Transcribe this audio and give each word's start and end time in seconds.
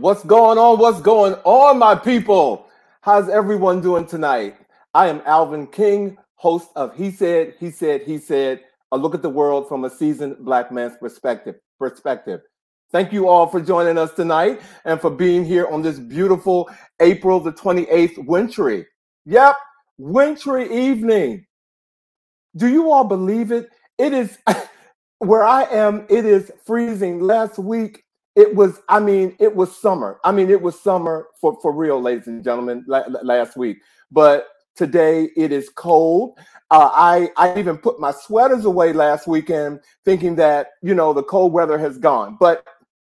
What's 0.00 0.24
going 0.24 0.56
on? 0.56 0.78
What's 0.78 1.02
going 1.02 1.34
on, 1.44 1.78
my 1.78 1.94
people? 1.94 2.66
How's 3.02 3.28
everyone 3.28 3.82
doing 3.82 4.06
tonight? 4.06 4.56
I 4.94 5.08
am 5.08 5.20
Alvin 5.26 5.66
King, 5.66 6.16
host 6.36 6.70
of 6.74 6.96
He 6.96 7.10
Said, 7.10 7.52
He 7.60 7.70
Said, 7.70 8.04
He 8.04 8.16
Said, 8.16 8.62
a 8.92 8.96
look 8.96 9.14
at 9.14 9.20
the 9.20 9.28
world 9.28 9.68
from 9.68 9.84
a 9.84 9.90
seasoned 9.90 10.38
black 10.38 10.72
man's 10.72 10.96
perspective. 10.96 11.56
Perspective. 11.78 12.40
Thank 12.90 13.12
you 13.12 13.28
all 13.28 13.46
for 13.46 13.60
joining 13.60 13.98
us 13.98 14.10
tonight 14.14 14.62
and 14.86 14.98
for 14.98 15.10
being 15.10 15.44
here 15.44 15.66
on 15.66 15.82
this 15.82 15.98
beautiful 15.98 16.70
April 17.00 17.38
the 17.38 17.52
28th 17.52 18.24
wintry. 18.24 18.86
Yep, 19.26 19.54
wintry 19.98 20.74
evening. 20.74 21.44
Do 22.56 22.68
you 22.68 22.90
all 22.90 23.04
believe 23.04 23.52
it? 23.52 23.68
It 23.98 24.14
is 24.14 24.38
where 25.18 25.44
I 25.44 25.64
am, 25.64 26.06
it 26.08 26.24
is 26.24 26.50
freezing. 26.64 27.20
Last 27.20 27.58
week, 27.58 28.02
it 28.40 28.54
was, 28.54 28.80
I 28.88 29.00
mean, 29.00 29.36
it 29.38 29.54
was 29.54 29.76
summer. 29.76 30.18
I 30.24 30.32
mean, 30.32 30.48
it 30.48 30.62
was 30.62 30.80
summer 30.80 31.28
for, 31.38 31.60
for 31.60 31.72
real, 31.72 32.00
ladies 32.00 32.26
and 32.26 32.42
gentlemen, 32.42 32.86
last 32.86 33.54
week. 33.54 33.82
But 34.10 34.48
today 34.74 35.28
it 35.36 35.52
is 35.52 35.68
cold. 35.68 36.38
Uh, 36.70 36.88
I, 36.90 37.28
I 37.36 37.58
even 37.58 37.76
put 37.76 38.00
my 38.00 38.12
sweaters 38.12 38.64
away 38.64 38.94
last 38.94 39.26
weekend 39.26 39.80
thinking 40.06 40.36
that, 40.36 40.68
you 40.82 40.94
know, 40.94 41.12
the 41.12 41.22
cold 41.22 41.52
weather 41.52 41.76
has 41.76 41.98
gone. 41.98 42.38
But 42.40 42.66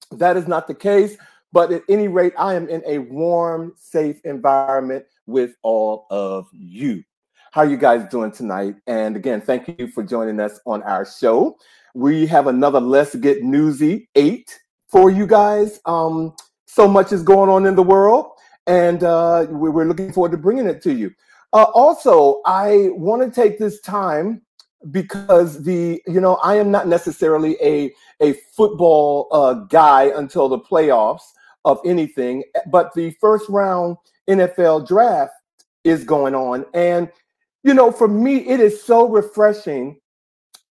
that 0.09 0.37
is 0.37 0.47
not 0.47 0.67
the 0.67 0.73
case. 0.73 1.17
But 1.53 1.71
at 1.71 1.83
any 1.87 2.07
rate, 2.07 2.33
I 2.35 2.55
am 2.55 2.67
in 2.67 2.81
a 2.87 2.97
warm, 2.97 3.73
safe 3.77 4.19
environment 4.23 5.05
with 5.27 5.53
all 5.61 6.07
of 6.09 6.47
you. 6.51 7.03
How 7.51 7.61
are 7.61 7.69
you 7.69 7.77
guys 7.77 8.09
doing 8.09 8.31
tonight? 8.31 8.75
And 8.87 9.15
again, 9.15 9.39
thank 9.39 9.67
you 9.77 9.87
for 9.87 10.01
joining 10.01 10.39
us 10.39 10.59
on 10.65 10.81
our 10.81 11.05
show. 11.05 11.57
We 11.93 12.25
have 12.25 12.47
another 12.47 12.79
Let's 12.79 13.13
Get 13.13 13.43
Newsy 13.43 14.09
8 14.15 14.59
for 14.91 15.09
you 15.09 15.25
guys. 15.25 15.79
Um, 15.85 16.35
so 16.65 16.87
much 16.87 17.11
is 17.11 17.23
going 17.23 17.49
on 17.49 17.65
in 17.65 17.75
the 17.75 17.83
world, 17.83 18.31
and 18.67 19.03
uh, 19.03 19.47
we're 19.49 19.85
looking 19.85 20.13
forward 20.13 20.31
to 20.31 20.37
bringing 20.37 20.67
it 20.67 20.81
to 20.83 20.93
you. 20.93 21.11
Uh, 21.53 21.65
also, 21.73 22.41
I 22.45 22.89
want 22.91 23.21
to 23.21 23.31
take 23.41 23.57
this 23.57 23.81
time 23.81 24.41
because 24.89 25.63
the 25.63 26.01
you 26.07 26.19
know 26.19 26.35
I 26.35 26.55
am 26.55 26.71
not 26.71 26.87
necessarily 26.87 27.57
a 27.61 27.93
a 28.21 28.33
football 28.55 29.27
uh, 29.31 29.53
guy 29.53 30.11
until 30.15 30.49
the 30.49 30.59
playoffs 30.59 31.23
of 31.65 31.79
anything, 31.85 32.43
but 32.67 32.93
the 32.95 33.11
first 33.21 33.47
round 33.49 33.97
NFL 34.29 34.87
draft 34.87 35.33
is 35.83 36.03
going 36.03 36.35
on, 36.35 36.65
and 36.73 37.09
you 37.63 37.73
know 37.73 37.91
for 37.91 38.07
me 38.07 38.47
it 38.47 38.59
is 38.59 38.81
so 38.81 39.07
refreshing 39.07 40.00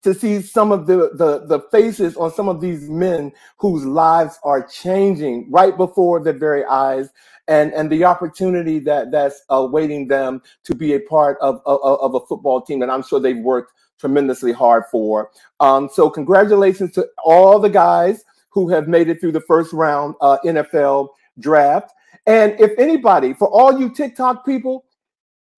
to 0.03 0.13
see 0.13 0.41
some 0.41 0.71
of 0.71 0.87
the, 0.87 1.11
the, 1.15 1.45
the 1.47 1.61
faces 1.71 2.17
on 2.17 2.31
some 2.33 2.49
of 2.49 2.61
these 2.61 2.89
men 2.89 3.31
whose 3.59 3.85
lives 3.85 4.39
are 4.43 4.63
changing 4.67 5.49
right 5.51 5.77
before 5.77 6.23
their 6.23 6.33
very 6.33 6.65
eyes 6.65 7.09
and, 7.47 7.73
and 7.73 7.91
the 7.91 8.05
opportunity 8.05 8.79
that 8.79 9.11
that's 9.11 9.41
awaiting 9.49 10.07
them 10.07 10.41
to 10.65 10.75
be 10.75 10.93
a 10.93 10.99
part 11.01 11.37
of, 11.41 11.61
of, 11.65 11.79
of 11.83 12.15
a 12.15 12.25
football 12.27 12.61
team 12.61 12.79
that 12.79 12.89
i'm 12.89 13.03
sure 13.03 13.19
they've 13.19 13.37
worked 13.39 13.73
tremendously 13.99 14.53
hard 14.53 14.85
for. 14.91 15.31
Um, 15.61 15.89
so 15.93 16.09
congratulations 16.09 16.93
to 16.93 17.07
all 17.25 17.59
the 17.59 17.69
guys 17.69 18.23
who 18.51 18.69
have 18.69 18.89
made 18.89 19.09
it 19.09 19.21
through 19.21 19.33
the 19.33 19.41
first 19.41 19.73
round 19.73 20.15
uh, 20.21 20.39
nfl 20.45 21.09
draft. 21.39 21.91
And 22.27 22.59
if 22.59 22.71
anybody 22.79 23.33
for 23.33 23.49
all 23.49 23.79
you 23.79 23.91
tiktok 23.93 24.45
people 24.45 24.85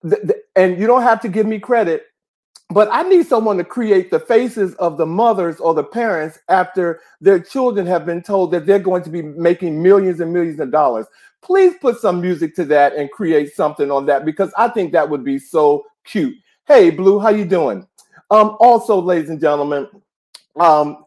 th- 0.10 0.22
th- 0.24 0.40
and 0.56 0.80
you 0.80 0.88
don't 0.88 1.04
have 1.04 1.22
to 1.22 1.30
give 1.30 1.48
me 1.48 1.60
credit 1.60 2.06
but 2.74 2.88
I 2.92 3.04
need 3.04 3.28
someone 3.28 3.58
to 3.58 3.64
create 3.64 4.12
the 4.12 4.20
faces 4.20 4.76
of 4.76 4.98
the 4.98 5.06
mothers 5.06 5.60
or 5.60 5.74
the 5.74 5.84
parents 5.84 6.40
after 6.48 7.02
their 7.20 7.40
children 7.40 7.86
have 7.88 8.06
been 8.06 8.22
told 8.22 8.52
that 8.52 8.66
they're 8.66 8.80
going 8.80 9.04
to 9.04 9.10
be 9.10 9.22
making 9.22 9.82
millions 9.82 10.20
and 10.20 10.32
millions 10.32 10.60
of 10.60 10.72
dollars. 10.72 11.06
Please 11.42 11.74
put 11.82 12.00
some 12.00 12.22
music 12.22 12.56
to 12.56 12.66
that 12.66 12.96
and 12.96 13.12
create 13.12 13.54
something 13.54 13.92
on 13.92 14.06
that 14.06 14.26
because 14.26 14.54
I 14.58 14.68
think 14.70 14.92
that 14.92 15.10
would 15.10 15.24
be 15.24 15.40
so 15.40 15.86
cute. 16.06 16.36
Hey, 16.68 16.92
Blue, 16.92 17.20
how 17.20 17.30
you 17.30 17.46
doing? 17.46 17.88
Um, 18.30 18.56
also, 18.60 19.02
ladies 19.02 19.30
and 19.30 19.42
gentlemen, 19.42 19.88
um, 20.60 21.06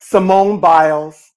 Simone 0.00 0.60
Biles, 0.60 1.32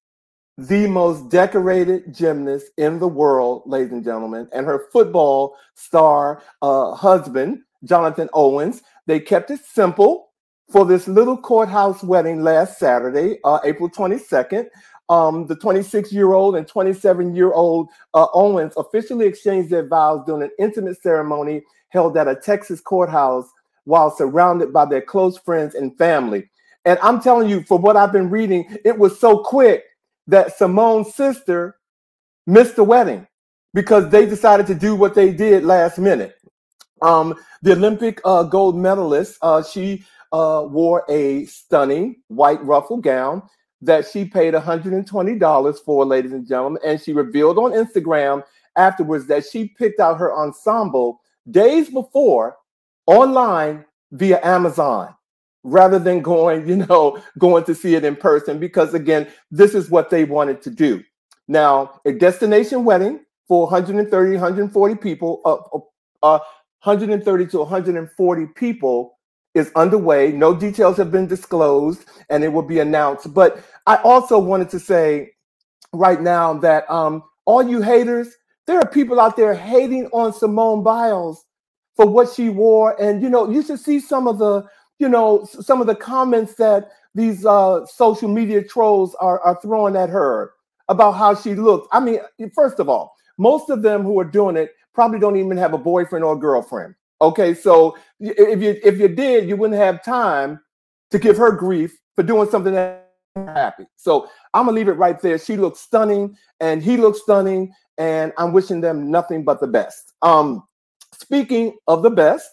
the 0.58 0.88
most 0.88 1.30
decorated 1.30 2.14
gymnast 2.14 2.68
in 2.78 3.00
the 3.00 3.08
world, 3.08 3.64
ladies 3.66 3.92
and 3.92 4.04
gentlemen, 4.04 4.48
and 4.54 4.66
her 4.66 4.88
football 4.92 5.56
star 5.76 6.42
uh, 6.62 6.94
husband, 6.94 7.62
Jonathan 7.84 8.30
Owens, 8.34 8.82
they 9.08 9.20
kept 9.20 9.52
it 9.52 9.62
simple 9.66 10.30
for 10.72 10.86
this 10.86 11.08
little 11.08 11.38
courthouse 11.38 12.04
wedding 12.04 12.42
last 12.42 12.80
Saturday, 12.80 13.40
uh, 13.44 13.60
April 13.64 13.90
22nd. 13.90 14.68
Um, 15.08 15.46
the 15.46 15.56
26 15.56 16.12
year 16.12 16.34
old 16.34 16.56
and 16.56 16.68
27 16.68 17.36
year 17.36 17.54
old 17.54 17.90
uh, 18.16 18.26
Owens 18.34 18.74
officially 18.76 19.28
exchanged 19.28 19.70
their 19.70 19.88
vows 19.88 20.26
during 20.26 20.42
an 20.42 20.50
intimate 20.58 21.00
ceremony 21.00 21.62
held 21.90 22.18
at 22.18 22.28
a 22.28 22.36
Texas 22.36 22.82
courthouse 22.82 23.48
while 23.84 24.10
surrounded 24.10 24.74
by 24.74 24.86
their 24.86 25.02
close 25.02 25.38
friends 25.38 25.76
and 25.76 25.96
family. 25.98 26.50
And 26.86 26.98
I'm 27.04 27.22
telling 27.22 27.50
you, 27.50 27.62
for 27.64 27.78
what 27.78 27.98
I've 27.98 28.12
been 28.12 28.32
reading, 28.32 28.78
it 28.84 28.98
was 28.98 29.20
so 29.20 29.40
quick 29.40 29.84
that 30.28 30.58
Simone's 30.58 31.14
sister 31.14 31.78
missed 32.48 32.76
the 32.76 32.84
wedding 32.84 33.28
because 33.74 34.10
they 34.10 34.26
decided 34.26 34.66
to 34.68 34.76
do 34.76 34.96
what 34.96 35.14
they 35.14 35.32
did 35.32 35.64
last 35.64 36.00
minute. 36.00 36.36
Um, 37.02 37.36
the 37.62 37.74
Olympic 37.74 38.22
uh, 38.26 38.44
gold 38.44 38.78
medalist, 38.78 39.38
uh, 39.42 39.64
she 39.64 40.06
uh, 40.32 40.66
wore 40.68 41.04
a 41.10 41.46
stunning 41.46 42.22
white 42.28 42.64
ruffle 42.64 42.98
gown 42.98 43.44
that 43.82 44.08
she 44.08 44.26
paid 44.26 44.54
$120 44.54 45.80
for, 45.80 46.06
ladies 46.06 46.32
and 46.32 46.48
gentlemen. 46.48 46.82
And 46.86 47.00
she 47.00 47.14
revealed 47.14 47.58
on 47.58 47.72
Instagram 47.72 48.44
afterwards 48.76 49.28
that 49.28 49.46
she 49.46 49.70
picked 49.78 50.00
out 50.00 50.20
her 50.20 50.34
ensemble 50.34 51.22
days 51.50 51.90
before 51.90 52.58
online 53.06 53.86
via 54.12 54.40
Amazon 54.44 55.14
rather 55.64 56.00
than 56.00 56.22
going, 56.22 56.68
you 56.68 56.76
know, 56.76 57.22
going 57.38 57.64
to 57.66 57.76
see 57.76 57.96
it 57.96 58.06
in 58.06 58.16
person 58.16 58.60
because 58.60 58.94
again, 58.94 59.28
this 59.52 59.74
is 59.74 59.90
what 59.90 60.10
they 60.10 60.24
wanted 60.24 60.62
to 60.62 60.70
do. 60.70 61.04
Now, 61.48 62.02
a 62.06 62.12
destination 62.12 62.86
wedding 62.86 63.20
for 63.48 63.64
130, 63.64 64.32
140 64.32 64.96
people, 64.96 65.42
uh, 65.46 66.36
uh, 66.36 66.40
130 66.86 67.48
to 67.48 67.58
140 67.58 68.46
people 68.56 69.18
is 69.56 69.72
underway. 69.76 70.32
No 70.32 70.54
details 70.54 70.98
have 70.98 71.12
been 71.12 71.26
disclosed 71.26 72.06
and 72.30 72.44
it 72.44 72.50
will 72.50 72.62
be 72.62 72.80
announced. 72.80 73.34
But 73.34 73.64
I 73.88 73.96
also 73.98 74.38
wanted 74.38 74.70
to 74.70 74.80
say 74.80 75.32
right 75.94 76.22
now 76.22 76.54
that 76.56 76.90
um, 76.92 77.24
all 77.46 77.68
you 77.68 77.82
haters, 77.82 78.36
there 78.68 78.78
are 78.78 78.88
people 78.88 79.20
out 79.20 79.36
there 79.36 79.56
hating 79.56 80.08
on 80.08 80.32
Simone 80.32 80.84
Biles 80.84 81.46
for 81.96 82.06
what 82.06 82.32
she 82.32 82.50
wore. 82.50 83.02
And, 83.02 83.24
you 83.24 83.30
know, 83.30 83.50
you 83.50 83.64
should 83.64 83.80
see 83.80 84.00
some 84.00 84.28
of 84.28 84.38
the, 84.38 84.64
you 85.00 85.10
know, 85.10 85.44
some 85.46 85.82
of 85.82 85.88
the 85.88 85.96
comments 85.96 86.54
that 86.56 86.92
these 87.16 87.48
uh, 87.48 87.84
social 87.88 88.30
media 88.30 88.64
trolls 88.64 89.16
are, 89.16 89.40
are 89.40 89.60
throwing 89.60 89.96
at 89.96 90.10
her 90.10 90.52
about 90.88 91.14
how 91.14 91.34
she 91.34 91.56
looked. 91.56 91.88
I 91.92 92.00
mean, 92.00 92.20
first 92.54 92.80
of 92.80 92.90
all, 92.90 93.16
most 93.40 93.72
of 93.72 93.82
them 93.82 94.04
who 94.04 94.20
are 94.20 94.26
doing 94.26 94.56
it 94.56 94.76
probably 94.96 95.20
don't 95.20 95.38
even 95.38 95.58
have 95.58 95.74
a 95.74 95.78
boyfriend 95.78 96.26
or 96.26 96.34
a 96.34 96.40
girlfriend. 96.40 96.96
Okay, 97.22 97.54
so 97.54 97.96
if 98.20 98.62
you 98.62 98.80
if 98.84 98.98
you 99.00 99.08
did, 99.08 99.48
you 99.48 99.56
wouldn't 99.56 99.80
have 99.80 100.04
time 100.04 100.60
to 101.12 101.20
give 101.20 101.38
her 101.38 101.52
grief 101.52 101.96
for 102.16 102.24
doing 102.24 102.50
something 102.50 102.74
that 102.74 103.12
happy. 103.36 103.86
So 103.98 104.28
I'm 104.54 104.66
gonna 104.66 104.76
leave 104.76 104.88
it 104.88 104.94
right 104.94 105.20
there. 105.22 105.38
She 105.38 105.58
looks 105.58 105.82
stunning, 105.82 106.36
and 106.60 106.82
he 106.82 106.98
looks 106.98 107.22
stunning, 107.22 107.72
and 107.98 108.34
I'm 108.38 108.54
wishing 108.54 108.82
them 108.82 109.12
nothing 109.12 109.44
but 109.44 109.60
the 109.60 109.68
best. 109.68 110.14
Um, 110.22 110.64
speaking 111.14 111.78
of 111.88 112.02
the 112.02 112.10
best, 112.10 112.50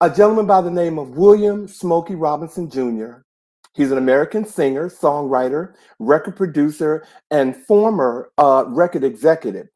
a 0.00 0.10
gentleman 0.10 0.46
by 0.46 0.60
the 0.60 0.70
name 0.70 0.98
of 0.98 1.10
William 1.10 1.68
Smokey 1.68 2.14
Robinson 2.14 2.68
Jr. 2.70 3.22
He's 3.74 3.90
an 3.90 3.98
American 3.98 4.44
singer, 4.44 4.90
songwriter, 4.90 5.74
record 5.98 6.36
producer, 6.36 7.06
and 7.30 7.56
former 7.56 8.30
uh, 8.36 8.64
record 8.68 9.02
executive. 9.02 9.68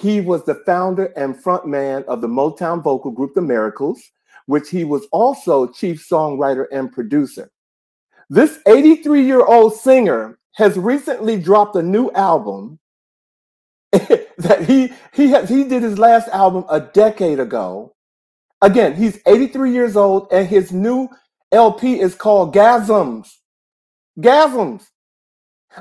He 0.00 0.22
was 0.22 0.44
the 0.44 0.54
founder 0.66 1.12
and 1.16 1.34
frontman 1.36 2.04
of 2.06 2.22
the 2.22 2.28
Motown 2.28 2.82
vocal 2.82 3.10
group 3.10 3.34
The 3.34 3.42
Miracles, 3.42 4.00
which 4.46 4.70
he 4.70 4.82
was 4.84 5.06
also 5.12 5.66
chief 5.66 6.06
songwriter 6.08 6.64
and 6.72 6.90
producer. 6.90 7.50
This 8.30 8.60
83 8.66 9.22
year 9.22 9.44
old 9.44 9.74
singer 9.74 10.38
has 10.54 10.78
recently 10.78 11.36
dropped 11.38 11.76
a 11.76 11.82
new 11.82 12.10
album 12.12 12.78
that 13.92 14.64
he 14.66 14.90
he 15.12 15.30
has, 15.32 15.50
he 15.50 15.64
did 15.64 15.82
his 15.82 15.98
last 15.98 16.28
album 16.28 16.64
a 16.70 16.80
decade 16.80 17.38
ago. 17.38 17.94
Again, 18.62 18.94
he's 18.94 19.20
83 19.26 19.72
years 19.72 19.96
old 19.96 20.28
and 20.32 20.48
his 20.48 20.72
new 20.72 21.08
LP 21.52 22.00
is 22.00 22.14
called 22.14 22.54
Gasms. 22.54 23.28
Gasms. 24.18 24.86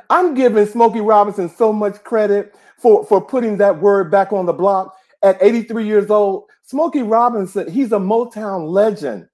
I'm 0.09 0.33
giving 0.33 0.65
Smokey 0.65 0.99
Robinson 0.99 1.49
so 1.49 1.71
much 1.71 2.03
credit 2.03 2.53
for, 2.81 3.05
for 3.05 3.21
putting 3.21 3.57
that 3.57 3.79
word 3.79 4.09
back 4.11 4.31
on 4.33 4.45
the 4.45 4.53
block 4.53 4.95
at 5.21 5.37
83 5.41 5.85
years 5.85 6.09
old. 6.09 6.45
Smokey 6.63 7.03
Robinson, 7.03 7.69
he's 7.71 7.91
a 7.91 7.97
Motown 7.97 8.69
legend. 8.69 9.27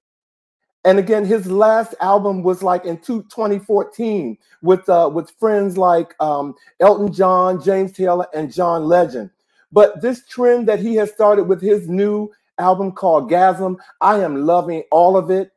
And 0.84 1.00
again, 1.00 1.24
his 1.24 1.50
last 1.50 1.94
album 2.00 2.44
was 2.44 2.62
like 2.62 2.84
in 2.84 2.98
2014 2.98 4.38
with 4.62 4.88
uh, 4.88 5.10
with 5.12 5.32
friends 5.40 5.76
like 5.76 6.14
um, 6.20 6.54
Elton 6.78 7.12
John, 7.12 7.60
James 7.60 7.90
Taylor, 7.90 8.28
and 8.32 8.52
John 8.52 8.84
Legend. 8.84 9.30
But 9.72 10.00
this 10.00 10.24
trend 10.26 10.68
that 10.68 10.78
he 10.78 10.94
has 10.94 11.10
started 11.10 11.44
with 11.44 11.60
his 11.60 11.88
new 11.88 12.30
album 12.58 12.92
called 12.92 13.28
Gasm, 13.28 13.76
I 14.00 14.20
am 14.20 14.46
loving 14.46 14.84
all 14.92 15.16
of 15.16 15.28
it. 15.28 15.50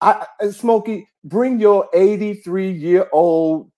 I, 0.00 0.26
Smokey, 0.50 1.06
bring 1.22 1.60
your 1.60 1.86
83 1.92 2.70
year 2.70 3.08
old 3.12 3.70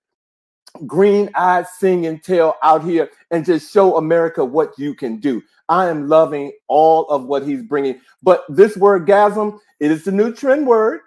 green 0.86 1.30
eyed 1.34 1.66
singing 1.68 2.18
tail 2.18 2.54
out 2.62 2.84
here 2.84 3.10
and 3.30 3.44
just 3.44 3.72
show 3.72 3.96
America 3.96 4.44
what 4.44 4.72
you 4.78 4.94
can 4.94 5.18
do. 5.18 5.42
I 5.68 5.88
am 5.88 6.08
loving 6.08 6.52
all 6.68 7.06
of 7.08 7.24
what 7.24 7.46
he's 7.46 7.62
bringing. 7.62 8.00
But 8.22 8.44
this 8.48 8.76
word 8.76 9.06
gasm, 9.06 9.58
it 9.80 9.90
is 9.90 10.04
the 10.04 10.12
new 10.12 10.32
trend 10.32 10.66
word. 10.66 11.00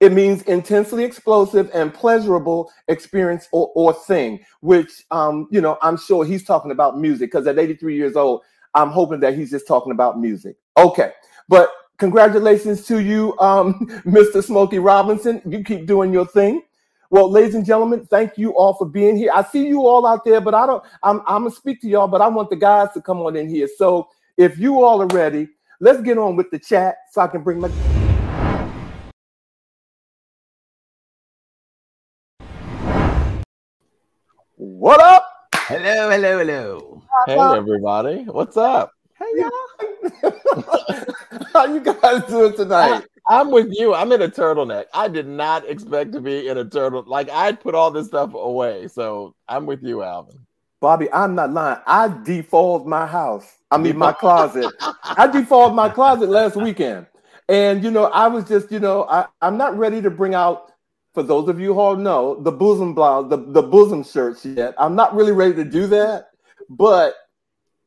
It 0.00 0.12
means 0.12 0.42
intensely 0.42 1.04
explosive 1.04 1.70
and 1.72 1.94
pleasurable 1.94 2.72
experience 2.88 3.46
or, 3.52 3.70
or 3.76 3.92
thing, 3.92 4.40
which, 4.60 4.90
um, 5.12 5.46
you 5.52 5.60
know, 5.60 5.78
I'm 5.80 5.96
sure 5.96 6.24
he's 6.24 6.44
talking 6.44 6.72
about 6.72 6.98
music 6.98 7.30
because 7.30 7.46
at 7.46 7.58
83 7.58 7.94
years 7.94 8.16
old, 8.16 8.42
I'm 8.74 8.90
hoping 8.90 9.20
that 9.20 9.34
he's 9.34 9.50
just 9.50 9.68
talking 9.68 9.92
about 9.92 10.18
music. 10.18 10.56
Okay. 10.76 11.12
But 11.48 11.70
congratulations 11.98 12.84
to 12.86 13.00
you, 13.00 13.38
um, 13.38 13.74
Mr. 14.04 14.42
Smokey 14.42 14.80
Robinson. 14.80 15.40
You 15.46 15.62
keep 15.62 15.86
doing 15.86 16.12
your 16.12 16.26
thing. 16.26 16.62
Well, 17.12 17.30
ladies 17.30 17.54
and 17.54 17.66
gentlemen, 17.66 18.06
thank 18.06 18.38
you 18.38 18.56
all 18.56 18.72
for 18.72 18.86
being 18.86 19.18
here. 19.18 19.32
I 19.34 19.42
see 19.42 19.66
you 19.66 19.86
all 19.86 20.06
out 20.06 20.24
there, 20.24 20.40
but 20.40 20.54
I 20.54 20.64
don't, 20.64 20.82
I'm, 21.02 21.20
I'm 21.26 21.42
gonna 21.42 21.50
speak 21.50 21.82
to 21.82 21.86
y'all, 21.86 22.08
but 22.08 22.22
I 22.22 22.28
want 22.28 22.48
the 22.48 22.56
guys 22.56 22.88
to 22.94 23.02
come 23.02 23.20
on 23.20 23.36
in 23.36 23.50
here. 23.50 23.68
So 23.76 24.08
if 24.38 24.58
you 24.58 24.82
all 24.82 25.02
are 25.02 25.06
ready, 25.08 25.48
let's 25.78 26.00
get 26.00 26.16
on 26.16 26.36
with 26.36 26.50
the 26.50 26.58
chat 26.58 26.96
so 27.10 27.20
I 27.20 27.26
can 27.26 27.42
bring 27.42 27.60
my. 27.60 27.68
What 34.56 35.00
up? 35.02 35.28
Hello, 35.54 36.08
hello, 36.08 36.38
hello. 36.38 37.02
Hey, 37.26 37.38
everybody. 37.38 38.22
What's 38.22 38.56
up? 38.56 38.90
Hey, 39.18 39.26
y'all. 39.36 41.04
How 41.52 41.66
you 41.66 41.80
guys 41.80 42.24
doing 42.24 42.56
tonight? 42.56 43.04
I'm 43.28 43.50
with 43.50 43.72
you. 43.72 43.94
I'm 43.94 44.10
in 44.12 44.22
a 44.22 44.28
turtleneck. 44.28 44.86
I 44.92 45.08
did 45.08 45.28
not 45.28 45.68
expect 45.68 46.12
to 46.12 46.20
be 46.20 46.48
in 46.48 46.58
a 46.58 46.64
turtle. 46.64 47.04
Like 47.06 47.30
I'd 47.30 47.60
put 47.60 47.74
all 47.74 47.90
this 47.90 48.08
stuff 48.08 48.34
away. 48.34 48.88
So 48.88 49.34
I'm 49.48 49.66
with 49.66 49.82
you, 49.82 50.02
Alvin. 50.02 50.38
Bobby, 50.80 51.10
I'm 51.12 51.36
not 51.36 51.52
lying. 51.52 51.78
I 51.86 52.08
defaulted 52.24 52.88
my 52.88 53.06
house. 53.06 53.58
I 53.70 53.78
mean 53.78 53.96
my 53.96 54.12
closet. 54.20 54.72
I 55.04 55.28
defaulted 55.28 55.76
my 55.76 55.88
closet 55.88 56.28
last 56.28 56.56
weekend. 56.56 57.06
And 57.48 57.84
you 57.84 57.90
know, 57.90 58.06
I 58.06 58.26
was 58.26 58.44
just, 58.48 58.72
you 58.72 58.80
know, 58.80 59.04
I, 59.04 59.26
I'm 59.40 59.56
not 59.56 59.76
ready 59.76 60.02
to 60.02 60.10
bring 60.10 60.34
out, 60.34 60.72
for 61.14 61.22
those 61.22 61.48
of 61.48 61.60
you 61.60 61.74
who 61.74 61.80
all 61.80 61.96
know, 61.96 62.40
the 62.42 62.50
bosom 62.50 62.94
blouse, 62.94 63.28
the, 63.30 63.36
the 63.36 63.62
bosom 63.62 64.02
shirts 64.02 64.44
yet. 64.44 64.74
I'm 64.78 64.96
not 64.96 65.14
really 65.14 65.32
ready 65.32 65.54
to 65.54 65.64
do 65.64 65.86
that, 65.88 66.30
but 66.68 67.14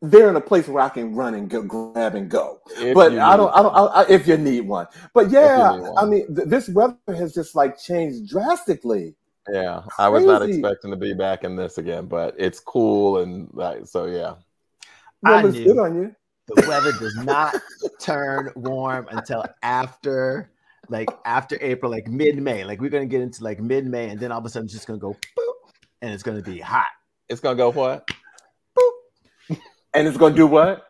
they're 0.09 0.29
in 0.29 0.35
a 0.35 0.41
place 0.41 0.67
where 0.67 0.83
I 0.83 0.89
can 0.89 1.15
run 1.15 1.33
and 1.33 1.49
go, 1.49 1.61
grab 1.61 2.15
and 2.15 2.29
go. 2.29 2.59
If 2.77 2.93
but 2.93 3.17
I 3.17 3.37
don't, 3.37 3.53
I 3.53 3.61
don't, 3.61 3.73
I, 3.73 3.85
I, 3.85 4.09
if 4.09 4.27
you 4.27 4.37
need 4.37 4.61
one. 4.61 4.87
But 5.13 5.29
yeah, 5.29 5.77
one. 5.77 5.93
I 5.97 6.05
mean, 6.05 6.35
th- 6.35 6.47
this 6.47 6.69
weather 6.69 6.97
has 7.07 7.33
just 7.33 7.55
like 7.55 7.79
changed 7.79 8.29
drastically. 8.29 9.15
Yeah, 9.51 9.83
I 9.99 10.09
was 10.09 10.25
not 10.25 10.41
expecting 10.41 10.91
to 10.91 10.97
be 10.97 11.13
back 11.13 11.43
in 11.43 11.55
this 11.55 11.77
again, 11.77 12.07
but 12.07 12.35
it's 12.37 12.59
cool 12.59 13.19
and 13.19 13.47
like 13.53 13.85
so. 13.85 14.05
Yeah, 14.05 14.35
well, 15.21 15.45
it's 15.45 15.57
good 15.57 15.77
on 15.77 15.95
you. 15.95 16.15
The 16.47 16.65
weather 16.67 16.91
does 16.93 17.15
not 17.17 17.55
turn 17.99 18.51
warm 18.55 19.07
until 19.11 19.45
after, 19.63 20.51
like 20.89 21.09
after 21.25 21.57
April, 21.61 21.91
like 21.91 22.07
mid 22.07 22.41
May. 22.41 22.63
Like 22.63 22.81
we're 22.81 22.89
gonna 22.89 23.05
get 23.05 23.21
into 23.21 23.43
like 23.43 23.59
mid 23.59 23.85
May, 23.85 24.09
and 24.09 24.19
then 24.19 24.31
all 24.31 24.39
of 24.39 24.45
a 24.45 24.49
sudden 24.49 24.65
it's 24.65 24.73
just 24.73 24.87
gonna 24.87 24.99
go 24.99 25.15
boop, 25.37 25.53
and 26.01 26.13
it's 26.13 26.23
gonna 26.23 26.41
be 26.41 26.59
hot. 26.59 26.85
It's 27.29 27.39
gonna 27.39 27.55
go 27.55 27.71
what? 27.71 28.09
And 29.95 30.07
it's 30.07 30.17
gonna 30.17 30.35
do 30.35 30.47
what? 30.47 30.87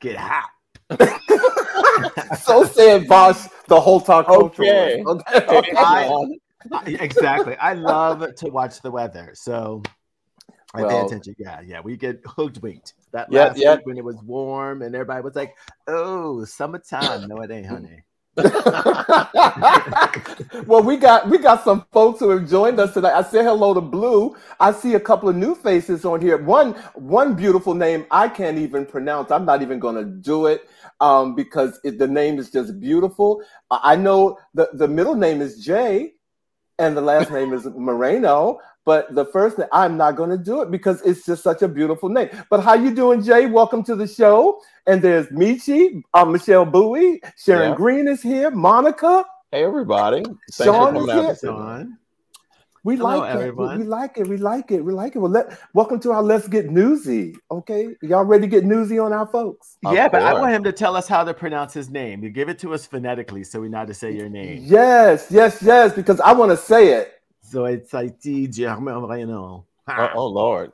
Get 0.00 0.16
hot. 0.16 0.50
so 2.40 2.64
said 2.64 3.08
Vash 3.08 3.48
the 3.68 3.80
whole 3.80 4.00
talk 4.00 4.28
okay. 4.28 5.02
okay. 5.06 5.46
okay. 5.46 5.72
I, 5.76 6.96
exactly. 7.00 7.56
I 7.56 7.74
love 7.74 8.34
to 8.36 8.48
watch 8.50 8.80
the 8.82 8.90
weather. 8.90 9.32
So 9.34 9.82
I 10.74 10.82
well, 10.82 10.90
pay 10.90 11.06
attention. 11.06 11.34
Yeah, 11.38 11.60
yeah. 11.64 11.80
We 11.80 11.96
get 11.96 12.20
hooked 12.26 12.62
winked. 12.62 12.94
That 13.12 13.32
last 13.32 13.58
yeah, 13.58 13.64
yeah. 13.64 13.76
week 13.76 13.86
when 13.86 13.98
it 13.98 14.04
was 14.04 14.16
warm 14.22 14.82
and 14.82 14.94
everybody 14.94 15.22
was 15.22 15.34
like, 15.34 15.54
oh, 15.86 16.44
summertime. 16.44 17.28
No, 17.28 17.40
it 17.42 17.50
ain't, 17.50 17.66
honey. 17.66 18.04
well, 20.66 20.82
we 20.82 20.96
got 20.96 21.28
we 21.28 21.38
got 21.38 21.62
some 21.64 21.86
folks 21.92 22.20
who 22.20 22.30
have 22.30 22.48
joined 22.48 22.80
us 22.80 22.94
tonight. 22.94 23.12
I 23.14 23.22
say 23.22 23.44
hello 23.44 23.74
to 23.74 23.82
Blue. 23.82 24.34
I 24.58 24.72
see 24.72 24.94
a 24.94 25.00
couple 25.00 25.28
of 25.28 25.36
new 25.36 25.54
faces 25.54 26.04
on 26.06 26.22
here. 26.22 26.38
One 26.38 26.72
one 26.94 27.34
beautiful 27.34 27.74
name 27.74 28.06
I 28.10 28.28
can't 28.28 28.58
even 28.58 28.86
pronounce. 28.86 29.30
I'm 29.30 29.44
not 29.44 29.62
even 29.62 29.78
going 29.78 29.96
to 29.96 30.04
do 30.04 30.46
it 30.46 30.68
um, 31.00 31.34
because 31.34 31.78
it, 31.84 31.98
the 31.98 32.08
name 32.08 32.38
is 32.38 32.50
just 32.50 32.80
beautiful. 32.80 33.42
I 33.70 33.96
know 33.96 34.38
the 34.54 34.70
the 34.72 34.88
middle 34.88 35.14
name 35.14 35.42
is 35.42 35.62
Jay, 35.62 36.14
and 36.78 36.96
the 36.96 37.02
last 37.02 37.30
name 37.30 37.52
is 37.52 37.66
Moreno. 37.66 38.60
But 38.84 39.14
the 39.14 39.26
first 39.26 39.58
name, 39.58 39.68
I'm 39.72 39.96
not 39.96 40.16
going 40.16 40.30
to 40.30 40.38
do 40.38 40.60
it 40.62 40.70
because 40.70 41.02
it's 41.02 41.24
just 41.24 41.42
such 41.42 41.62
a 41.62 41.68
beautiful 41.68 42.08
name. 42.08 42.30
But 42.50 42.64
how 42.64 42.74
you 42.74 42.92
doing, 42.94 43.22
Jay? 43.22 43.46
Welcome 43.46 43.84
to 43.84 43.94
the 43.94 44.08
show. 44.08 44.60
And 44.88 45.00
there's 45.00 45.28
Michi, 45.28 46.02
uh, 46.14 46.24
Michelle 46.24 46.64
Bowie, 46.64 47.20
Sharon 47.36 47.70
yeah. 47.70 47.76
Green 47.76 48.08
is 48.08 48.20
here, 48.20 48.50
Monica. 48.50 49.24
Hey, 49.52 49.62
everybody. 49.64 50.24
Thanks 50.24 50.56
Sean 50.56 50.96
is 50.96 51.12
here. 51.12 51.36
Sean. 51.36 51.98
We 52.84 52.96
Hello, 52.96 53.18
like 53.18 53.36
everyone. 53.36 53.74
it. 53.74 53.78
We, 53.78 53.84
we, 53.84 53.88
like 53.88 54.18
it. 54.18 54.26
We 54.26 54.36
like 54.38 54.70
it. 54.72 54.84
We 54.84 54.92
like 54.92 55.14
it. 55.14 55.20
Well, 55.20 55.30
let 55.30 55.56
welcome 55.72 56.00
to 56.00 56.10
our 56.10 56.22
Let's 56.22 56.48
Get 56.48 56.68
Newsy. 56.68 57.36
Okay, 57.48 57.94
y'all 58.02 58.24
ready 58.24 58.40
to 58.40 58.48
get 58.48 58.64
newsy 58.64 58.98
on 58.98 59.12
our 59.12 59.28
folks? 59.28 59.76
yeah, 59.84 60.08
but 60.08 60.22
I 60.22 60.34
want 60.34 60.52
him 60.52 60.64
to 60.64 60.72
tell 60.72 60.96
us 60.96 61.06
how 61.06 61.22
to 61.22 61.32
pronounce 61.32 61.72
his 61.72 61.90
name. 61.90 62.24
You 62.24 62.30
give 62.30 62.48
it 62.48 62.58
to 62.58 62.74
us 62.74 62.84
phonetically, 62.84 63.44
so 63.44 63.60
we 63.60 63.68
know 63.68 63.78
how 63.78 63.84
to 63.84 63.94
say 63.94 64.10
your 64.10 64.28
name. 64.28 64.64
Yes, 64.64 65.28
yes, 65.30 65.62
yes. 65.62 65.94
Because 65.94 66.18
I 66.18 66.32
want 66.32 66.50
to 66.50 66.56
say 66.56 66.94
it. 66.94 67.21
So 67.52 67.66
it's 67.66 67.92
Haiti 67.92 68.48
Germain 68.48 68.94
Moreno. 69.02 69.66
Oh, 69.86 70.08
oh 70.14 70.26
Lord. 70.26 70.72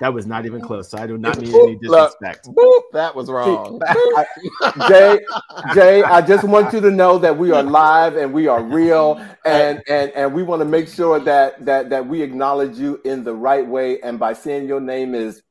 That 0.00 0.12
was 0.12 0.26
not 0.26 0.46
even 0.46 0.60
close. 0.60 0.90
So 0.90 0.98
I 0.98 1.06
do 1.06 1.16
not 1.16 1.38
mean 1.40 1.54
any 1.54 1.76
disrespect. 1.76 2.48
that 2.92 3.14
was 3.14 3.30
wrong. 3.30 3.80
Jay, 4.88 5.20
Jay, 5.72 6.02
I 6.02 6.20
just 6.20 6.42
want 6.42 6.72
you 6.72 6.80
to 6.80 6.90
know 6.90 7.18
that 7.18 7.38
we 7.38 7.52
are 7.52 7.62
live 7.62 8.16
and 8.16 8.32
we 8.32 8.48
are 8.48 8.60
real, 8.60 9.24
and 9.44 9.80
and 9.86 10.10
and 10.10 10.34
we 10.34 10.42
want 10.42 10.58
to 10.60 10.64
make 10.64 10.88
sure 10.88 11.20
that 11.20 11.64
that 11.64 11.88
that 11.90 12.04
we 12.04 12.20
acknowledge 12.20 12.76
you 12.78 13.00
in 13.04 13.22
the 13.22 13.34
right 13.34 13.64
way, 13.64 14.00
and 14.00 14.18
by 14.18 14.32
saying 14.32 14.66
your 14.66 14.80
name 14.80 15.14
is 15.14 15.44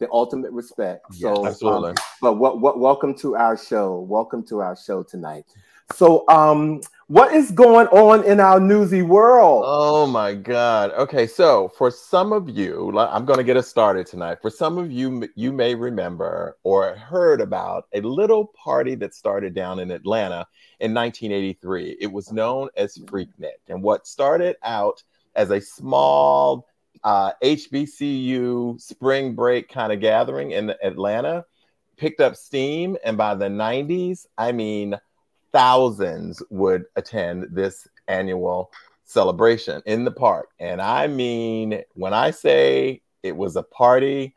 the 0.00 0.08
ultimate 0.10 0.50
respect. 0.50 1.14
so, 1.14 1.42
um, 1.42 1.46
absolutely. 1.46 1.90
Um, 1.90 1.96
but 2.20 2.32
what 2.38 2.60
what 2.60 2.80
welcome 2.80 3.14
to 3.18 3.36
our 3.36 3.56
show. 3.56 4.00
Welcome 4.00 4.44
to 4.48 4.58
our 4.58 4.76
show 4.76 5.04
tonight. 5.04 5.44
So, 5.94 6.24
um, 6.28 6.80
what 7.08 7.32
is 7.32 7.52
going 7.52 7.86
on 7.88 8.24
in 8.24 8.40
our 8.40 8.58
newsy 8.58 9.02
world? 9.02 9.62
Oh 9.64 10.08
my 10.08 10.34
God. 10.34 10.90
Okay, 10.92 11.28
so 11.28 11.68
for 11.68 11.88
some 11.88 12.32
of 12.32 12.48
you, 12.48 12.98
I'm 12.98 13.24
going 13.24 13.36
to 13.36 13.44
get 13.44 13.56
us 13.56 13.68
started 13.68 14.08
tonight. 14.08 14.38
For 14.42 14.50
some 14.50 14.76
of 14.76 14.90
you, 14.90 15.28
you 15.36 15.52
may 15.52 15.76
remember 15.76 16.56
or 16.64 16.96
heard 16.96 17.40
about 17.40 17.86
a 17.94 18.00
little 18.00 18.46
party 18.46 18.96
that 18.96 19.14
started 19.14 19.54
down 19.54 19.78
in 19.78 19.92
Atlanta 19.92 20.48
in 20.80 20.92
1983. 20.92 21.96
It 22.00 22.10
was 22.10 22.32
known 22.32 22.70
as 22.76 22.98
Freaknik. 22.98 23.62
And 23.68 23.84
what 23.84 24.08
started 24.08 24.56
out 24.64 25.04
as 25.36 25.50
a 25.50 25.60
small 25.60 26.66
uh, 27.04 27.30
HBCU 27.40 28.80
spring 28.80 29.36
break 29.36 29.68
kind 29.68 29.92
of 29.92 30.00
gathering 30.00 30.50
in 30.50 30.74
Atlanta 30.82 31.44
picked 31.96 32.20
up 32.20 32.34
steam. 32.34 32.96
And 33.04 33.16
by 33.16 33.36
the 33.36 33.46
90s, 33.46 34.26
I 34.36 34.50
mean, 34.50 34.98
thousands 35.52 36.42
would 36.50 36.84
attend 36.96 37.48
this 37.50 37.86
annual 38.08 38.70
celebration 39.04 39.82
in 39.86 40.04
the 40.04 40.10
park. 40.10 40.50
And 40.58 40.82
I 40.82 41.06
mean, 41.06 41.82
when 41.94 42.12
I 42.12 42.30
say 42.30 43.02
it 43.22 43.36
was 43.36 43.56
a 43.56 43.62
party, 43.62 44.34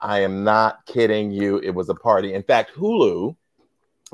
I 0.00 0.20
am 0.20 0.44
not 0.44 0.84
kidding 0.86 1.30
you. 1.30 1.58
It 1.58 1.74
was 1.74 1.88
a 1.88 1.94
party. 1.94 2.34
In 2.34 2.42
fact, 2.42 2.72
Hulu 2.74 3.36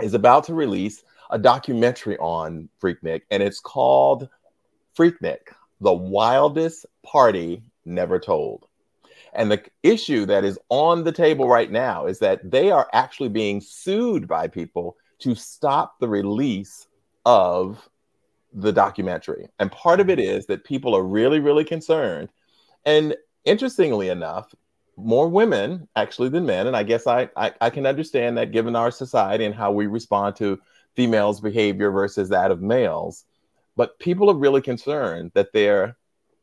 is 0.02 0.14
about 0.14 0.44
to 0.44 0.54
release 0.54 1.02
a 1.30 1.38
documentary 1.38 2.16
on 2.18 2.68
Freaknik, 2.82 3.22
and 3.30 3.42
it's 3.42 3.60
called 3.60 4.28
Freaknik 4.96 5.52
The 5.80 5.92
Wildest 5.92 6.86
Party 7.04 7.62
Never 7.84 8.18
Told. 8.18 8.66
And 9.34 9.50
the 9.50 9.62
issue 9.82 10.26
that 10.26 10.44
is 10.44 10.58
on 10.68 11.04
the 11.04 11.12
table 11.12 11.48
right 11.48 11.70
now 11.70 12.06
is 12.06 12.18
that 12.20 12.50
they 12.50 12.70
are 12.70 12.88
actually 12.92 13.28
being 13.28 13.60
sued 13.60 14.26
by 14.26 14.48
people 14.48 14.96
to 15.20 15.34
stop 15.34 15.98
the 15.98 16.08
release 16.08 16.86
of 17.24 17.88
the 18.52 18.72
documentary. 18.72 19.48
And 19.58 19.70
part 19.70 20.00
of 20.00 20.08
it 20.08 20.18
is 20.18 20.46
that 20.46 20.64
people 20.64 20.96
are 20.96 21.02
really, 21.02 21.40
really 21.40 21.64
concerned. 21.64 22.30
And 22.84 23.16
interestingly 23.44 24.08
enough, 24.08 24.54
more 24.96 25.28
women 25.28 25.88
actually 25.94 26.28
than 26.28 26.46
men. 26.46 26.66
And 26.66 26.76
I 26.76 26.82
guess 26.82 27.06
I, 27.06 27.28
I, 27.36 27.52
I 27.60 27.70
can 27.70 27.86
understand 27.86 28.36
that 28.38 28.52
given 28.52 28.74
our 28.74 28.90
society 28.90 29.44
and 29.44 29.54
how 29.54 29.70
we 29.70 29.86
respond 29.86 30.36
to 30.36 30.58
females' 30.96 31.40
behavior 31.40 31.90
versus 31.90 32.28
that 32.30 32.50
of 32.50 32.62
males. 32.62 33.24
But 33.76 33.98
people 33.98 34.28
are 34.30 34.34
really 34.34 34.60
concerned 34.60 35.32
that 35.34 35.52
their 35.52 35.96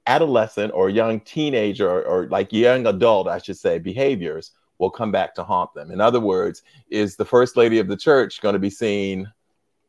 adolescent 0.08 0.72
or 0.74 0.90
young 0.90 1.20
teenager 1.20 1.90
or, 1.90 2.04
or 2.04 2.28
like 2.28 2.54
young 2.54 2.86
adult, 2.86 3.28
I 3.28 3.40
should 3.40 3.58
say, 3.58 3.80
behaviors 3.80 4.52
will 4.78 4.90
come 4.90 5.12
back 5.12 5.36
to 5.36 5.44
haunt 5.44 5.74
them. 5.74 5.92
In 5.92 6.02
other 6.02 6.20
words, 6.20 6.64
is 6.90 7.16
the 7.16 7.26
first 7.26 7.58
lady 7.58 7.80
of 7.80 7.88
the 7.88 7.98
church 7.98 8.42
going 8.42 8.54
to 8.54 8.60
be 8.60 8.70
seen 8.70 9.32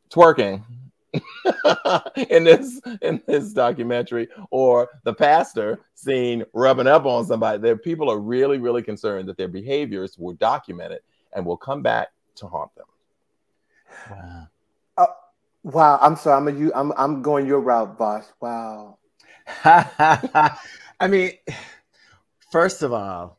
twerking 0.09 0.63
in 2.29 2.43
this 2.43 2.79
in 3.01 3.21
this 3.27 3.53
documentary 3.53 4.27
or 4.51 4.89
the 5.03 5.13
pastor 5.13 5.79
seen 5.95 6.43
rubbing 6.53 6.87
up 6.87 7.05
on 7.05 7.25
somebody? 7.25 7.59
There 7.59 7.77
people 7.77 8.09
are 8.11 8.19
really 8.19 8.57
really 8.57 8.81
concerned 8.81 9.27
that 9.29 9.37
their 9.37 9.47
behaviors 9.47 10.17
were 10.17 10.33
documented 10.33 10.99
and 11.33 11.45
will 11.45 11.57
come 11.57 11.81
back 11.81 12.09
to 12.35 12.47
haunt 12.47 12.71
them. 12.75 12.85
Wow. 14.09 14.47
Uh, 14.97 15.05
wow. 15.63 15.99
I'm 16.01 16.15
sorry. 16.15 16.37
I'm 16.37 16.47
a, 16.47 16.71
I'm, 16.73 16.93
I'm 16.97 17.21
going 17.21 17.45
your 17.45 17.59
route 17.59 17.97
boss. 17.97 18.31
Wow. 18.41 18.97
I 19.63 21.07
mean 21.07 21.31
first 22.51 22.83
of 22.83 22.93
all 22.93 23.36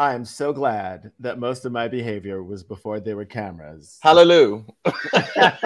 I 0.00 0.14
am 0.14 0.24
so 0.24 0.52
glad 0.52 1.10
that 1.18 1.40
most 1.40 1.64
of 1.64 1.72
my 1.72 1.88
behavior 1.88 2.44
was 2.44 2.62
before 2.62 3.00
there 3.00 3.16
were 3.16 3.24
cameras. 3.24 3.98
Hallelujah. 4.00 4.64
Hallelujah. 4.84 5.58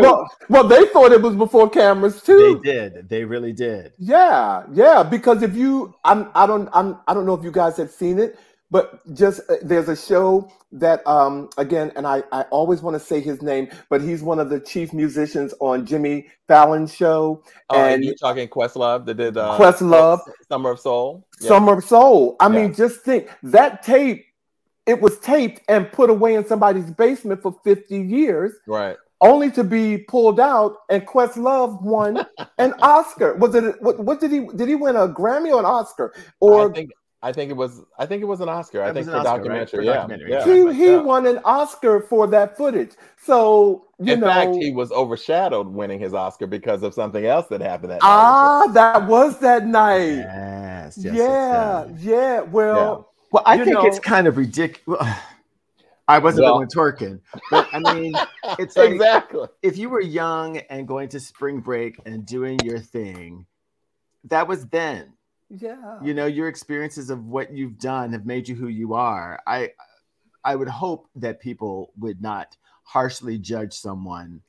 Well, 0.02 0.28
well, 0.48 0.68
they 0.68 0.86
thought 0.86 1.12
it 1.12 1.22
was 1.22 1.34
before 1.34 1.68
cameras 1.68 2.22
too. 2.22 2.60
They 2.62 2.72
did. 2.72 3.08
They 3.08 3.24
really 3.24 3.52
did. 3.52 3.92
Yeah, 3.98 4.64
yeah. 4.72 5.02
Because 5.02 5.42
if 5.42 5.56
you, 5.56 5.94
I'm, 6.04 6.30
I 6.34 6.46
don't, 6.46 6.68
I'm, 6.72 6.98
I 7.08 7.14
don't 7.14 7.26
know 7.26 7.34
if 7.34 7.42
you 7.42 7.50
guys 7.50 7.76
have 7.78 7.90
seen 7.90 8.18
it, 8.18 8.38
but 8.70 9.00
just 9.14 9.40
uh, 9.48 9.56
there's 9.62 9.88
a 9.88 9.96
show 9.96 10.50
that 10.70 11.06
um 11.06 11.48
again 11.56 11.90
and 11.96 12.06
i 12.06 12.22
i 12.32 12.42
always 12.50 12.82
want 12.82 12.94
to 12.94 13.00
say 13.00 13.20
his 13.20 13.40
name 13.40 13.68
but 13.88 14.02
he's 14.02 14.22
one 14.22 14.38
of 14.38 14.50
the 14.50 14.60
chief 14.60 14.92
musicians 14.92 15.54
on 15.60 15.86
jimmy 15.86 16.26
fallon's 16.46 16.94
show 16.94 17.42
oh, 17.70 17.76
and, 17.76 17.94
and 17.94 18.04
you're 18.04 18.14
talking 18.14 18.46
questlove 18.48 19.06
that 19.06 19.14
did 19.14 19.36
uh, 19.36 19.56
questlove. 19.58 20.20
Summer 20.48 20.70
of 20.70 20.80
soul? 20.80 21.26
Yeah. 21.40 21.48
summer 21.48 21.78
of 21.78 21.84
soul. 21.84 22.36
I 22.40 22.48
yeah. 22.48 22.60
mean 22.60 22.74
just 22.74 23.00
think 23.00 23.28
that 23.42 23.82
tape 23.82 24.24
it 24.86 25.00
was 25.00 25.18
taped 25.18 25.60
and 25.68 25.92
put 25.92 26.08
away 26.08 26.34
in 26.34 26.46
somebody's 26.46 26.90
basement 26.90 27.42
for 27.42 27.54
50 27.62 27.94
years 27.94 28.54
right. 28.66 28.96
only 29.20 29.50
to 29.50 29.62
be 29.62 29.98
pulled 29.98 30.40
out 30.40 30.76
and 30.88 31.06
questlove 31.06 31.80
won 31.82 32.24
an 32.58 32.72
oscar. 32.80 33.34
Was 33.34 33.54
it 33.54 33.80
what, 33.82 34.00
what 34.00 34.18
did 34.18 34.32
he 34.32 34.46
did 34.56 34.68
he 34.68 34.74
win 34.74 34.96
a 34.96 35.06
grammy 35.06 35.52
or 35.52 35.60
an 35.60 35.66
oscar? 35.66 36.14
Or 36.40 36.70
I 36.70 36.74
think, 36.74 36.90
I 37.20 37.32
think 37.32 37.50
it 37.50 37.54
was. 37.54 37.82
I 37.98 38.06
think 38.06 38.22
it 38.22 38.26
was 38.26 38.40
an 38.40 38.48
Oscar. 38.48 38.82
I 38.82 38.92
think 38.92 39.06
for 39.06 39.16
Oscar, 39.16 39.24
documentary. 39.24 39.60
Right? 39.60 39.70
For 39.70 39.82
yeah. 39.82 39.94
documentary. 39.94 40.30
yeah. 40.30 40.44
He 40.44 40.74
he 40.74 40.90
yeah. 40.92 40.98
won 40.98 41.26
an 41.26 41.40
Oscar 41.44 42.00
for 42.00 42.28
that 42.28 42.56
footage. 42.56 42.92
So 43.16 43.86
you 43.98 44.12
in 44.12 44.20
know, 44.20 44.26
fact, 44.28 44.54
he 44.54 44.70
was 44.70 44.92
overshadowed 44.92 45.66
winning 45.66 45.98
his 45.98 46.14
Oscar 46.14 46.46
because 46.46 46.84
of 46.84 46.94
something 46.94 47.26
else 47.26 47.48
that 47.48 47.60
happened 47.60 47.90
that 47.90 48.00
ah, 48.02 48.64
night. 48.66 48.74
that 48.74 49.06
was 49.08 49.40
that 49.40 49.66
night. 49.66 50.18
Yes. 50.18 50.98
yes 50.98 51.14
yeah. 51.16 51.86
Yeah. 51.98 52.40
Well. 52.42 52.76
Yeah. 52.76 53.14
Well, 53.30 53.42
I 53.44 53.58
think 53.58 53.74
know, 53.74 53.84
it's 53.84 53.98
kind 53.98 54.26
of 54.26 54.36
ridiculous. 54.36 55.06
I 56.08 56.18
wasn't 56.18 56.44
well, 56.44 56.54
the 56.54 56.60
one 56.60 56.68
twerking, 56.68 57.20
but 57.50 57.68
I 57.70 57.80
mean, 57.92 58.14
it's 58.58 58.78
like, 58.78 58.92
exactly 58.92 59.46
if 59.60 59.76
you 59.76 59.90
were 59.90 60.00
young 60.00 60.56
and 60.70 60.88
going 60.88 61.10
to 61.10 61.20
spring 61.20 61.60
break 61.60 62.00
and 62.06 62.24
doing 62.24 62.58
your 62.64 62.78
thing, 62.78 63.44
that 64.24 64.48
was 64.48 64.66
then 64.68 65.12
yeah 65.50 65.98
you 66.02 66.12
know 66.12 66.26
your 66.26 66.48
experiences 66.48 67.10
of 67.10 67.24
what 67.26 67.52
you've 67.52 67.78
done 67.78 68.12
have 68.12 68.26
made 68.26 68.48
you 68.48 68.54
who 68.54 68.68
you 68.68 68.94
are 68.94 69.40
i 69.46 69.70
i 70.44 70.54
would 70.54 70.68
hope 70.68 71.08
that 71.16 71.40
people 71.40 71.92
would 71.98 72.20
not 72.20 72.56
harshly 72.84 73.38
judge 73.38 73.72
someone 73.72 74.40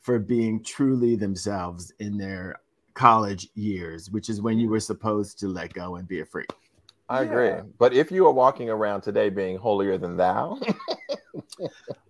for 0.00 0.18
being 0.18 0.62
truly 0.62 1.14
themselves 1.14 1.92
in 2.00 2.18
their 2.18 2.60
college 2.94 3.48
years 3.54 4.10
which 4.10 4.28
is 4.28 4.40
when 4.40 4.58
you 4.58 4.68
were 4.68 4.80
supposed 4.80 5.38
to 5.38 5.46
let 5.46 5.72
go 5.72 5.96
and 5.96 6.08
be 6.08 6.20
a 6.20 6.24
freak 6.24 6.48
I 7.08 7.22
yeah. 7.22 7.30
agree. 7.30 7.70
But 7.78 7.94
if 7.94 8.10
you 8.10 8.26
are 8.26 8.32
walking 8.32 8.68
around 8.68 9.00
today 9.00 9.30
being 9.30 9.56
holier 9.56 9.96
than 9.96 10.16
thou, 10.16 10.58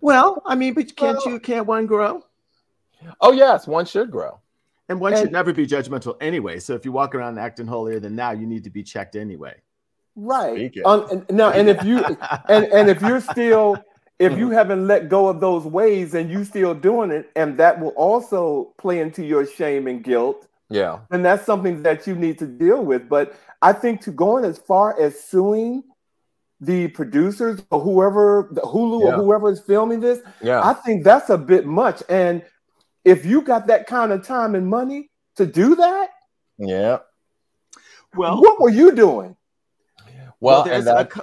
well, 0.01 0.41
I 0.45 0.55
mean, 0.55 0.73
but 0.73 0.93
can't 0.95 1.17
well, 1.25 1.33
you 1.33 1.39
can't 1.39 1.65
one 1.65 1.85
grow? 1.85 2.25
Oh 3.21 3.31
yes, 3.31 3.67
one 3.67 3.85
should 3.85 4.11
grow. 4.11 4.39
And 4.89 4.99
one 4.99 5.13
and, 5.13 5.21
should 5.21 5.31
never 5.31 5.53
be 5.53 5.65
judgmental 5.65 6.17
anyway. 6.19 6.59
So 6.59 6.73
if 6.73 6.83
you 6.83 6.91
walk 6.91 7.15
around 7.15 7.37
acting 7.37 7.67
holier 7.67 7.99
than 7.99 8.15
now, 8.15 8.31
you 8.31 8.47
need 8.47 8.63
to 8.63 8.69
be 8.69 8.83
checked 8.83 9.15
anyway. 9.15 9.55
Right. 10.15 10.75
Um, 10.83 11.07
and, 11.09 11.25
now, 11.29 11.51
and 11.51 11.69
if 11.69 11.83
you 11.83 12.03
and, 12.49 12.65
and 12.65 12.89
if 12.89 13.01
you're 13.01 13.21
still 13.21 13.77
if 14.19 14.37
you 14.37 14.49
haven't 14.49 14.85
let 14.85 15.07
go 15.07 15.29
of 15.29 15.39
those 15.39 15.63
ways 15.63 16.13
and 16.13 16.29
you 16.29 16.43
still 16.43 16.73
doing 16.73 17.09
it, 17.09 17.31
and 17.37 17.57
that 17.57 17.79
will 17.79 17.89
also 17.91 18.73
play 18.77 18.99
into 18.99 19.23
your 19.23 19.45
shame 19.45 19.87
and 19.87 20.03
guilt. 20.03 20.45
Yeah. 20.69 20.99
And 21.09 21.23
that's 21.23 21.45
something 21.45 21.81
that 21.83 22.05
you 22.05 22.15
need 22.15 22.37
to 22.39 22.45
deal 22.45 22.83
with. 22.83 23.07
But 23.07 23.33
I 23.61 23.71
think 23.71 24.01
to 24.01 24.11
going 24.11 24.43
as 24.43 24.57
far 24.57 24.99
as 24.99 25.19
suing 25.19 25.83
the 26.59 26.89
producers 26.89 27.63
or 27.71 27.79
whoever, 27.79 28.49
the 28.51 28.61
Hulu 28.61 29.05
yeah. 29.05 29.13
or 29.13 29.23
whoever 29.23 29.49
is 29.49 29.61
filming 29.61 30.01
this, 30.01 30.19
yeah. 30.43 30.61
I 30.67 30.73
think 30.73 31.05
that's 31.05 31.29
a 31.29 31.37
bit 31.37 31.65
much. 31.65 32.03
And 32.09 32.43
if 33.05 33.25
you 33.25 33.41
got 33.41 33.67
that 33.67 33.87
kind 33.87 34.11
of 34.11 34.25
time 34.25 34.55
and 34.55 34.67
money 34.67 35.09
to 35.35 35.45
do 35.45 35.75
that, 35.75 36.09
yeah. 36.57 36.99
Well, 38.15 38.41
what 38.41 38.59
were 38.59 38.69
you 38.69 38.93
doing? 38.93 39.35
Well, 40.39 40.63
well 40.63 40.73
and 40.73 40.87
that, 40.87 41.09
co- 41.09 41.21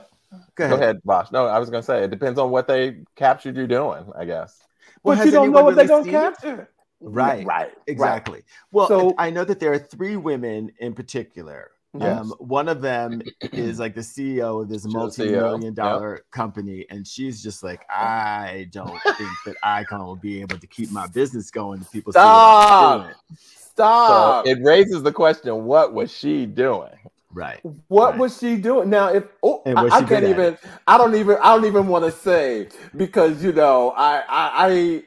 go, 0.55 0.65
ahead. 0.65 0.79
go 0.79 0.83
ahead, 0.83 1.01
Vash. 1.05 1.33
No, 1.33 1.47
I 1.47 1.59
was 1.59 1.71
going 1.71 1.83
to 1.83 1.87
say 1.87 2.05
it 2.05 2.11
depends 2.11 2.39
on 2.39 2.51
what 2.51 2.69
they 2.69 3.03
captured 3.17 3.57
you 3.57 3.67
doing, 3.67 4.05
I 4.17 4.25
guess. 4.25 4.59
Well, 5.03 5.17
but 5.17 5.27
you 5.27 5.33
don't 5.33 5.53
know 5.53 5.63
what 5.63 5.75
really 5.75 5.87
they're 5.87 6.03
going 6.03 6.05
to 6.05 6.11
capture. 6.11 6.71
Right, 7.01 7.47
right, 7.47 7.73
exactly. 7.87 8.39
Right. 8.39 8.45
Well, 8.73 8.89
so, 8.89 9.15
I 9.19 9.31
know 9.31 9.45
that 9.45 9.61
there 9.61 9.73
are 9.73 9.79
three 9.79 10.17
women 10.17 10.73
in 10.79 10.95
particular 10.95 11.71
Yes. 12.01 12.21
Um, 12.21 12.31
one 12.39 12.69
of 12.69 12.81
them 12.81 13.23
is 13.53 13.79
like 13.81 13.95
the 13.95 14.01
CEO 14.01 14.63
of 14.63 14.69
this 14.69 14.85
multi-million 14.85 15.75
dollar 15.75 16.17
yep. 16.17 16.31
company, 16.31 16.87
and 16.91 17.07
she's 17.07 17.43
just 17.43 17.63
like, 17.63 17.81
I 17.91 18.69
don't 18.73 19.01
think 19.17 19.31
that 19.47 19.57
Icon 19.63 20.05
will 20.05 20.17
be 20.17 20.41
able 20.41 20.59
to 20.59 20.67
keep 20.67 20.91
my 20.91 21.07
business 21.09 21.51
going. 21.51 21.81
If 21.81 21.91
people 21.93 22.13
stop, 22.13 23.11
stop. 23.37 24.45
So 24.47 24.51
it 24.51 24.59
raises 24.63 25.03
the 25.03 25.13
question: 25.13 25.65
What 25.65 25.93
was 25.93 26.13
she 26.13 26.47
doing? 26.47 26.91
Right. 27.33 27.61
What 27.89 28.13
right. 28.13 28.19
was 28.19 28.39
she 28.39 28.57
doing? 28.57 28.89
Now, 28.89 29.09
if 29.09 29.25
oh, 29.43 29.63
I, 29.67 29.99
I 29.99 30.03
can't 30.03 30.25
even, 30.25 30.55
it? 30.55 30.61
I 30.87 30.97
don't 30.97 31.15
even, 31.15 31.37
I 31.43 31.55
don't 31.55 31.67
even 31.67 31.87
want 31.87 32.07
to 32.07 32.11
say 32.11 32.69
because 32.97 33.45
you 33.45 33.53
know, 33.53 33.91
I, 33.91 34.23
I, 34.27 35.03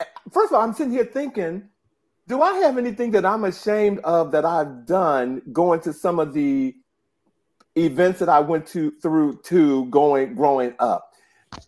I, 0.00 0.04
first 0.30 0.52
of 0.52 0.56
all, 0.56 0.62
I'm 0.62 0.72
sitting 0.72 0.92
here 0.92 1.04
thinking 1.04 1.68
do 2.28 2.42
I 2.42 2.54
have 2.60 2.78
anything 2.78 3.10
that 3.12 3.24
I'm 3.24 3.44
ashamed 3.44 3.98
of 4.00 4.32
that 4.32 4.44
I've 4.44 4.86
done 4.86 5.42
going 5.52 5.80
to 5.80 5.92
some 5.92 6.18
of 6.18 6.32
the 6.32 6.74
events 7.76 8.20
that 8.20 8.28
I 8.28 8.40
went 8.40 8.66
to 8.68 8.92
through 9.02 9.40
to 9.44 9.86
going 9.86 10.34
growing 10.34 10.74
up? 10.78 11.10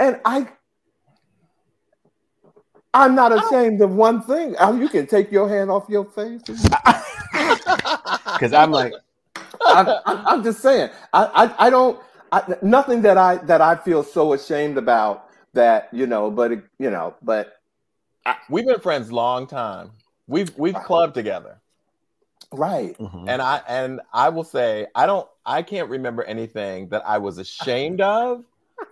And 0.00 0.20
I 0.24 0.48
I'm 2.94 3.14
not 3.16 3.32
ashamed 3.32 3.82
of 3.82 3.90
one 3.90 4.22
thing. 4.22 4.54
Oh, 4.60 4.78
you 4.78 4.88
can 4.88 5.08
take 5.08 5.32
your 5.32 5.48
hand 5.48 5.70
off 5.70 5.86
your 5.88 6.04
face. 6.04 6.42
Because 6.42 8.52
I'm 8.52 8.70
like, 8.70 8.92
I'm, 9.66 9.88
I'm, 10.06 10.44
just 10.44 10.60
saying, 10.60 10.90
I, 11.12 11.24
I, 11.24 11.66
I 11.66 11.70
don't, 11.70 12.00
I, 12.30 12.54
nothing 12.62 13.02
that 13.02 13.18
I 13.18 13.38
that 13.38 13.60
I 13.60 13.74
feel 13.74 14.04
so 14.04 14.32
ashamed 14.32 14.78
about 14.78 15.28
that 15.54 15.88
you 15.92 16.06
know, 16.06 16.30
but 16.30 16.52
you 16.78 16.90
know, 16.90 17.16
but 17.20 17.54
I, 18.24 18.36
we've 18.48 18.64
been 18.64 18.78
friends 18.78 19.10
long 19.10 19.48
time. 19.48 19.90
We've 20.26 20.56
we've 20.56 20.74
clubbed 20.74 21.14
together. 21.14 21.60
Right. 22.52 22.96
Mm-hmm. 22.98 23.28
And 23.28 23.42
I 23.42 23.62
and 23.68 24.00
I 24.12 24.28
will 24.28 24.44
say 24.44 24.86
I 24.94 25.06
don't 25.06 25.28
I 25.44 25.62
can't 25.62 25.88
remember 25.88 26.22
anything 26.22 26.88
that 26.88 27.02
I 27.06 27.18
was 27.18 27.38
ashamed 27.38 28.00
of, 28.00 28.44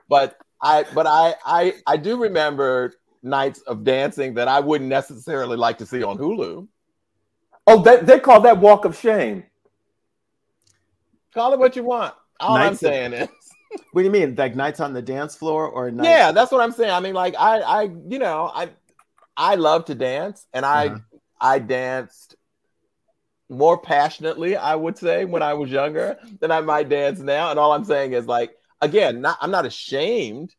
but 0.09 0.39
I 0.61 0.85
but 0.95 1.07
I 1.07 1.35
I 1.45 1.75
I 1.87 1.97
do 1.97 2.21
remember 2.21 2.95
nights 3.23 3.61
of 3.63 3.85
dancing 3.85 4.35
that 4.35 4.49
I 4.49 4.61
wouldn't 4.61 4.91
necessarily 4.91 5.57
like 5.57 5.79
to 5.79 5.87
see 5.87 6.03
on 6.03 6.19
Hulu. 6.19 6.67
Oh, 7.67 7.83
they, 7.83 7.99
they 7.99 8.19
call 8.19 8.41
that 8.41 8.59
walk 8.59 8.85
of 8.85 8.99
shame. 8.99 9.45
Call 11.33 11.53
it 11.53 11.59
what 11.59 11.77
you 11.77 11.85
want. 11.85 12.15
All 12.41 12.57
nights 12.57 12.71
I'm 12.71 12.77
saying 12.77 13.15
of, 13.15 13.21
is 13.23 13.29
What 13.93 14.03
do 14.03 14.07
you 14.07 14.11
mean? 14.11 14.35
Like 14.35 14.57
nights 14.57 14.81
on 14.81 14.93
the 14.93 15.03
dance 15.03 15.37
floor 15.37 15.67
or 15.67 15.91
nights? 15.91 16.09
Yeah, 16.09 16.33
that's 16.33 16.51
what 16.51 16.61
I'm 16.61 16.73
saying. 16.73 16.91
I 16.91 17.01
mean, 17.01 17.15
like 17.15 17.35
I 17.39 17.61
I 17.61 17.83
you 18.09 18.19
know, 18.19 18.51
I 18.55 18.71
I 19.37 19.55
love 19.55 19.87
to 19.87 19.95
dance 19.95 20.47
and 20.53 20.67
I 20.67 20.89
uh-huh. 20.89 20.99
I 21.43 21.59
danced 21.59 22.37
more 23.51 23.77
passionately, 23.77 24.57
I 24.57 24.75
would 24.75 24.97
say, 24.97 25.25
when 25.25 25.43
I 25.43 25.55
was 25.55 25.71
younger 25.71 26.19
than 26.41 26.51
I 26.51 26.61
might 26.61 26.89
dance 26.89 27.19
now. 27.19 27.51
And 27.51 27.59
all 27.59 27.73
I'm 27.73 27.85
saying 27.85 28.13
is 28.13 28.27
like, 28.27 28.53
again, 28.81 29.21
not, 29.21 29.37
I'm 29.41 29.51
not 29.51 29.67
ashamed, 29.67 30.55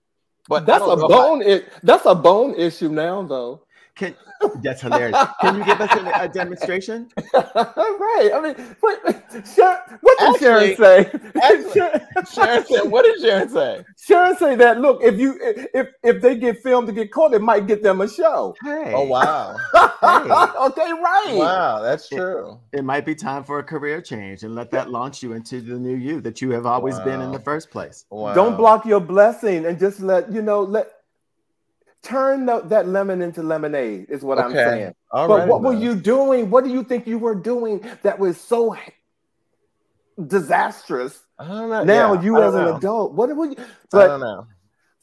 but 0.47 0.65
that's 0.65 0.85
a 0.85 0.95
bone. 0.95 1.41
I, 1.41 1.45
it, 1.45 1.73
that's 1.81 2.05
a 2.05 2.13
bone 2.13 2.53
issue 2.55 2.89
now, 2.89 3.23
though. 3.23 3.65
Can 3.95 4.15
that's 4.61 4.81
hilarious. 4.81 5.17
Can 5.41 5.57
you 5.57 5.65
give 5.65 5.79
us 5.79 5.91
a, 5.93 6.23
a 6.23 6.27
demonstration? 6.27 7.09
right. 7.33 8.31
I 8.33 8.41
mean, 8.41 8.75
what, 8.79 9.23
Sharon, 9.55 9.79
what 10.01 10.19
did 10.19 10.39
Sharon 10.39 10.75
say? 10.75 10.99
Actually, 11.41 12.01
Sharon 12.33 12.65
said, 12.65 12.81
what 12.83 13.05
did 13.05 13.21
Sharon 13.21 13.49
say? 13.49 13.85
Sharon 13.97 14.37
say 14.37 14.55
that 14.55 14.79
look, 14.79 15.01
if 15.03 15.19
you 15.19 15.37
if 15.41 15.89
if 16.01 16.21
they 16.21 16.35
get 16.35 16.61
filmed 16.63 16.87
to 16.87 16.93
get 16.93 17.11
caught, 17.11 17.33
it 17.33 17.41
might 17.41 17.67
get 17.67 17.83
them 17.83 18.01
a 18.01 18.07
show. 18.07 18.55
Hey. 18.63 18.93
Oh 18.95 19.03
wow. 19.03 19.55
hey. 19.73 20.31
Okay, 20.65 20.91
right. 20.91 21.35
Wow, 21.35 21.81
that's 21.81 22.09
true. 22.09 22.59
It, 22.71 22.79
it, 22.79 22.83
might 22.83 23.05
be 23.05 23.15
time 23.15 23.43
for 23.43 23.59
a 23.59 23.63
career 23.63 24.01
change 24.01 24.43
and 24.43 24.55
let 24.55 24.71
that 24.71 24.89
launch 24.89 25.21
you 25.21 25.33
into 25.33 25.61
the 25.61 25.77
new 25.77 25.95
you 25.95 26.19
that 26.21 26.41
you 26.41 26.49
have 26.51 26.65
always 26.65 26.95
wow. 26.95 27.05
been 27.05 27.21
in 27.21 27.31
the 27.31 27.39
first 27.39 27.69
place. 27.69 28.05
Wow. 28.09 28.33
Don't 28.33 28.57
block 28.57 28.85
your 28.85 28.99
blessing 28.99 29.65
and 29.65 29.79
just 29.79 29.99
let 29.99 30.31
you 30.31 30.41
know 30.41 30.61
let 30.61 30.92
turn 32.03 32.45
the, 32.45 32.59
that 32.61 32.87
lemon 32.87 33.21
into 33.21 33.41
lemonade 33.41 34.07
is 34.09 34.21
what 34.21 34.37
okay. 34.37 34.45
I'm 34.45 34.53
saying. 34.53 34.95
All 35.11 35.27
but 35.27 35.39
right, 35.39 35.47
what 35.47 35.61
man. 35.61 35.73
were 35.73 35.79
you 35.79 35.95
doing? 35.95 36.49
What 36.49 36.63
do 36.63 36.69
you 36.69 36.83
think 36.83 37.07
you 37.07 37.17
were 37.17 37.35
doing 37.35 37.83
that 38.03 38.19
was 38.19 38.39
so 38.39 38.75
disastrous? 40.27 41.19
Now 41.39 41.83
yeah, 41.83 42.21
you 42.21 42.41
as 42.41 42.53
an 42.53 42.67
adult, 42.67 43.13
what 43.13 43.35
were 43.35 43.47
you? 43.47 43.55
But, 43.89 44.01
I 44.03 44.07
don't 44.07 44.19
know. 44.19 44.47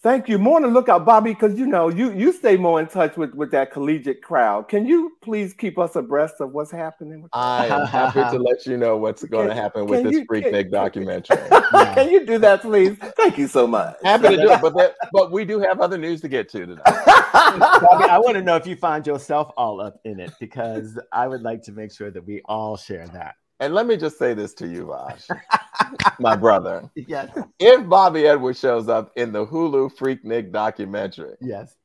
Thank 0.02 0.30
you. 0.30 0.38
More 0.38 0.56
on 0.56 0.62
the 0.62 0.68
lookout, 0.68 1.04
Bobby, 1.04 1.34
because 1.34 1.58
you 1.58 1.66
know 1.66 1.90
you 1.90 2.10
you 2.12 2.32
stay 2.32 2.56
more 2.56 2.80
in 2.80 2.86
touch 2.86 3.18
with 3.18 3.34
with 3.34 3.50
that 3.50 3.70
collegiate 3.70 4.22
crowd. 4.22 4.66
Can 4.66 4.86
you 4.86 5.12
please 5.20 5.52
keep 5.52 5.78
us 5.78 5.94
abreast 5.94 6.36
of 6.40 6.52
what's 6.52 6.70
happening? 6.70 7.28
I 7.34 7.66
am 7.66 7.86
happy 7.86 8.20
to 8.20 8.42
let 8.42 8.64
you 8.64 8.78
know 8.78 8.96
what's 8.96 9.22
going 9.24 9.48
to 9.48 9.54
happen 9.54 9.84
with 9.84 10.04
this 10.04 10.20
Freaknik 10.20 10.70
documentary. 10.70 11.36
can 11.94 12.08
you 12.08 12.24
do 12.24 12.38
that, 12.38 12.62
please? 12.62 12.96
Thank 13.14 13.36
you 13.36 13.46
so 13.46 13.66
much. 13.66 13.94
Happy 14.02 14.28
to 14.28 14.36
do 14.36 14.50
it, 14.50 14.62
but 14.62 14.74
that, 14.74 14.94
but 15.12 15.32
we 15.32 15.44
do 15.44 15.60
have 15.60 15.80
other 15.82 15.98
news 15.98 16.22
to 16.22 16.28
get 16.28 16.48
to 16.52 16.64
today. 16.64 16.82
Bobby, 16.86 18.04
I 18.08 18.18
want 18.18 18.36
to 18.36 18.42
know 18.42 18.56
if 18.56 18.66
you 18.66 18.76
find 18.76 19.06
yourself 19.06 19.52
all 19.58 19.82
up 19.82 20.00
in 20.06 20.18
it 20.18 20.32
because 20.40 20.98
I 21.12 21.28
would 21.28 21.42
like 21.42 21.62
to 21.64 21.72
make 21.72 21.92
sure 21.92 22.10
that 22.10 22.24
we 22.24 22.40
all 22.46 22.78
share 22.78 23.06
that. 23.08 23.34
And 23.60 23.74
let 23.74 23.86
me 23.86 23.98
just 23.98 24.18
say 24.18 24.32
this 24.32 24.54
to 24.54 24.66
you, 24.66 24.86
Vash, 24.86 25.28
my 26.18 26.34
brother. 26.34 26.90
Yes. 26.94 27.28
If 27.58 27.86
Bobby 27.88 28.26
Edwards 28.26 28.58
shows 28.58 28.88
up 28.88 29.12
in 29.16 29.32
the 29.32 29.46
Hulu 29.46 29.94
Freaknik 29.96 30.50
documentary, 30.50 31.36
yes, 31.42 31.76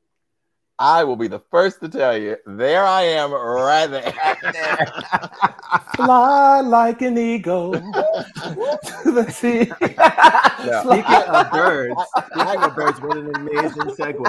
I 0.80 1.04
will 1.06 1.16
be 1.16 1.28
the 1.28 1.40
first 1.52 1.80
to 1.82 1.90
tell 1.90 2.18
you, 2.18 2.38
there 2.46 2.86
I 2.86 3.02
am 3.04 3.34
right 3.34 3.88
there. 3.88 4.14
Fly 5.96 6.62
like 6.62 7.02
an 7.02 7.18
eagle 7.18 7.74
to 7.74 9.12
the 9.12 9.30
sea. 9.30 9.66
Speaking 10.82 11.30
of 11.30 11.52
birds, 11.52 11.96
speaking 12.32 12.64
of 12.64 12.76
birds, 12.76 13.02
what 13.02 13.18
an 13.18 13.36
amazing 13.36 13.96
segue. 13.96 14.20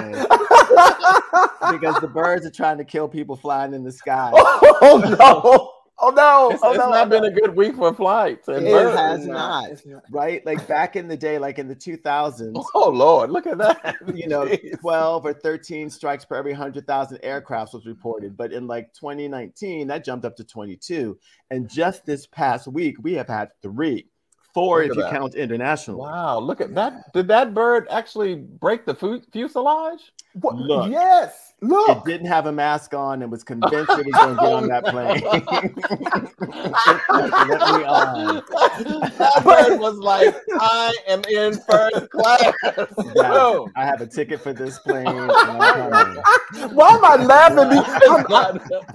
because 1.71 1.99
the 1.99 2.07
birds 2.07 2.45
are 2.45 2.51
trying 2.51 2.77
to 2.77 2.85
kill 2.85 3.09
people 3.09 3.35
flying 3.35 3.73
in 3.73 3.83
the 3.83 3.91
sky. 3.91 4.31
Oh, 4.33 5.15
no. 5.19 5.73
Oh 5.99 6.09
no! 6.09 6.49
Oh, 6.49 6.49
it's, 6.51 6.63
oh, 6.63 6.69
it's 6.71 6.77
no, 6.77 6.89
not 6.89 7.07
oh, 7.07 7.09
been 7.09 7.25
a 7.25 7.31
good 7.31 7.55
week 7.55 7.75
for 7.75 7.91
flights. 7.93 8.47
And 8.47 8.67
it 8.67 8.71
birds. 8.71 8.97
has 8.97 9.25
not, 9.25 9.69
right? 10.11 10.45
Like 10.45 10.67
back 10.67 10.95
in 10.95 11.07
the 11.07 11.17
day, 11.17 11.39
like 11.39 11.57
in 11.57 11.67
the 11.67 11.75
2000s. 11.75 12.63
Oh 12.75 12.89
Lord, 12.89 13.31
look 13.31 13.47
at 13.47 13.57
that! 13.57 13.95
You 14.13 14.27
know, 14.27 14.47
12 14.81 15.25
or 15.25 15.33
13 15.33 15.89
strikes 15.89 16.23
per 16.23 16.35
every 16.35 16.51
100,000 16.51 17.17
aircrafts 17.19 17.73
was 17.73 17.85
reported, 17.85 18.37
but 18.37 18.51
in 18.53 18.67
like 18.67 18.93
2019, 18.93 19.87
that 19.87 20.03
jumped 20.03 20.25
up 20.25 20.35
to 20.37 20.43
22. 20.43 21.17
And 21.49 21.69
just 21.69 22.05
this 22.05 22.27
past 22.27 22.67
week, 22.67 22.97
we 23.01 23.13
have 23.13 23.27
had 23.27 23.49
three 23.61 24.07
four 24.57 24.81
if 24.81 24.95
you 24.95 25.01
that. 25.03 25.11
count 25.11 25.35
international. 25.35 25.99
Wow, 25.99 26.39
look 26.39 26.61
at 26.61 26.73
that. 26.73 27.13
Did 27.13 27.27
that 27.27 27.53
bird 27.53 27.87
actually 27.91 28.35
break 28.35 28.85
the 28.85 28.95
fuselage? 29.31 30.11
What? 30.33 30.55
Look, 30.55 30.91
yes. 30.91 31.47
Look. 31.59 31.89
It 31.89 32.05
didn't 32.05 32.27
have 32.27 32.45
a 32.45 32.51
mask 32.51 32.93
on 32.93 33.23
and 33.23 33.31
was 33.31 33.43
convinced 33.43 33.89
it 33.89 34.05
was 34.05 34.13
going 34.13 34.35
to 34.35 34.41
get 34.41 34.53
on 34.53 34.67
that 34.67 34.85
plane. 34.85 35.23
Let 37.49 37.79
me 37.79 37.83
on. 37.83 38.43
That 39.17 39.43
bird 39.43 39.79
was 39.79 39.97
like, 39.97 40.35
I 40.59 40.93
am 41.07 41.23
in 41.31 41.59
first 41.67 42.11
class. 42.11 42.53
Yeah, 43.15 43.65
I 43.75 43.85
have 43.85 44.01
a 44.01 44.05
ticket 44.05 44.39
for 44.39 44.53
this 44.53 44.77
plane. 44.79 45.05
Why 45.05 46.91
am 46.91 47.03
I 47.03 47.15
laughing? 47.15 47.81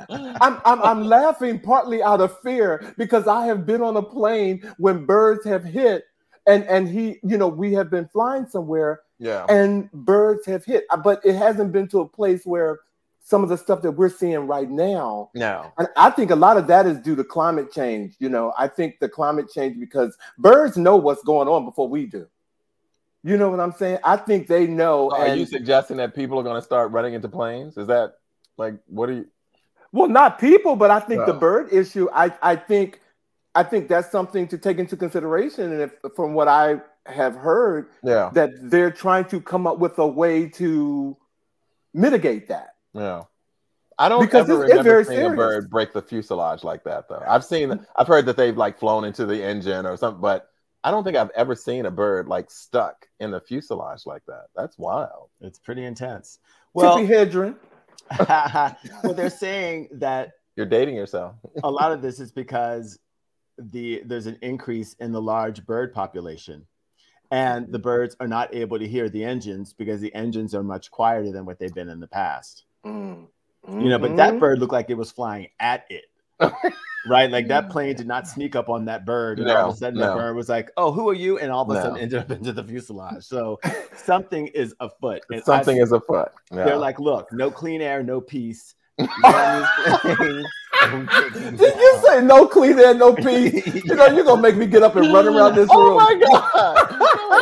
I'm, 0.11 0.37
I'm, 0.40 0.61
I'm, 0.64 0.81
I'm 0.83 1.03
laughing 1.03 1.59
partly 1.59 2.01
out 2.01 2.21
of 2.21 2.40
fear 2.42 2.95
because 2.97 3.27
I 3.27 3.47
have 3.47 3.66
been 3.66 3.83
on 3.83 3.97
a 3.97 4.03
plane 4.03 4.62
when 4.79 5.05
birds 5.05 5.45
have 5.47 5.64
hit 5.64 6.05
and 6.47 6.64
and 6.64 6.88
he 6.88 7.18
you 7.23 7.38
know 7.38 7.49
we 7.49 7.73
have 7.73 7.90
been 7.90 8.09
flying 8.09 8.47
somewhere 8.47 9.01
yeah. 9.23 9.47
and 9.49 9.91
birds 9.93 10.45
have 10.47 10.65
hit. 10.65 10.85
Uh, 10.91 10.97
but 10.97 11.25
it 11.25 11.35
hasn't 11.35 11.73
been 11.73 11.89
to 11.89 12.01
a 12.01 12.09
place 12.09 12.45
where 12.45 12.81
some 13.25 13.45
of 13.45 13.49
the 13.49 13.57
stuff 13.57 13.83
that 13.83 13.93
we're 13.93 14.11
seeing 14.11 14.49
right 14.49 14.69
now 14.69 15.31
no. 15.37 15.73
and 15.79 15.87
i 15.97 16.11
think 16.11 16.33
a 16.33 16.37
lot 16.37 16.57
of 16.57 16.67
that 16.67 16.87
is 16.87 16.99
due 16.99 17.15
to 17.15 17.23
climate 17.23 17.71
change 17.73 18.17
you 18.19 18.29
know. 18.29 18.53
I 18.59 18.67
think 18.67 18.99
the 18.99 19.09
climate 19.09 19.49
change 19.49 19.79
because 19.79 20.19
birds 20.39 20.77
know 20.77 20.97
what's 20.97 21.23
going 21.23 21.47
on 21.47 21.65
before 21.65 21.89
we 21.89 22.07
do. 22.07 22.27
You 23.23 23.37
know 23.37 23.49
what 23.49 23.61
i'm 23.61 23.73
saying? 23.73 23.99
I 24.03 24.17
think 24.17 24.49
they 24.49 24.67
know 24.67 25.13
are 25.13 25.27
and, 25.27 25.39
you 25.39 25.47
suggesting 25.47 25.99
that 25.99 26.17
people 26.17 26.39
are 26.39 26.43
going 26.43 26.61
to 26.61 26.63
start 26.63 26.91
running 26.91 27.15
into 27.15 27.29
planes? 27.29 27.77
Is 27.77 27.87
that 27.87 28.15
like 28.59 28.75
what 28.87 29.09
are 29.09 29.13
you 29.13 29.27
well 29.93 30.09
not 30.09 30.41
people 30.41 30.75
but 30.75 30.91
i 30.91 30.99
think 30.99 31.25
the 31.27 31.33
bird 31.33 31.73
issue 31.73 32.09
i 32.13 32.31
i 32.43 32.57
think 32.57 33.01
I 33.55 33.63
think 33.63 33.89
that's 33.89 34.11
something 34.11 34.49
to 34.49 34.59
take 34.59 34.79
into 34.79 34.97
consideration. 34.97 35.73
And 35.73 35.83
if, 35.83 35.93
from 36.17 36.35
what 36.35 36.49
I 36.49 36.81
have 37.07 37.35
heard, 37.35 37.88
yeah, 38.03 38.31
that 38.35 38.51
they're 38.62 38.91
trying 38.91 39.25
to 39.27 39.41
come 39.41 39.67
up 39.67 39.79
with 39.79 39.99
a 39.99 40.07
way 40.07 40.49
to 40.49 41.17
mitigate 41.95 42.49
that. 42.49 42.75
Yeah. 42.95 43.23
I 43.99 44.09
don't 44.09 44.21
because 44.21 44.49
ever 44.49 44.65
it's, 44.65 44.71
remember 44.71 45.01
it's 45.01 45.09
seeing 45.09 45.21
serious. 45.21 45.33
a 45.35 45.37
bird 45.37 45.71
break 45.71 45.93
the 45.93 46.03
fuselage 46.03 46.65
like 46.65 46.83
that, 46.85 47.09
though. 47.09 47.23
I've 47.27 47.45
seen, 47.45 47.87
I've 47.95 48.07
heard 48.07 48.27
that 48.27 48.37
they've 48.37 48.57
like 48.57 48.79
flown 48.79 49.05
into 49.05 49.27
the 49.27 49.43
engine 49.43 49.87
or 49.87 49.97
something, 49.97 50.21
but 50.21 50.49
I 50.85 50.91
don't 50.91 51.05
think 51.05 51.17
I've 51.17 51.31
ever 51.31 51.55
seen 51.55 51.87
a 51.87 51.91
bird 51.91 52.27
like 52.27 52.51
stuck 52.51 53.07
in 53.21 53.31
the 53.31 53.41
fuselage 53.41 54.07
like 54.07 54.23
that. 54.27 54.47
That's 54.57 54.79
wild. 54.79 55.29
It's 55.41 55.59
pretty 55.59 55.85
intense. 55.85 56.38
Well, 56.75 56.99
Tippi 56.99 57.09
Hedren. 57.09 57.57
well, 59.05 59.15
they're 59.15 59.31
saying 59.31 59.88
that 59.93 60.33
you're 60.57 60.67
dating 60.67 60.97
yourself. 60.97 61.37
a 61.62 61.71
lot 61.71 61.93
of 61.93 62.03
this 62.03 62.19
is 62.19 62.33
because 62.33 62.99
the 63.59 64.03
there's 64.07 64.27
an 64.27 64.38
increase 64.43 64.95
in 64.95 65.12
the 65.12 65.23
large 65.23 65.65
bird 65.67 65.93
population 65.93 66.67
and 67.33 67.73
the 67.73 67.79
birds 67.79 68.14
are 68.21 68.29
not 68.29 68.55
able 68.55 68.79
to 68.79 68.87
hear 68.87 69.09
the 69.09 69.25
engines 69.25 69.73
because 69.73 70.01
the 70.03 70.14
engines 70.14 70.55
are 70.55 70.62
much 70.62 70.90
quieter 70.90 71.33
than 71.33 71.47
what 71.47 71.59
they've 71.59 71.75
been 71.75 71.88
in 71.88 71.99
the 71.99 72.07
past 72.07 72.64
mm. 72.85 73.27
you 73.68 73.88
know 73.88 73.99
but 73.99 74.14
that 74.16 74.31
mm-hmm. 74.31 74.38
bird 74.38 74.59
looked 74.61 74.73
like 74.73 74.90
it 74.90 74.97
was 74.97 75.11
flying 75.11 75.49
at 75.59 75.85
it 75.88 76.05
right 77.07 77.31
like 77.31 77.49
that 77.49 77.71
plane 77.71 77.97
did 77.97 78.07
not 78.07 78.29
sneak 78.29 78.55
up 78.55 78.68
on 78.68 78.85
that 78.85 79.07
bird 79.07 79.38
and 79.38 79.49
no, 79.49 79.57
all 79.57 79.71
of 79.71 79.75
a 79.75 79.79
sudden 79.79 79.99
no. 79.99 80.09
that 80.09 80.16
bird 80.16 80.37
was 80.37 80.49
like 80.49 80.71
oh 80.77 80.92
who 80.92 81.09
are 81.09 81.14
you 81.14 81.38
and 81.38 81.51
all 81.51 81.62
of 81.62 81.71
a 81.71 81.75
no. 81.75 81.83
sudden 81.83 81.99
ended 81.99 82.18
up 82.18 82.31
into 82.31 82.53
the 82.53 82.62
fuselage 82.62 83.25
so 83.25 83.59
something 83.97 84.49
is 84.49 84.75
afoot 84.81 85.23
and 85.31 85.42
something 85.42 85.79
I, 85.79 85.83
is 85.83 85.92
afoot 85.92 86.29
yeah. 86.53 86.64
they're 86.64 86.77
like 86.77 87.01
look 87.01 87.33
no 87.33 87.51
clean 87.51 87.81
air 87.81 88.03
no 88.03 88.21
peace 88.21 88.75
Did 91.57 91.61
you 91.61 92.03
say 92.05 92.21
no 92.23 92.47
clean 92.47 92.79
air, 92.79 92.95
no 92.95 93.14
peace? 93.14 93.85
You 93.85 93.95
know, 93.95 94.07
you're 94.07 94.25
gonna 94.25 94.42
make 94.42 94.57
me 94.57 94.66
get 94.66 94.83
up 94.83 94.97
and 94.97 95.12
run 95.12 95.29
around 95.29 95.55
this 95.55 95.68
oh 95.73 95.90
room. 95.90 95.99
Oh 96.01 96.05
my 96.05 96.14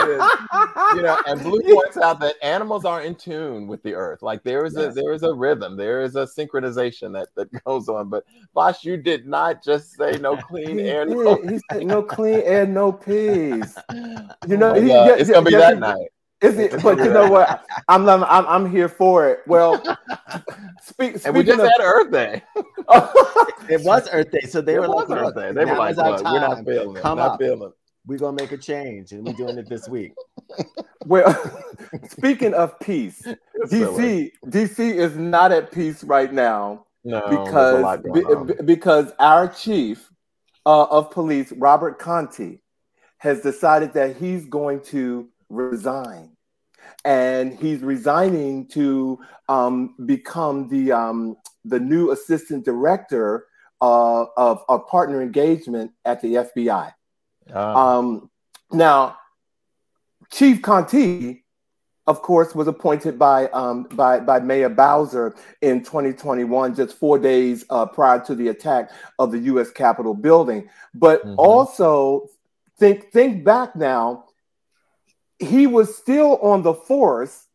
god! 0.09 0.97
you 0.97 1.03
know, 1.03 1.19
and 1.27 1.41
Blue 1.43 1.61
points 1.75 1.97
out 1.97 2.21
that 2.21 2.37
animals 2.43 2.85
are 2.85 3.03
in 3.03 3.15
tune 3.15 3.67
with 3.67 3.83
the 3.83 3.95
earth. 3.95 4.23
Like 4.23 4.43
there 4.43 4.65
is 4.65 4.75
yes. 4.77 4.93
a 4.93 4.95
there 4.95 5.13
is 5.13 5.23
a 5.23 5.33
rhythm, 5.33 5.77
there 5.77 6.03
is 6.03 6.17
a 6.17 6.27
synchronization 6.27 7.13
that, 7.13 7.29
that 7.37 7.49
goes 7.65 7.89
on. 7.89 8.09
But 8.09 8.25
Vash, 8.55 8.85
you 8.85 8.97
did 8.97 9.27
not 9.27 9.65
just 9.65 9.97
say 9.97 10.19
no 10.19 10.37
clean 10.37 10.79
he 10.79 10.85
air. 10.85 11.07
No, 11.07 11.41
he 11.43 11.61
said 11.71 11.87
no 11.87 12.03
clean 12.03 12.43
air, 12.45 12.67
no 12.67 12.93
peace. 12.93 13.77
Oh 13.91 14.35
you 14.47 14.57
know, 14.57 14.75
oh 14.75 14.81
he, 14.81 14.89
yeah, 14.89 15.15
it's 15.15 15.31
gonna 15.31 15.45
be 15.45 15.53
that 15.53 15.79
night. 15.79 16.09
Is 16.43 16.59
it? 16.59 16.83
But 16.83 16.99
you 16.99 17.13
know 17.13 17.31
what? 17.31 17.65
I'm 17.89 18.09
I'm 18.09 18.25
I'm 18.25 18.71
here 18.71 18.89
for 18.89 19.29
it. 19.29 19.41
Well, 19.47 19.83
speak. 20.83 21.17
And 21.25 21.35
we 21.35 21.43
just 21.43 21.61
of, 21.61 21.67
had 21.67 21.81
Earth 21.83 22.11
Day. 22.11 22.43
it 23.69 23.83
was 23.83 24.09
Earth 24.11 24.31
Day, 24.31 24.47
so 24.49 24.61
they 24.61 24.75
it 24.75 24.81
were 24.81 24.89
like, 24.89 25.11
Earth 25.11 25.35
Day. 25.35 25.53
They 25.53 25.65
were 25.65 25.77
like, 25.77 25.97
we're 25.97 26.41
not 26.41 26.65
feeling 26.65 26.97
it. 26.97 27.03
Come 27.03 27.19
not 27.19 27.33
up. 27.33 27.41
feeling. 27.41 27.73
We're 28.07 28.19
gonna 28.19 28.37
make 28.41 28.53
a 28.53 28.57
change, 28.57 29.13
and 29.13 29.27
we're 29.27 29.35
doing 29.35 29.59
it 29.59 29.69
this 29.69 29.89
week. 29.89 30.13
Well, 31.07 31.35
speaking 32.09 32.55
of 32.55 32.79
peace, 32.79 33.23
DC 33.65 34.31
DC 34.47 34.79
is 34.79 35.17
not 35.17 35.51
at 35.51 35.73
peace 35.73 36.05
right 36.05 36.33
now. 36.33 36.85
No, 37.05 37.23
because 37.27 38.01
be, 38.03 38.55
because 38.65 39.11
our 39.19 39.49
chief 39.49 40.11
uh, 40.67 40.85
of 40.85 41.11
police, 41.11 41.53
Robert 41.53 41.99
Contee, 41.99 42.61
has 43.19 43.41
decided 43.41 43.95
that 43.95 44.17
he's 44.17 44.45
going 44.45 44.83
to 44.85 45.29
resign. 45.51 46.37
And 47.05 47.55
he's 47.55 47.81
resigning 47.81 48.69
to 48.69 49.19
um, 49.49 49.95
become 50.07 50.69
the, 50.69 50.93
um, 50.93 51.37
the 51.65 51.79
new 51.79 52.11
assistant 52.11 52.65
director 52.65 53.47
uh, 53.81 54.25
of, 54.37 54.65
of 54.69 54.87
partner 54.87 55.23
engagement 55.23 55.93
at 56.05 56.21
the 56.23 56.35
FBI. 56.35 56.93
Ah. 57.55 57.97
Um, 57.99 58.31
now, 58.73 59.17
Chief 60.31 60.63
Contee 60.63 61.43
of 62.11 62.23
course, 62.23 62.57
was 62.57 62.67
appointed 62.67 63.19
by 63.19 63.47
um, 63.51 63.85
by 63.93 64.19
by 64.19 64.41
Mayor 64.41 64.69
Bowser 64.69 65.37
in 65.63 65.85
2021, 65.85 66.75
just 66.75 66.99
four 66.99 67.21
days 67.21 67.65
uh, 67.71 67.87
prior 67.87 68.19
to 68.25 68.35
the 68.35 68.49
attack 68.49 68.91
of 69.21 69.31
the 69.31 69.39
U.S. 69.51 69.71
Capitol 69.71 70.15
building. 70.15 70.69
But 70.93 71.25
mm-hmm. 71.25 71.37
also 71.39 72.27
think 72.79 73.13
think 73.13 73.45
back 73.45 73.77
now, 73.77 74.25
he 75.41 75.67
was 75.67 75.97
still 75.97 76.39
on 76.39 76.63
the 76.63 76.75
force 76.75 77.47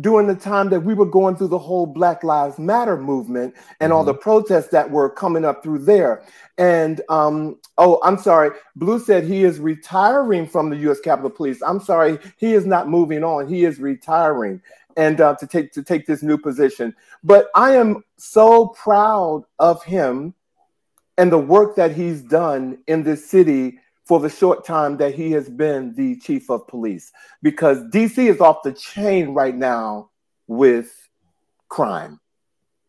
during 0.00 0.28
the 0.28 0.36
time 0.36 0.68
that 0.70 0.80
we 0.80 0.94
were 0.94 1.06
going 1.06 1.34
through 1.34 1.48
the 1.48 1.58
whole 1.58 1.86
Black 1.86 2.22
Lives 2.22 2.58
Matter 2.58 2.96
movement 2.96 3.54
and 3.80 3.90
mm-hmm. 3.90 3.96
all 3.96 4.04
the 4.04 4.14
protests 4.14 4.68
that 4.68 4.90
were 4.90 5.10
coming 5.10 5.44
up 5.44 5.62
through 5.62 5.80
there. 5.80 6.22
And 6.58 7.00
um, 7.08 7.58
oh, 7.78 8.00
I'm 8.04 8.18
sorry, 8.18 8.50
Blue 8.76 9.00
said 9.00 9.24
he 9.24 9.42
is 9.42 9.58
retiring 9.58 10.46
from 10.46 10.70
the 10.70 10.76
U.S. 10.76 11.00
Capitol 11.00 11.30
Police. 11.30 11.60
I'm 11.62 11.80
sorry, 11.80 12.18
he 12.36 12.52
is 12.52 12.66
not 12.66 12.88
moving 12.88 13.24
on. 13.24 13.48
He 13.48 13.64
is 13.64 13.80
retiring 13.80 14.62
and 14.96 15.20
uh, 15.20 15.34
to 15.36 15.46
take 15.46 15.72
to 15.72 15.82
take 15.82 16.06
this 16.06 16.22
new 16.22 16.38
position. 16.38 16.94
But 17.24 17.48
I 17.54 17.74
am 17.74 18.04
so 18.16 18.68
proud 18.68 19.44
of 19.58 19.82
him 19.84 20.34
and 21.18 21.30
the 21.32 21.38
work 21.38 21.76
that 21.76 21.94
he's 21.94 22.22
done 22.22 22.78
in 22.86 23.02
this 23.02 23.28
city 23.28 23.78
for 24.10 24.18
the 24.18 24.28
short 24.28 24.64
time 24.64 24.96
that 24.96 25.14
he 25.14 25.30
has 25.30 25.48
been 25.48 25.94
the 25.94 26.16
chief 26.16 26.50
of 26.50 26.66
police 26.66 27.12
because 27.42 27.78
DC 27.92 28.18
is 28.18 28.40
off 28.40 28.64
the 28.64 28.72
chain 28.72 29.28
right 29.34 29.54
now 29.54 30.10
with 30.48 30.90
crime. 31.68 32.18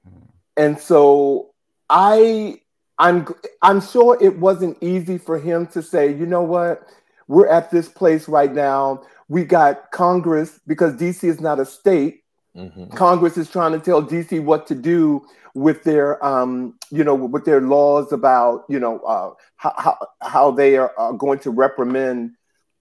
Hmm. 0.04 0.18
And 0.58 0.80
so 0.80 1.52
I 1.92 2.60
I'm 2.98 3.28
I'm 3.62 3.82
sure 3.82 4.18
it 4.20 4.40
wasn't 4.40 4.82
easy 4.82 5.20
for 5.20 5.38
him 5.38 5.68
to 5.68 5.84
say, 5.84 6.12
you 6.12 6.26
know 6.26 6.42
what? 6.42 6.88
We're 7.28 7.50
at 7.50 7.70
this 7.70 7.88
place 7.88 8.28
right 8.28 8.52
now. 8.52 9.04
We 9.28 9.46
got 9.46 9.92
Congress 9.92 10.60
because 10.66 10.96
DC 10.96 11.24
is 11.24 11.40
not 11.40 11.60
a 11.60 11.68
state. 11.68 12.21
Mm-hmm. 12.56 12.88
Congress 12.96 13.38
is 13.38 13.50
trying 13.50 13.72
to 13.72 13.80
tell 13.80 14.04
DC 14.04 14.44
what 14.44 14.68
to 14.68 14.76
do 14.76 15.26
with 15.54 15.84
their 15.84 16.24
um, 16.26 16.76
you 16.90 17.04
know 17.04 17.16
with 17.16 17.46
their 17.46 17.62
laws 17.62 18.12
about 18.12 18.66
you 18.68 18.80
know 18.80 19.00
uh, 19.00 19.32
how, 19.56 19.98
how 20.22 20.52
they 20.52 20.78
are, 20.78 20.94
are 20.98 21.14
going 21.14 21.40
to 21.40 21.52
reprimand 21.52 22.32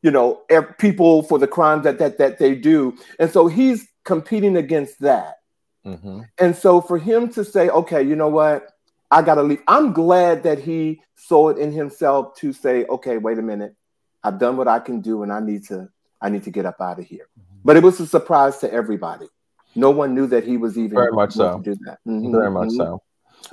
you 0.02 0.10
know 0.10 0.42
people 0.78 1.22
for 1.22 1.38
the 1.38 1.46
crimes 1.46 1.84
that 1.84 1.98
that 1.98 2.18
that 2.18 2.38
they 2.38 2.54
do. 2.54 2.96
And 3.18 3.30
so 3.30 3.46
he's 3.46 3.86
competing 4.04 4.56
against 4.56 5.00
that. 5.00 5.36
Mm-hmm. 5.86 6.20
and 6.38 6.54
so 6.54 6.82
for 6.82 6.98
him 6.98 7.30
to 7.32 7.42
say 7.42 7.70
okay 7.70 8.02
you 8.02 8.14
know 8.14 8.28
what? 8.28 8.68
I 9.10 9.22
gotta 9.22 9.42
leave. 9.42 9.62
I'm 9.66 9.94
glad 9.94 10.42
that 10.42 10.58
he 10.58 11.00
saw 11.14 11.48
it 11.48 11.56
in 11.56 11.72
himself 11.72 12.34
to 12.36 12.52
say 12.52 12.84
okay 12.84 13.16
wait 13.18 13.38
a 13.38 13.42
minute. 13.42 13.76
I've 14.22 14.38
done 14.38 14.56
what 14.58 14.68
i 14.68 14.78
can 14.78 15.00
do 15.00 15.22
and 15.22 15.32
i 15.32 15.40
need 15.40 15.64
to 15.68 15.88
i 16.20 16.28
need 16.28 16.42
to 16.44 16.50
get 16.50 16.66
up 16.66 16.80
out 16.80 16.98
of 16.98 17.06
here. 17.06 17.28
Mm-hmm. 17.38 17.60
but 17.64 17.76
it 17.76 17.82
was 17.82 17.98
a 18.00 18.06
surprise 18.06 18.58
to 18.58 18.70
everybody 18.70 19.28
no 19.74 19.90
one 19.90 20.14
knew 20.14 20.26
that 20.26 20.44
he 20.44 20.56
was 20.56 20.76
even 20.78 20.96
very 20.96 21.12
much 21.12 21.32
so. 21.32 21.60
do 21.60 21.74
that. 21.86 21.98
Mm-hmm. 22.06 22.32
Very 22.32 22.50
much 22.50 22.68
mm-hmm. 22.68 22.76
so. 22.76 23.02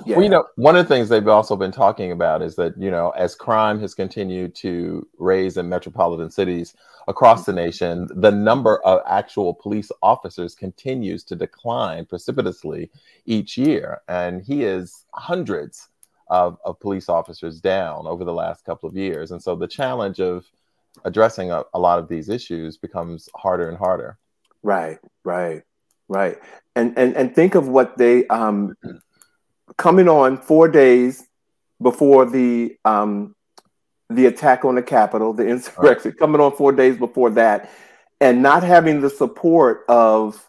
Yeah. 0.04 0.16
Well, 0.16 0.24
you 0.24 0.30
know, 0.30 0.46
one 0.56 0.76
of 0.76 0.86
the 0.86 0.94
things 0.94 1.08
they've 1.08 1.26
also 1.26 1.56
been 1.56 1.72
talking 1.72 2.12
about 2.12 2.42
is 2.42 2.56
that, 2.56 2.78
you 2.78 2.90
know, 2.90 3.10
as 3.10 3.34
crime 3.34 3.80
has 3.80 3.94
continued 3.94 4.54
to 4.56 5.06
raise 5.18 5.56
in 5.56 5.68
metropolitan 5.68 6.30
cities 6.30 6.74
across 7.08 7.46
the 7.46 7.52
nation, 7.52 8.06
the 8.14 8.30
number 8.30 8.80
of 8.84 9.00
actual 9.06 9.54
police 9.54 9.90
officers 10.02 10.54
continues 10.54 11.24
to 11.24 11.34
decline 11.34 12.04
precipitously 12.04 12.90
each 13.24 13.56
year. 13.56 14.02
And 14.08 14.42
he 14.42 14.64
is 14.64 15.04
hundreds 15.14 15.88
of, 16.28 16.58
of 16.64 16.78
police 16.78 17.08
officers 17.08 17.60
down 17.60 18.06
over 18.06 18.24
the 18.24 18.32
last 18.34 18.64
couple 18.64 18.88
of 18.88 18.96
years. 18.96 19.30
And 19.30 19.42
so 19.42 19.56
the 19.56 19.66
challenge 19.66 20.20
of 20.20 20.44
addressing 21.04 21.50
a, 21.50 21.64
a 21.74 21.78
lot 21.78 21.98
of 21.98 22.08
these 22.08 22.28
issues 22.28 22.76
becomes 22.76 23.28
harder 23.34 23.68
and 23.68 23.78
harder. 23.78 24.18
Right, 24.62 24.98
right. 25.24 25.62
Right. 26.08 26.38
And 26.74 26.96
and 26.96 27.16
and 27.16 27.34
think 27.34 27.54
of 27.54 27.68
what 27.68 27.98
they 27.98 28.26
um 28.28 28.76
coming 29.76 30.08
on 30.08 30.36
four 30.38 30.68
days 30.68 31.26
before 31.80 32.24
the 32.26 32.76
um 32.84 33.34
the 34.10 34.26
attack 34.26 34.64
on 34.64 34.74
the 34.74 34.82
Capitol, 34.82 35.32
the 35.32 35.46
insurrection, 35.46 36.12
right. 36.12 36.18
coming 36.18 36.40
on 36.40 36.56
four 36.56 36.72
days 36.72 36.96
before 36.96 37.30
that, 37.30 37.70
and 38.20 38.42
not 38.42 38.62
having 38.62 39.00
the 39.00 39.10
support 39.10 39.84
of 39.88 40.48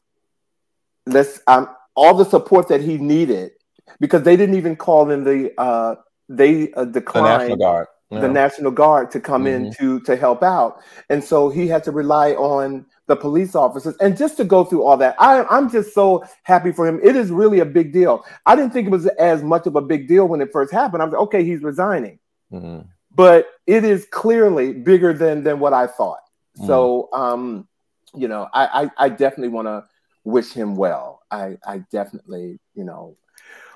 let's 1.06 1.41
um 1.48 1.69
all 1.95 2.13
the 2.13 2.26
support 2.26 2.67
that 2.69 2.82
he 2.82 2.98
needed 2.98 3.52
because 4.00 4.24
they 4.24 4.38
didn't 4.38 4.56
even 4.56 4.76
call 4.76 5.10
in 5.12 5.24
the 5.24 5.52
uh 5.60 5.95
they 6.30 6.72
uh, 6.74 6.86
declined 6.86 7.26
the 7.52 7.56
National 7.56 7.58
Guard. 7.58 7.88
Yeah. 8.12 8.19
the 8.22 8.30
National 8.30 8.72
Guard 8.72 9.12
to 9.12 9.19
come 9.19 9.45
mm-hmm. 9.45 9.65
in 9.65 9.74
to 9.74 10.00
to 10.02 10.15
help 10.15 10.43
out, 10.43 10.82
and 11.10 11.24
so 11.24 11.50
he 11.50 11.67
had 11.67 11.84
to 11.84 11.91
rely 11.91 12.34
on 12.34 12.86
the 13.10 13.15
police 13.15 13.56
officers. 13.56 13.98
And 13.98 14.15
just 14.15 14.38
to 14.38 14.45
go 14.45 14.63
through 14.63 14.84
all 14.84 14.95
that, 14.95 15.15
I, 15.19 15.43
I'm 15.45 15.69
just 15.69 15.93
so 15.93 16.24
happy 16.43 16.72
for 16.72 16.88
him. 16.88 17.02
It 17.04 17.17
is 17.17 17.32
really 17.32 17.60
a 17.60 17.65
big 17.65 17.91
deal. 17.91 18.24
I 18.45 18.56
didn't 18.56 18.72
think 18.72 18.88
it 18.88 18.91
was 18.91 19.08
as 19.08 19.43
much 19.43 19.67
of 19.67 19.76
a 19.76 19.82
big 19.82 20.08
deal 20.08 20.28
when 20.28 20.39
it 20.39 20.52
first 20.54 20.72
happened. 20.72 21.02
I 21.02 21.06
was 21.06 21.13
like, 21.13 21.22
okay, 21.24 21.43
he's 21.43 21.62
resigning. 21.62 22.19
Mm-hmm. 22.54 22.88
But 23.13 23.48
it 23.67 23.84
is 23.84 24.08
clearly 24.12 24.72
bigger 24.72 25.12
than 25.12 25.43
than 25.43 25.60
what 25.60 25.74
I 25.74 25.88
thought. 25.88 26.22
Mm-hmm. 26.58 26.67
So 26.67 27.10
um, 27.12 27.67
you 28.15 28.28
know, 28.28 28.48
I, 28.54 28.84
I, 28.84 29.06
I 29.06 29.10
definitely 29.10 29.50
want 29.50 29.67
to 29.67 29.86
wish 30.24 30.54
him 30.54 30.76
well. 30.76 31.22
I, 31.32 31.58
I 31.65 31.80
definitely, 31.91 32.60
you 32.76 32.84
know, 32.84 33.17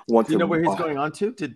want 0.08 0.28
Do 0.28 0.34
you 0.34 0.38
to, 0.38 0.44
know 0.44 0.46
where 0.46 0.60
he's 0.60 0.70
uh, 0.70 0.76
going 0.76 0.96
on 0.96 1.12
to? 1.12 1.32
To 1.32 1.54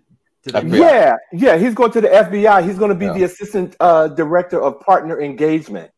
yeah, 0.65 1.15
yeah, 1.31 1.57
he's 1.57 1.73
going 1.73 1.91
to 1.91 2.01
the 2.01 2.09
FBI. 2.09 2.65
He's 2.65 2.77
going 2.77 2.89
to 2.89 2.95
be 2.95 3.05
yeah. 3.05 3.13
the 3.13 3.23
assistant 3.23 3.75
uh, 3.79 4.09
director 4.09 4.61
of 4.61 4.79
partner 4.81 5.21
engagement 5.21 5.91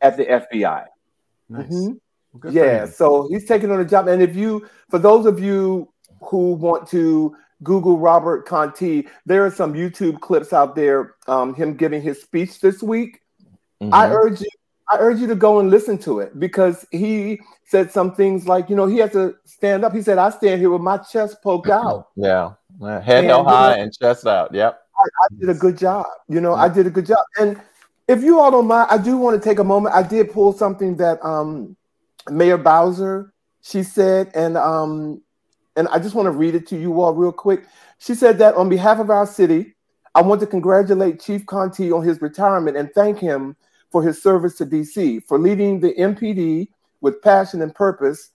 at 0.00 0.16
the 0.16 0.24
FBI. 0.24 0.86
Nice. 1.48 1.66
Mm-hmm. 1.66 2.48
yeah, 2.50 2.86
so 2.86 3.28
he's 3.28 3.44
taking 3.44 3.70
on 3.70 3.80
a 3.80 3.84
job. 3.84 4.08
And 4.08 4.22
if 4.22 4.34
you, 4.34 4.68
for 4.90 4.98
those 4.98 5.26
of 5.26 5.38
you 5.40 5.92
who 6.22 6.54
want 6.54 6.88
to 6.88 7.36
Google 7.62 7.98
Robert 7.98 8.46
Contee, 8.46 9.08
there 9.26 9.44
are 9.44 9.50
some 9.50 9.74
YouTube 9.74 10.20
clips 10.20 10.52
out 10.52 10.74
there, 10.74 11.14
um, 11.26 11.54
him 11.54 11.74
giving 11.74 12.02
his 12.02 12.20
speech 12.20 12.60
this 12.60 12.82
week. 12.82 13.20
Mm-hmm. 13.82 13.94
I 13.94 14.10
urge 14.10 14.40
you, 14.40 14.48
I 14.90 14.96
urge 14.98 15.18
you 15.20 15.26
to 15.28 15.34
go 15.34 15.60
and 15.60 15.70
listen 15.70 15.98
to 15.98 16.20
it 16.20 16.38
because 16.38 16.86
he 16.90 17.40
said 17.66 17.90
some 17.90 18.14
things 18.14 18.46
like, 18.46 18.68
you 18.68 18.76
know, 18.76 18.86
he 18.86 18.98
had 18.98 19.12
to 19.12 19.36
stand 19.44 19.84
up. 19.84 19.94
He 19.94 20.02
said, 20.02 20.18
"I 20.18 20.30
stand 20.30 20.60
here 20.60 20.70
with 20.70 20.82
my 20.82 20.98
chest 20.98 21.42
poked 21.42 21.68
out." 21.70 22.08
yeah, 22.80 23.00
head 23.00 23.24
held 23.24 23.46
high 23.46 23.78
and 23.78 23.92
chest 23.96 24.26
out. 24.26 24.54
Yep. 24.54 24.80
I, 24.96 25.04
I, 25.24 25.26
did 25.40 25.48
a 25.48 25.54
good 25.54 25.76
job. 25.76 26.06
You 26.28 26.40
know, 26.40 26.54
I 26.54 26.68
did 26.68 26.86
a 26.86 26.90
good 26.90 27.06
job. 27.06 27.24
And 27.38 27.60
if 28.08 28.22
you 28.22 28.38
all 28.38 28.50
don't 28.50 28.66
mind, 28.66 28.88
I 28.90 28.98
do 28.98 29.16
want 29.16 29.40
to 29.40 29.48
take 29.48 29.58
a 29.58 29.64
moment. 29.64 29.94
I 29.94 30.02
did 30.02 30.32
pull 30.32 30.52
something 30.52 30.96
that 30.96 31.24
um, 31.24 31.76
Mayor 32.30 32.58
Bowser 32.58 33.32
she 33.64 33.82
said, 33.82 34.30
and 34.34 34.58
um, 34.58 35.22
and 35.74 35.88
I 35.88 35.98
just 35.98 36.14
want 36.14 36.26
to 36.26 36.30
read 36.30 36.54
it 36.54 36.66
to 36.68 36.78
you 36.78 37.00
all 37.00 37.14
real 37.14 37.32
quick. 37.32 37.64
She 37.98 38.14
said 38.14 38.38
that 38.38 38.54
on 38.56 38.68
behalf 38.68 38.98
of 38.98 39.08
our 39.08 39.26
city, 39.26 39.74
I 40.14 40.20
want 40.20 40.40
to 40.42 40.46
congratulate 40.46 41.22
Chief 41.22 41.46
Contee 41.46 41.90
on 41.90 42.04
his 42.04 42.20
retirement 42.20 42.76
and 42.76 42.92
thank 42.94 43.18
him 43.18 43.56
for 43.90 44.02
his 44.02 44.22
service 44.22 44.56
to 44.56 44.66
DC, 44.66 45.24
for 45.26 45.38
leading 45.38 45.80
the 45.80 45.94
MPD 45.94 46.68
with 47.00 47.22
passion 47.22 47.62
and 47.62 47.74
purpose. 47.74 48.30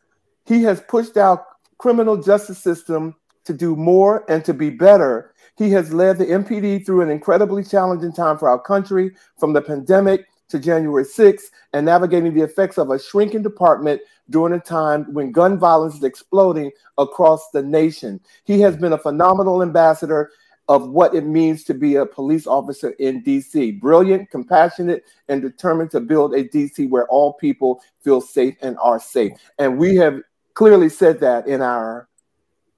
He 0.45 0.63
has 0.63 0.82
pushed 0.82 1.15
our 1.15 1.45
criminal 1.77 2.17
justice 2.17 2.58
system 2.58 3.15
to 3.49 3.53
do 3.53 3.75
more 3.75 4.23
and 4.29 4.45
to 4.45 4.53
be 4.53 4.69
better 4.69 5.33
he 5.59 5.69
has 5.71 5.93
led 5.93 6.17
the 6.17 6.25
MPD 6.25 6.85
through 6.85 7.01
an 7.01 7.09
incredibly 7.09 7.65
challenging 7.65 8.13
time 8.13 8.38
for 8.38 8.47
our 8.47 8.57
country, 8.57 9.12
from 9.38 9.51
the 9.51 9.62
pandemic 9.62 10.25
to 10.47 10.57
January 10.57 11.03
6th, 11.03 11.51
and 11.73 11.85
navigating 11.85 12.33
the 12.33 12.41
effects 12.41 12.77
of 12.77 12.89
a 12.89 12.97
shrinking 12.97 13.43
department 13.43 14.01
during 14.29 14.53
a 14.53 14.59
time 14.59 15.03
when 15.13 15.33
gun 15.33 15.59
violence 15.59 15.95
is 15.95 16.03
exploding 16.05 16.71
across 16.97 17.49
the 17.51 17.62
nation. 17.62 18.21
He 18.45 18.62
has 18.62 18.77
been 18.77 18.93
a 18.93 18.97
phenomenal 18.97 19.62
ambassador 19.62 20.31
of 20.69 20.91
what 20.91 21.13
it 21.13 21.25
means 21.25 21.65
to 21.65 21.73
be 21.73 21.95
a 21.95 22.05
police 22.05 22.47
officer 22.47 22.91
in 22.91 23.21
DC. 23.23 23.81
Brilliant, 23.81 24.31
compassionate, 24.31 25.03
and 25.27 25.41
determined 25.41 25.91
to 25.91 25.99
build 25.99 26.33
a 26.33 26.45
DC 26.45 26.89
where 26.89 27.07
all 27.07 27.33
people 27.33 27.81
feel 27.99 28.21
safe 28.21 28.55
and 28.62 28.77
are 28.81 28.99
safe. 28.99 29.33
And 29.57 29.77
we 29.77 29.97
have 29.97 30.21
clearly 30.53 30.88
said 30.88 31.19
that 31.19 31.47
in 31.47 31.62
our 31.62 32.07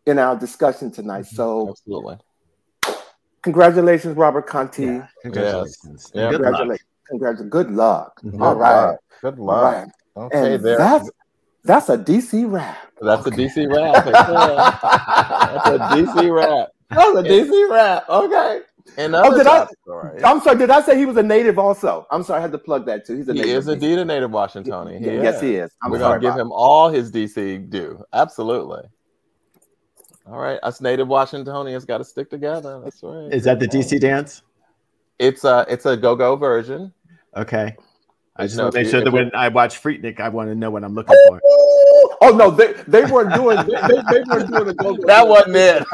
in 0.05 0.19
our 0.19 0.35
discussion 0.35 0.91
tonight. 0.91 1.25
Mm-hmm. 1.25 1.35
So 1.35 1.69
absolutely 1.69 2.17
Congratulations, 3.43 4.15
Robert 4.15 4.45
Contee. 4.47 4.83
Yeah, 4.83 5.07
congratulations. 5.23 6.11
Yeah. 6.13 6.29
Congratulations. 6.29 6.87
Congratulations. 7.09 7.49
Good 7.49 7.71
luck. 7.71 8.21
Good 8.21 8.39
All 8.39 8.55
right. 8.55 8.91
Luck. 8.91 8.99
Good 9.21 9.39
luck. 9.39 9.73
Right. 9.73 9.87
Okay, 10.17 10.55
and 10.55 10.63
there. 10.63 10.77
That's 10.77 11.09
that's 11.63 11.89
a 11.89 11.97
DC 11.97 12.51
rap. 12.51 12.77
That's 13.01 13.25
okay. 13.25 13.45
a 13.45 13.49
DC 13.49 13.75
rap. 13.75 14.05
that's 14.05 15.69
a 15.69 15.79
DC 15.95 16.35
rap. 16.35 16.69
That's 16.89 17.17
a 17.17 17.23
DC 17.23 17.71
rap. 17.71 18.09
Okay. 18.09 18.61
And 18.97 19.15
oh, 19.15 19.37
did 19.37 19.47
I, 19.47 19.67
I'm 20.23 20.41
sorry. 20.41 20.57
Did 20.57 20.69
I 20.69 20.81
say 20.81 20.97
he 20.97 21.05
was 21.05 21.15
a 21.17 21.23
native? 21.23 21.57
Also, 21.57 22.05
I'm 22.11 22.23
sorry. 22.23 22.39
I 22.39 22.41
had 22.41 22.51
to 22.51 22.57
plug 22.57 22.85
that 22.87 23.05
too. 23.05 23.15
He's 23.15 23.29
a 23.29 23.33
he 23.33 23.39
native. 23.39 23.57
is 23.57 23.67
indeed 23.67 23.99
a 23.99 24.05
native 24.05 24.31
Washingtonian. 24.31 25.01
He 25.03 25.09
yes, 25.11 25.35
is. 25.35 25.41
he 25.41 25.55
is. 25.55 25.71
I'm 25.81 25.91
We're 25.91 25.99
gonna 25.99 26.19
give 26.19 26.35
him 26.35 26.51
all 26.51 26.89
his 26.89 27.11
DC 27.11 27.69
due. 27.69 28.03
Absolutely. 28.13 28.83
All 30.25 30.39
right, 30.39 30.60
us 30.63 30.81
native 30.81 31.07
Washingtonians 31.07 31.86
got 31.86 31.97
to 31.97 32.03
stick 32.03 32.29
together. 32.29 32.79
That's 32.84 33.01
right. 33.01 33.34
Is 33.34 33.43
that 33.45 33.60
the 33.60 33.67
DC 33.67 33.93
um, 33.93 33.99
dance? 33.99 34.43
It's 35.19 35.43
a 35.43 35.65
it's 35.67 35.86
a 35.86 35.97
go 35.97 36.15
go 36.15 36.36
version. 36.36 36.93
Okay. 37.36 37.75
I 38.36 38.45
just 38.45 38.60
uh, 38.60 38.63
want 38.63 38.73
to 38.73 38.81
make 38.81 38.89
sure 38.89 39.03
that 39.03 39.12
when 39.12 39.31
I 39.36 39.49
watch 39.49 39.81
Freaknik, 39.81 40.19
I 40.19 40.29
want 40.29 40.49
to 40.49 40.55
know 40.55 40.71
what 40.71 40.84
I'm 40.84 40.95
looking 40.95 41.17
for. 41.27 41.41
Oh 42.23 42.29
no, 42.36 42.51
they, 42.51 42.73
they 42.88 43.03
weren't 43.05 43.34
doing 43.34 43.57
they, 43.57 43.63
they, 43.63 44.23
weren't 44.29 44.47
doing 44.47 44.67
the 44.67 44.75
go 44.75 44.95
go. 44.95 45.07
That 45.07 45.27
wasn't 45.27 45.55
it. 45.55 45.84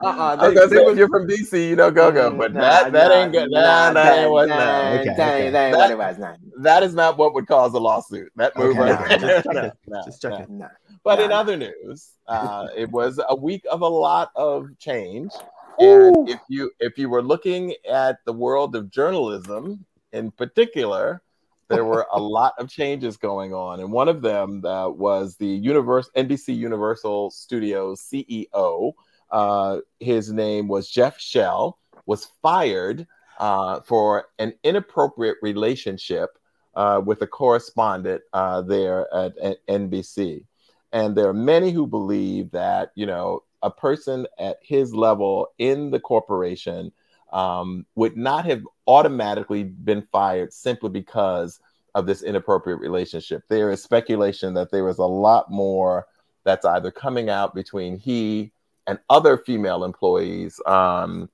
uh-uh, 0.00 0.36
they, 0.36 0.58
oh, 0.58 0.66
they, 0.68 0.74
they, 0.74 0.98
you're 0.98 1.08
from 1.08 1.28
DC, 1.28 1.68
you 1.68 1.76
know 1.76 1.90
go 1.90 2.10
go, 2.10 2.30
mm, 2.30 2.38
but 2.38 2.54
nah, 2.54 2.60
that 2.60 2.92
that 2.92 3.08
nah, 3.08 3.14
ain't 3.14 3.32
good. 3.32 3.50
Nah, 3.50 3.60
nah, 3.60 3.92
that 3.92 4.18
ain't 4.20 4.30
what. 4.30 4.48
Nah, 4.48 4.88
okay, 4.88 5.10
okay. 5.10 5.50
That, 5.50 5.72
that, 5.72 5.98
was 5.98 6.18
not. 6.18 6.38
that 6.60 6.82
is 6.82 6.94
not 6.94 7.18
what 7.18 7.34
would 7.34 7.46
cause 7.46 7.74
a 7.74 7.78
lawsuit. 7.78 8.32
That 8.36 8.56
move 8.56 8.78
okay, 8.78 8.92
right 8.92 9.20
there. 9.20 9.42
Just 9.42 9.44
checking. 9.52 9.70
Just 10.06 10.22
checking. 10.22 10.64
But 11.02 11.20
in 11.20 11.32
other 11.32 11.56
news, 11.56 12.10
uh, 12.26 12.68
it 12.76 12.90
was 12.90 13.18
a 13.28 13.34
week 13.34 13.64
of 13.70 13.80
a 13.80 13.88
lot 13.88 14.30
of 14.36 14.68
change. 14.78 15.32
And 15.78 16.28
if 16.28 16.40
you 16.48 16.70
if 16.78 16.98
you 16.98 17.08
were 17.08 17.22
looking 17.22 17.74
at 17.90 18.18
the 18.26 18.34
world 18.34 18.76
of 18.76 18.90
journalism 18.90 19.86
in 20.12 20.30
particular, 20.30 21.22
there 21.68 21.84
were 21.84 22.06
a 22.12 22.20
lot 22.20 22.52
of 22.58 22.68
changes 22.68 23.16
going 23.16 23.54
on, 23.54 23.80
and 23.80 23.90
one 23.90 24.08
of 24.08 24.20
them 24.20 24.64
uh, 24.64 24.90
was 24.90 25.36
the 25.36 25.46
universe 25.46 26.10
NBC 26.14 26.54
Universal 26.56 27.30
Studios 27.30 28.02
CEO. 28.02 28.92
Uh, 29.30 29.78
his 30.00 30.30
name 30.30 30.68
was 30.68 30.90
Jeff 30.90 31.18
Shell. 31.18 31.78
Was 32.06 32.28
fired 32.42 33.06
uh, 33.38 33.80
for 33.80 34.26
an 34.38 34.52
inappropriate 34.64 35.36
relationship 35.42 36.30
uh, 36.74 37.00
with 37.04 37.22
a 37.22 37.26
correspondent 37.26 38.22
uh, 38.32 38.62
there 38.62 39.12
at, 39.14 39.36
at 39.38 39.66
NBC. 39.66 40.44
And 40.92 41.16
there 41.16 41.28
are 41.28 41.34
many 41.34 41.70
who 41.70 41.86
believe 41.86 42.50
that 42.52 42.92
you 42.94 43.06
know 43.06 43.42
a 43.62 43.70
person 43.70 44.26
at 44.38 44.58
his 44.62 44.94
level 44.94 45.48
in 45.58 45.90
the 45.90 46.00
corporation 46.00 46.92
um, 47.32 47.86
would 47.94 48.16
not 48.16 48.44
have 48.46 48.62
automatically 48.86 49.64
been 49.64 50.02
fired 50.10 50.52
simply 50.52 50.90
because 50.90 51.60
of 51.94 52.06
this 52.06 52.22
inappropriate 52.22 52.80
relationship. 52.80 53.42
There 53.48 53.70
is 53.70 53.82
speculation 53.82 54.54
that 54.54 54.70
there 54.70 54.84
was 54.84 54.98
a 54.98 55.04
lot 55.04 55.50
more 55.50 56.06
that's 56.44 56.64
either 56.64 56.90
coming 56.90 57.28
out 57.28 57.54
between 57.54 57.98
he 57.98 58.52
and 58.86 58.98
other 59.08 59.36
female 59.38 59.84
employees. 59.84 60.60
Um, 60.66 61.28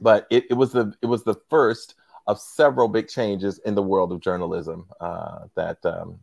but 0.00 0.26
it, 0.30 0.44
it 0.50 0.54
was 0.54 0.72
the 0.72 0.92
it 1.02 1.06
was 1.06 1.24
the 1.24 1.36
first 1.48 1.94
of 2.26 2.40
several 2.40 2.88
big 2.88 3.08
changes 3.08 3.58
in 3.60 3.74
the 3.74 3.82
world 3.82 4.12
of 4.12 4.20
journalism 4.20 4.86
uh, 5.00 5.40
that 5.54 5.84
um, 5.84 6.18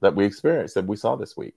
that 0.00 0.14
we 0.14 0.24
experienced 0.24 0.74
that 0.74 0.86
we 0.86 0.96
saw 0.96 1.16
this 1.16 1.36
week. 1.36 1.54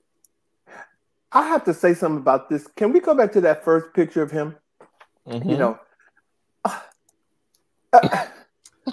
I 1.31 1.47
have 1.47 1.63
to 1.65 1.73
say 1.73 1.93
something 1.93 2.21
about 2.21 2.49
this. 2.49 2.67
Can 2.75 2.91
we 2.91 2.99
go 2.99 3.13
back 3.13 3.31
to 3.33 3.41
that 3.41 3.63
first 3.63 3.93
picture 3.93 4.21
of 4.21 4.31
him? 4.31 4.55
Mm-hmm. 5.27 5.49
You 5.49 5.57
know, 5.57 5.79
uh, 6.65 6.79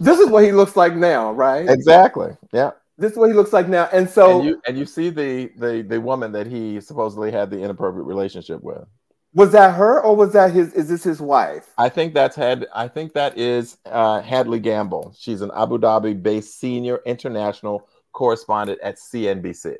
this 0.01 0.19
is 0.19 0.29
what 0.29 0.45
he 0.45 0.53
looks 0.53 0.77
like 0.77 0.95
now, 0.95 1.33
right? 1.33 1.69
Exactly. 1.69 2.37
Yeah. 2.53 2.73
This 2.99 3.13
is 3.13 3.19
what 3.19 3.29
he 3.29 3.35
looks 3.35 3.53
like 3.53 3.69
now, 3.69 3.91
and 3.93 4.09
so 4.09 4.39
and 4.39 4.49
you, 4.49 4.63
and 4.67 4.79
you 4.79 4.87
see 4.87 5.11
the 5.11 5.51
the 5.59 5.85
the 5.87 6.01
woman 6.01 6.33
that 6.33 6.47
he 6.47 6.81
supposedly 6.81 7.31
had 7.31 7.51
the 7.51 7.61
inappropriate 7.61 8.07
relationship 8.07 8.63
with. 8.63 8.87
Was 9.35 9.53
that 9.53 9.75
her, 9.75 10.01
or 10.01 10.17
was 10.17 10.33
that 10.33 10.53
his? 10.53 10.73
Is 10.73 10.89
this 10.89 11.05
his 11.05 11.21
wife? 11.21 11.69
I 11.77 11.91
think 11.91 12.15
that's 12.15 12.35
had. 12.35 12.67
I 12.75 12.89
think 12.89 13.13
that 13.13 13.37
is 13.37 13.77
uh, 13.85 14.23
Hadley 14.23 14.61
Gamble. 14.61 15.15
She's 15.19 15.43
an 15.43 15.51
Abu 15.55 15.77
Dhabi-based 15.77 16.59
senior 16.59 17.01
international 17.05 17.87
correspondent 18.15 18.81
at 18.83 18.97
CNBC. 18.97 19.77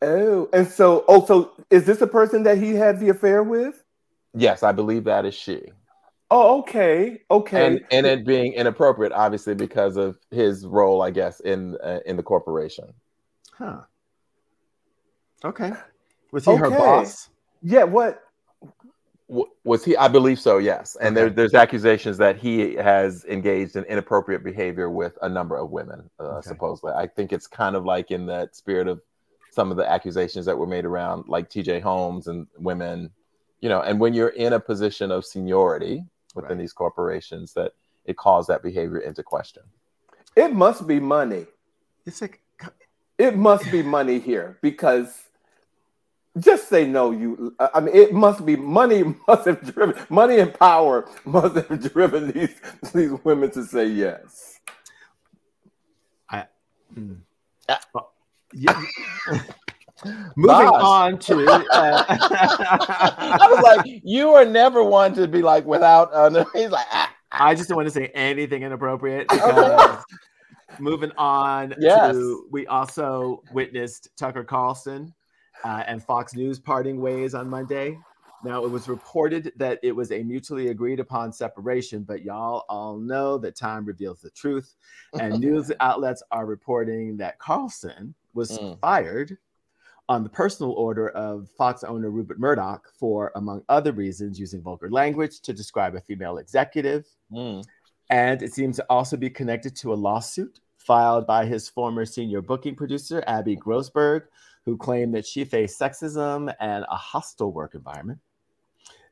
Oh, 0.00 0.48
and 0.52 0.66
so, 0.66 1.04
oh, 1.08 1.24
so 1.24 1.52
is 1.70 1.84
this 1.84 2.00
a 2.00 2.06
person 2.06 2.44
that 2.44 2.58
he 2.58 2.74
had 2.74 3.00
the 3.00 3.08
affair 3.08 3.42
with? 3.42 3.82
Yes, 4.34 4.62
I 4.62 4.72
believe 4.72 5.04
that 5.04 5.24
is 5.24 5.34
she. 5.34 5.72
Oh, 6.30 6.60
okay, 6.60 7.22
okay. 7.30 7.66
And 7.66 7.80
and 7.90 8.06
it 8.06 8.26
being 8.26 8.52
inappropriate, 8.52 9.12
obviously, 9.12 9.54
because 9.54 9.96
of 9.96 10.18
his 10.30 10.66
role, 10.66 11.02
I 11.02 11.10
guess, 11.10 11.40
in 11.40 11.76
uh, 11.82 12.00
in 12.04 12.16
the 12.16 12.22
corporation. 12.22 12.92
Huh. 13.52 13.80
Okay. 15.44 15.72
Was 16.30 16.44
he 16.44 16.50
okay. 16.50 16.60
her 16.60 16.70
boss? 16.70 17.30
Yeah. 17.62 17.84
What? 17.84 18.22
was 19.64 19.84
he? 19.84 19.96
I 19.96 20.08
believe 20.08 20.40
so. 20.40 20.58
Yes. 20.58 20.96
And 21.00 21.16
okay. 21.16 21.26
there, 21.26 21.30
there's 21.30 21.54
accusations 21.54 22.16
that 22.18 22.38
he 22.38 22.74
has 22.74 23.24
engaged 23.26 23.76
in 23.76 23.84
inappropriate 23.84 24.42
behavior 24.42 24.88
with 24.88 25.18
a 25.20 25.28
number 25.28 25.56
of 25.56 25.70
women. 25.70 26.08
Uh, 26.18 26.38
okay. 26.38 26.48
Supposedly, 26.48 26.92
I 26.92 27.06
think 27.06 27.32
it's 27.32 27.46
kind 27.46 27.76
of 27.76 27.84
like 27.84 28.10
in 28.10 28.26
that 28.26 28.56
spirit 28.56 28.88
of 28.88 29.00
some 29.58 29.72
of 29.72 29.76
the 29.76 29.90
accusations 29.90 30.46
that 30.46 30.56
were 30.56 30.68
made 30.68 30.84
around 30.84 31.24
like 31.26 31.50
TJ 31.50 31.82
Holmes 31.82 32.28
and 32.28 32.46
women, 32.58 33.10
you 33.60 33.68
know, 33.68 33.80
and 33.82 33.98
when 33.98 34.14
you're 34.14 34.28
in 34.28 34.52
a 34.52 34.60
position 34.60 35.10
of 35.10 35.24
seniority 35.24 36.04
within 36.36 36.50
right. 36.50 36.58
these 36.58 36.72
corporations, 36.72 37.54
that 37.54 37.72
it 38.04 38.16
calls 38.16 38.46
that 38.46 38.62
behavior 38.62 38.98
into 38.98 39.24
question. 39.24 39.64
It 40.36 40.52
must 40.52 40.86
be 40.86 41.00
money. 41.00 41.46
It's 42.06 42.20
like 42.20 42.40
it 43.18 43.36
must 43.36 43.68
be 43.72 43.82
money 43.82 44.20
here 44.20 44.58
because 44.62 45.24
just 46.38 46.68
say 46.68 46.86
no 46.86 47.10
you 47.10 47.52
i 47.58 47.80
mean 47.80 47.96
it 47.96 48.12
must 48.14 48.46
be 48.46 48.54
money 48.54 49.02
must 49.26 49.44
have 49.44 49.60
driven 49.74 50.00
money 50.08 50.38
and 50.38 50.54
power 50.54 51.08
must 51.24 51.56
have 51.56 51.92
driven 51.92 52.30
these 52.30 52.54
these 52.94 53.10
women 53.24 53.50
to 53.50 53.64
say 53.64 53.86
yes 53.86 54.60
i 56.30 56.46
hmm. 56.94 57.14
uh, 57.68 57.76
yeah. 58.52 58.82
Moving 60.36 60.68
Gosh. 60.68 60.82
on 60.82 61.18
to, 61.18 61.44
uh, 61.44 61.64
I 61.72 63.48
was 63.50 63.62
like, 63.62 64.00
you 64.04 64.30
are 64.30 64.44
never 64.44 64.84
one 64.84 65.12
to 65.14 65.26
be 65.26 65.42
like 65.42 65.64
without. 65.64 66.12
Uh, 66.12 66.44
he's 66.54 66.70
like, 66.70 66.86
ah, 66.92 67.12
ah. 67.32 67.46
I 67.46 67.54
just 67.54 67.68
don't 67.68 67.76
want 67.76 67.88
to 67.88 67.94
say 67.94 68.06
anything 68.14 68.62
inappropriate. 68.62 69.26
moving 70.78 71.10
on 71.18 71.74
yes. 71.80 72.12
to, 72.12 72.46
we 72.52 72.66
also 72.68 73.42
witnessed 73.52 74.10
Tucker 74.16 74.44
Carlson 74.44 75.12
uh, 75.64 75.82
and 75.86 76.02
Fox 76.02 76.34
News 76.34 76.60
parting 76.60 77.00
ways 77.00 77.34
on 77.34 77.48
Monday. 77.48 77.98
Now, 78.44 78.64
it 78.64 78.70
was 78.70 78.88
reported 78.88 79.52
that 79.56 79.80
it 79.82 79.90
was 79.90 80.12
a 80.12 80.22
mutually 80.22 80.68
agreed 80.68 81.00
upon 81.00 81.32
separation, 81.32 82.04
but 82.04 82.22
y'all 82.22 82.64
all 82.68 82.96
know 82.96 83.36
that 83.38 83.56
time 83.56 83.84
reveals 83.84 84.20
the 84.20 84.30
truth. 84.30 84.76
And 85.18 85.40
news 85.40 85.72
outlets 85.80 86.22
are 86.30 86.46
reporting 86.46 87.16
that 87.16 87.40
Carlson 87.40 88.14
was 88.34 88.58
mm. 88.58 88.78
fired 88.80 89.38
on 90.08 90.22
the 90.22 90.28
personal 90.28 90.72
order 90.72 91.10
of 91.10 91.48
Fox 91.50 91.84
owner 91.84 92.10
Rupert 92.10 92.38
Murdoch 92.38 92.88
for, 92.98 93.30
among 93.36 93.62
other 93.68 93.92
reasons, 93.92 94.40
using 94.40 94.62
vulgar 94.62 94.90
language 94.90 95.40
to 95.40 95.52
describe 95.52 95.94
a 95.94 96.00
female 96.00 96.38
executive. 96.38 97.06
Mm. 97.30 97.62
And 98.10 98.42
it 98.42 98.54
seems 98.54 98.76
to 98.76 98.86
also 98.88 99.16
be 99.16 99.28
connected 99.28 99.76
to 99.76 99.92
a 99.92 99.94
lawsuit 99.94 100.60
filed 100.78 101.26
by 101.26 101.44
his 101.44 101.68
former 101.68 102.06
senior 102.06 102.40
booking 102.40 102.74
producer, 102.74 103.22
Abby 103.26 103.56
Grossberg, 103.56 104.22
who 104.64 104.78
claimed 104.78 105.14
that 105.14 105.26
she 105.26 105.44
faced 105.44 105.78
sexism 105.78 106.54
and 106.58 106.84
a 106.90 106.96
hostile 106.96 107.52
work 107.52 107.74
environment. 107.74 108.18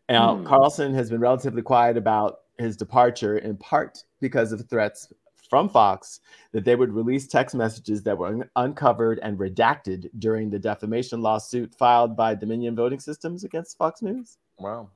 Now, 0.09 0.37
mm. 0.37 0.47
Carlson 0.47 0.95
has 0.95 1.11
been 1.11 1.21
relatively 1.21 1.63
quiet 1.63 1.99
about 1.99 2.41
his 2.59 2.77
departure, 2.77 3.37
in 3.37 3.57
part 3.57 4.05
because 4.21 4.53
of 4.53 4.67
threats 4.69 5.13
from 5.49 5.69
Fox 5.69 6.21
that 6.53 6.65
they 6.65 6.77
would 6.77 6.93
release 6.93 7.27
text 7.27 7.55
messages 7.55 8.03
that 8.03 8.17
were 8.17 8.29
un- 8.29 8.51
uncovered 8.57 9.19
and 9.23 9.39
redacted 9.39 10.11
during 10.19 10.51
the 10.51 10.59
defamation 10.59 11.21
lawsuit 11.21 11.75
filed 11.75 12.17
by 12.17 12.35
Dominion 12.35 12.75
Voting 12.77 13.01
Systems 13.01 13.45
against 13.45 13.79
Fox 13.79 14.03
News. 14.03 14.39
Wow. 14.59 14.91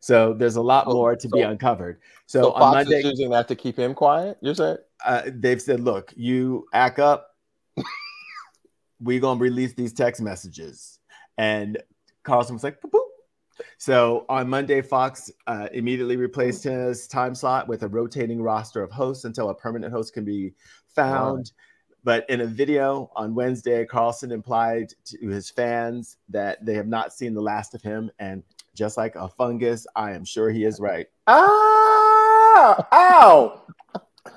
So 0.00 0.32
there's 0.32 0.56
a 0.56 0.62
lot 0.62 0.88
more 0.88 1.14
to 1.14 1.28
so, 1.28 1.36
be 1.36 1.42
uncovered. 1.42 2.00
So, 2.26 2.42
so 2.42 2.52
Fox 2.52 2.74
Monday, 2.74 2.98
is 2.98 3.04
using 3.04 3.30
that 3.30 3.46
to 3.48 3.54
keep 3.54 3.78
him 3.78 3.94
quiet. 3.94 4.36
You 4.40 4.54
said 4.54 4.78
uh, 5.04 5.22
they've 5.26 5.62
said, 5.62 5.78
"Look, 5.78 6.12
you 6.16 6.66
act 6.72 6.98
up. 6.98 7.28
we're 9.00 9.20
gonna 9.20 9.38
release 9.38 9.74
these 9.74 9.92
text 9.92 10.20
messages." 10.20 10.98
And 11.38 11.78
Carlson 12.22 12.54
was 12.54 12.64
like, 12.64 12.80
boop. 12.80 13.01
So 13.78 14.24
on 14.28 14.48
Monday, 14.48 14.82
Fox 14.82 15.30
uh, 15.46 15.68
immediately 15.72 16.16
replaced 16.16 16.64
his 16.64 17.06
time 17.06 17.34
slot 17.34 17.68
with 17.68 17.82
a 17.82 17.88
rotating 17.88 18.42
roster 18.42 18.82
of 18.82 18.90
hosts 18.90 19.24
until 19.24 19.50
a 19.50 19.54
permanent 19.54 19.92
host 19.92 20.14
can 20.14 20.24
be 20.24 20.54
found. 20.94 21.50
Wow. 21.56 21.62
But 22.04 22.28
in 22.28 22.40
a 22.40 22.46
video 22.46 23.10
on 23.14 23.34
Wednesday, 23.34 23.84
Carlson 23.84 24.32
implied 24.32 24.92
to 25.04 25.28
his 25.28 25.50
fans 25.50 26.16
that 26.30 26.64
they 26.64 26.74
have 26.74 26.88
not 26.88 27.12
seen 27.12 27.32
the 27.32 27.40
last 27.40 27.74
of 27.74 27.82
him. 27.82 28.10
And 28.18 28.42
just 28.74 28.96
like 28.96 29.14
a 29.14 29.28
fungus, 29.28 29.86
I 29.94 30.12
am 30.12 30.24
sure 30.24 30.50
he 30.50 30.64
is 30.64 30.80
right. 30.80 31.06
Ah, 31.28 32.88
ow, 32.92 33.62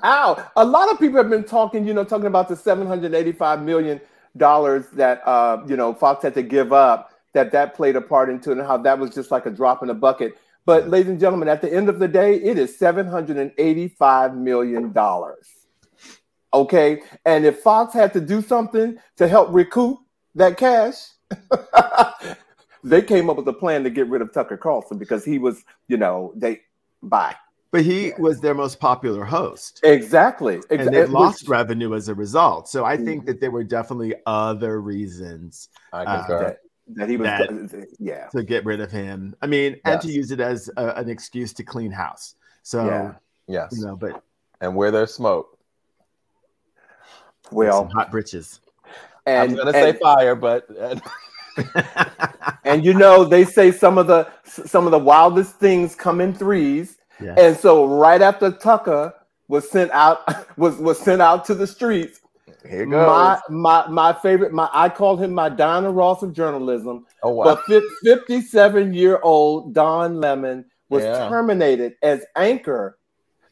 ow. 0.04 0.50
A 0.56 0.64
lot 0.64 0.92
of 0.92 1.00
people 1.00 1.16
have 1.16 1.30
been 1.30 1.44
talking, 1.44 1.86
you 1.86 1.94
know, 1.94 2.04
talking 2.04 2.26
about 2.26 2.48
the 2.48 2.54
$785 2.54 3.64
million 3.64 4.00
that, 4.36 5.22
uh, 5.26 5.64
you 5.66 5.76
know, 5.76 5.92
Fox 5.92 6.22
had 6.22 6.34
to 6.34 6.42
give 6.42 6.72
up 6.72 7.15
that 7.36 7.52
that 7.52 7.74
played 7.74 7.96
a 7.96 8.00
part 8.00 8.30
into 8.30 8.50
it 8.50 8.56
and 8.56 8.66
how 8.66 8.78
that 8.78 8.98
was 8.98 9.14
just 9.14 9.30
like 9.30 9.44
a 9.44 9.50
drop 9.50 9.82
in 9.82 9.88
the 9.88 9.94
bucket. 9.94 10.38
But, 10.64 10.88
ladies 10.88 11.10
and 11.10 11.20
gentlemen, 11.20 11.48
at 11.48 11.60
the 11.60 11.70
end 11.70 11.90
of 11.90 11.98
the 11.98 12.08
day, 12.08 12.36
it 12.36 12.58
is 12.58 12.78
$785 12.78 14.34
million. 14.34 14.94
Okay. 16.54 17.02
And 17.26 17.44
if 17.44 17.60
Fox 17.60 17.92
had 17.92 18.14
to 18.14 18.22
do 18.22 18.40
something 18.40 18.96
to 19.16 19.28
help 19.28 19.52
recoup 19.52 19.98
that 20.34 20.56
cash, 20.56 20.94
they 22.84 23.02
came 23.02 23.28
up 23.28 23.36
with 23.36 23.46
a 23.48 23.52
plan 23.52 23.84
to 23.84 23.90
get 23.90 24.08
rid 24.08 24.22
of 24.22 24.32
Tucker 24.32 24.56
Carlson 24.56 24.96
because 24.96 25.22
he 25.22 25.38
was, 25.38 25.62
you 25.88 25.98
know, 25.98 26.32
they 26.34 26.62
buy. 27.02 27.36
But 27.70 27.84
he 27.84 28.12
was 28.18 28.40
their 28.40 28.54
most 28.54 28.80
popular 28.80 29.26
host. 29.26 29.80
Exactly. 29.82 30.60
And 30.70 30.88
they 30.88 31.04
lost 31.04 31.42
was, 31.42 31.48
revenue 31.48 31.94
as 31.94 32.08
a 32.08 32.14
result. 32.14 32.70
So 32.70 32.86
I 32.86 32.96
think 32.96 33.08
mm-hmm. 33.08 33.26
that 33.26 33.40
there 33.40 33.50
were 33.50 33.64
definitely 33.64 34.14
other 34.24 34.80
reasons 34.80 35.68
uh, 35.92 36.26
that, 36.28 36.60
that, 36.88 37.08
he 37.08 37.16
was, 37.16 37.26
that, 37.26 37.88
yeah, 37.98 38.28
to 38.28 38.42
get 38.42 38.64
rid 38.64 38.80
of 38.80 38.90
him. 38.90 39.34
I 39.42 39.46
mean, 39.46 39.72
yes. 39.72 39.80
and 39.84 40.00
to 40.02 40.08
use 40.08 40.30
it 40.30 40.40
as 40.40 40.70
a, 40.76 40.88
an 40.90 41.08
excuse 41.08 41.52
to 41.54 41.64
clean 41.64 41.90
house. 41.90 42.34
So, 42.62 42.86
yeah. 42.86 43.14
yes, 43.46 43.76
you 43.76 43.84
know, 43.84 43.96
but 43.96 44.22
and 44.60 44.74
where 44.74 44.90
there's 44.90 45.12
smoke, 45.12 45.58
well, 47.50 47.88
hot 47.92 48.10
britches. 48.10 48.60
And, 49.26 49.52
I'm 49.52 49.56
gonna 49.56 49.76
and, 49.76 49.96
say 49.96 50.00
fire, 50.00 50.34
but. 50.34 50.68
and 52.64 52.84
you 52.84 52.92
know 52.92 53.24
they 53.24 53.42
say 53.42 53.72
some 53.72 53.96
of 53.96 54.06
the 54.06 54.28
some 54.44 54.84
of 54.84 54.90
the 54.90 54.98
wildest 54.98 55.56
things 55.56 55.94
come 55.94 56.20
in 56.20 56.34
threes 56.34 56.98
yes. 57.18 57.38
and 57.38 57.56
so 57.56 57.86
right 57.86 58.20
after 58.20 58.50
tucker 58.50 59.14
was 59.48 59.70
sent 59.70 59.90
out 59.92 60.20
was 60.58 60.76
was 60.76 60.98
sent 60.98 61.22
out 61.22 61.46
to 61.46 61.54
the 61.54 61.66
streets 61.66 62.20
here 62.68 62.86
goes. 62.86 63.06
my 63.06 63.40
my 63.48 63.88
my 63.88 64.12
favorite 64.12 64.52
my 64.52 64.68
i 64.72 64.88
call 64.88 65.16
him 65.16 65.32
my 65.32 65.48
Diana 65.48 65.90
Ross 65.90 66.22
of 66.22 66.32
journalism 66.32 67.06
oh 67.22 67.30
wow 67.30 67.60
but 67.68 67.86
57 68.04 68.94
year 68.94 69.18
old 69.22 69.74
don 69.74 70.20
lemon 70.20 70.64
was 70.88 71.02
yeah. 71.02 71.28
terminated 71.28 71.94
as 72.02 72.24
anchor 72.36 72.98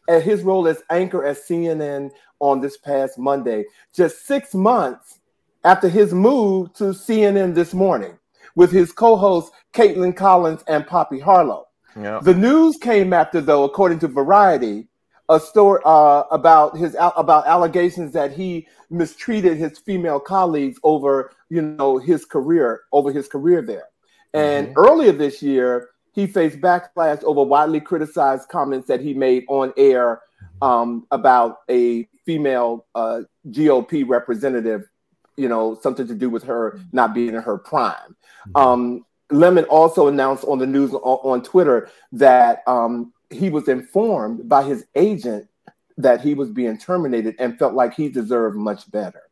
at 0.09 0.23
his 0.23 0.43
role 0.43 0.69
as 0.69 0.83
anchor 0.91 1.25
at 1.25 1.37
cnn 1.37 2.11
on 2.41 2.61
this 2.61 2.77
past 2.79 3.19
monday 3.19 3.65
just 3.95 4.27
six 4.27 4.55
months 4.55 5.21
after 5.65 5.89
his 5.89 6.13
move 6.13 6.73
to 6.75 6.85
CNN 6.85 7.55
this 7.55 7.75
morning 7.75 8.19
with 8.55 8.71
his 8.71 8.93
co-hosts 8.93 9.51
Kaitlan 9.73 10.15
Collins 10.15 10.63
and 10.69 10.87
Poppy 10.87 11.19
Harlow. 11.19 11.67
Yeah. 11.97 12.21
The 12.23 12.35
news 12.35 12.77
came 12.77 13.13
after, 13.13 13.41
though, 13.41 13.65
according 13.65 14.01
to 14.01 14.09
Variety, 14.09 14.89
a 15.29 15.41
story 15.41 15.81
uh, 15.85 16.25
about 16.31 16.77
his 16.77 16.97
about 16.99 17.47
allegations 17.47 18.13
that 18.13 18.33
he 18.33 18.67
mistreated 18.91 19.57
his 19.57 19.79
female 19.79 20.21
colleagues 20.21 20.79
over, 20.83 21.33
you 21.49 21.63
know, 21.63 21.99
his 21.99 22.25
career 22.25 22.83
over 22.93 23.11
his 23.11 23.29
career 23.29 23.63
there. 23.63 23.89
And 24.35 24.69
mm-hmm. 24.69 24.79
earlier 24.79 25.13
this 25.13 25.43
year, 25.43 25.91
he 26.13 26.27
faced 26.27 26.61
backlash 26.61 27.23
over 27.25 27.43
widely 27.43 27.81
criticized 27.81 28.49
comments 28.49 28.87
that 28.89 29.01
he 29.01 29.15
made 29.15 29.45
on 29.49 29.73
air 29.77 30.21
um, 30.61 31.07
about 31.11 31.61
a 31.71 32.09
female 32.27 32.87
uh, 32.95 33.21
GOP 33.51 34.07
representative 34.07 34.89
you 35.37 35.49
know, 35.49 35.79
something 35.83 36.07
to 36.07 36.15
do 36.15 36.31
with 36.31 36.45
her 36.45 36.81
not 36.93 37.15
being 37.15 37.31
in 37.31 37.43
her 37.43 37.59
prime. 37.59 38.17
Mm-hmm. 38.49 38.57
Um, 38.57 39.07
Lemon 39.31 39.65
also 39.65 40.09
announced 40.09 40.45
on 40.45 40.59
the 40.59 40.67
news 40.67 40.93
on, 40.93 41.01
on 41.01 41.43
Twitter 41.43 41.89
that 42.13 42.63
um, 42.67 43.13
he 43.35 43.51
was 43.51 43.69
informed 43.69 44.49
by 44.49 44.63
his 44.63 44.87
agent 44.95 45.49
that 45.97 46.21
he 46.21 46.35
was 46.35 46.51
being 46.51 46.79
terminated 46.79 47.37
and 47.39 47.59
felt 47.59 47.75
like 47.75 47.95
he 47.95 48.09
deserved 48.09 48.57
much 48.57 48.91
better 48.91 49.23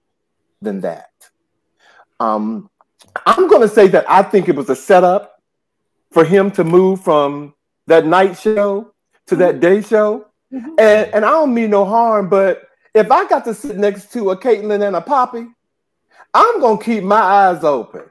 than 0.61 0.81
that. 0.81 1.11
Um, 2.21 2.71
I'm 3.27 3.49
going 3.49 3.63
to 3.63 3.69
say 3.69 3.89
that 3.89 4.09
I 4.09 4.23
think 4.23 4.49
it 4.49 4.55
was 4.55 4.71
a 4.71 4.77
setup 4.77 5.41
for 6.13 6.25
him 6.25 6.51
to 6.53 6.65
move 6.65 7.03
from 7.03 7.55
that 7.87 8.07
night 8.07 8.39
show 8.39 8.93
to 9.27 9.37
that 9.37 9.61
day 9.61 9.83
show. 9.83 10.27
Mm-hmm. 10.53 10.75
And, 10.79 11.15
and 11.15 11.25
I 11.25 11.31
don't 11.31 11.55
mean 11.55 11.71
no 11.71 11.85
harm, 11.85 12.29
but 12.29 12.69
if 12.95 13.11
I 13.11 13.27
got 13.27 13.45
to 13.47 13.55
sit 13.55 13.77
next 13.77 14.13
to 14.13 14.31
a 14.31 14.37
Kaitlan 14.37 14.87
and 14.87 14.97
a 14.97 15.01
Poppy, 15.01 15.47
I'm 16.35 16.61
gonna 16.61 16.83
keep 16.83 17.03
my 17.03 17.17
eyes 17.17 17.65
open. 17.65 18.03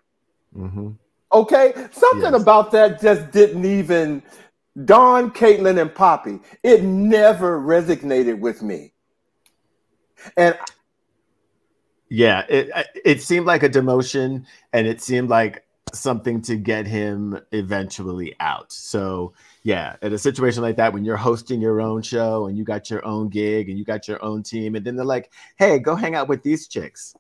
Mm-hmm. 0.56 0.90
Okay, 1.34 1.74
something 1.92 2.34
yes. 2.34 2.42
about 2.42 2.72
that 2.72 3.02
just 3.02 3.32
didn't 3.32 3.66
even 3.66 4.22
Don, 4.86 5.32
Kaitlan, 5.32 5.80
and 5.80 5.94
Poppy. 5.94 6.40
It 6.64 6.84
never 6.84 7.60
resonated 7.60 8.40
with 8.40 8.62
me, 8.62 8.94
and 10.38 10.58
yeah, 12.10 12.46
it 12.50 12.70
it 13.04 13.22
seemed 13.22 13.46
like 13.46 13.64
a 13.64 13.70
demotion, 13.70 14.46
and 14.74 14.88
it 14.88 15.02
seemed 15.02 15.30
like 15.30 15.66
something 15.94 16.42
to 16.42 16.56
get 16.56 16.88
him 16.88 17.40
eventually 17.52 18.36
out. 18.40 18.72
So 18.72 19.34
yeah, 19.64 19.96
in 20.02 20.14
a 20.14 20.18
situation 20.18 20.62
like 20.62 20.78
that, 20.78 20.94
when 20.94 21.04
you're 21.04 21.18
hosting 21.18 21.62
your 21.62 21.82
own 21.82 22.02
show 22.02 22.48
and 22.48 22.58
you 22.58 22.64
got 22.64 22.90
your 22.90 23.06
own 23.06 23.30
gig 23.30 23.70
and 23.70 23.78
you 23.78 23.86
got 23.86 24.08
your 24.08 24.24
own 24.24 24.44
team, 24.44 24.76
and 24.76 24.86
then 24.86 24.96
they're 24.96 25.06
like, 25.06 25.32
"Hey, 25.58 25.80
go 25.80 25.96
hang 25.96 26.16
out 26.16 26.28
with 26.28 26.44
these 26.44 26.68
chicks." 26.68 27.16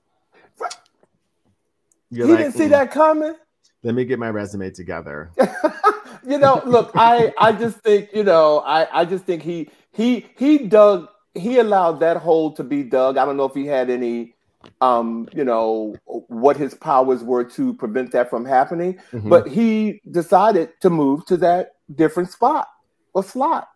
You're 2.09 2.27
he 2.27 2.33
like, 2.33 2.43
didn't 2.43 2.55
see 2.55 2.65
mm, 2.65 2.71
that 2.71 2.91
coming. 2.91 3.35
Let 3.83 3.95
me 3.95 4.05
get 4.05 4.19
my 4.19 4.29
resume 4.29 4.69
together. 4.71 5.31
you 6.27 6.37
know, 6.37 6.61
look, 6.65 6.91
I 6.95 7.33
I 7.37 7.51
just 7.51 7.77
think 7.79 8.09
you 8.13 8.23
know, 8.23 8.59
I 8.59 9.01
I 9.01 9.05
just 9.05 9.25
think 9.25 9.43
he 9.43 9.69
he 9.91 10.27
he 10.37 10.59
dug 10.59 11.07
he 11.33 11.59
allowed 11.59 11.99
that 12.01 12.17
hole 12.17 12.53
to 12.53 12.63
be 12.63 12.83
dug. 12.83 13.17
I 13.17 13.25
don't 13.25 13.37
know 13.37 13.45
if 13.45 13.53
he 13.53 13.65
had 13.65 13.89
any 13.89 14.35
um 14.79 15.27
you 15.33 15.43
know 15.43 15.95
what 16.27 16.55
his 16.55 16.75
powers 16.75 17.23
were 17.23 17.43
to 17.43 17.73
prevent 17.73 18.11
that 18.11 18.29
from 18.29 18.45
happening 18.45 18.93
mm-hmm. 19.11 19.27
but 19.27 19.47
he 19.47 19.99
decided 20.11 20.69
to 20.79 20.87
move 20.87 21.25
to 21.25 21.35
that 21.35 21.71
different 21.95 22.29
spot 22.29 22.67
or 23.15 23.23
slot 23.23 23.69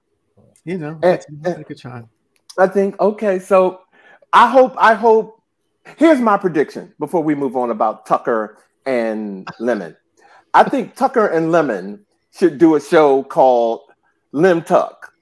you 0.64 0.78
know 0.78 1.00
and, 1.02 1.20
and, 1.44 1.66
a 1.68 1.74
try. 1.74 2.04
i 2.60 2.68
think 2.68 3.00
okay 3.00 3.40
so 3.40 3.82
i 4.32 4.48
hope 4.48 4.76
i 4.78 4.94
hope 4.94 5.36
Here's 5.98 6.20
my 6.20 6.38
prediction 6.38 6.94
before 7.00 7.22
we 7.22 7.36
move 7.36 7.56
on 7.56 7.70
about 7.70 8.06
Tucker 8.06 8.58
and 8.86 9.48
Lemon. 9.60 9.96
I 10.54 10.64
think 10.64 10.96
Tucker 10.96 11.28
and 11.28 11.52
Lemon 11.52 12.06
should 12.38 12.58
do 12.58 12.76
a 12.76 12.82
show 12.82 13.24
called 13.24 13.82
Lim 14.32 14.62
Tuck. 14.64 15.14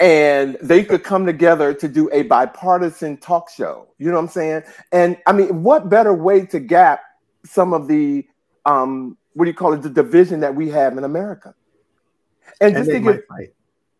And 0.00 0.56
they 0.60 0.82
could 0.82 1.04
come 1.04 1.26
together 1.26 1.74
to 1.74 1.88
do 1.88 2.10
a 2.12 2.22
bipartisan 2.22 3.18
talk 3.18 3.50
show. 3.50 3.88
You 3.98 4.08
know 4.08 4.14
what 4.14 4.22
I'm 4.22 4.28
saying? 4.28 4.62
And 4.90 5.16
I 5.26 5.32
mean, 5.32 5.62
what 5.62 5.88
better 5.88 6.12
way 6.12 6.46
to 6.46 6.58
gap 6.58 7.02
some 7.44 7.72
of 7.72 7.88
the 7.88 8.26
um, 8.64 9.16
what 9.34 9.44
do 9.44 9.50
you 9.50 9.56
call 9.56 9.72
it, 9.72 9.82
the 9.82 9.90
division 9.90 10.40
that 10.40 10.54
we 10.54 10.68
have 10.70 10.96
in 10.98 11.04
America? 11.04 11.54
And, 12.60 12.76
and 12.76 12.84
just 12.84 12.90
think, 12.90 13.26
fight. 13.28 13.54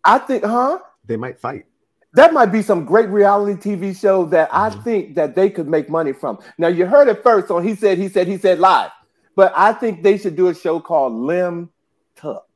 I 0.05 0.18
think, 0.18 0.44
huh? 0.44 0.79
They 1.07 1.16
might 1.16 1.38
fight 1.38 1.66
that 2.14 2.33
might 2.33 2.46
be 2.46 2.62
some 2.62 2.85
great 2.85 3.09
reality 3.09 3.55
TV 3.55 3.98
show 3.98 4.25
that 4.27 4.51
mm-hmm. 4.51 4.79
I 4.79 4.83
think 4.83 5.14
that 5.14 5.35
they 5.35 5.51
could 5.51 5.68
make 5.68 5.88
money 5.88 6.12
from. 6.12 6.38
Now 6.59 6.68
you 6.68 6.87
heard 6.87 7.09
it 7.09 7.22
first 7.22 7.51
on 7.51 7.64
He 7.64 7.75
Said, 7.75 7.98
He 7.98 8.09
Said, 8.09 8.29
He 8.29 8.37
Said 8.37 8.59
Live, 8.59 8.90
but 9.35 9.53
I 9.57 9.72
think 9.72 10.03
they 10.03 10.18
should 10.18 10.37
do 10.37 10.48
a 10.48 10.55
show 10.55 10.81
called 10.81 11.14
Lim 11.14 11.70
Tuck. 12.16 12.46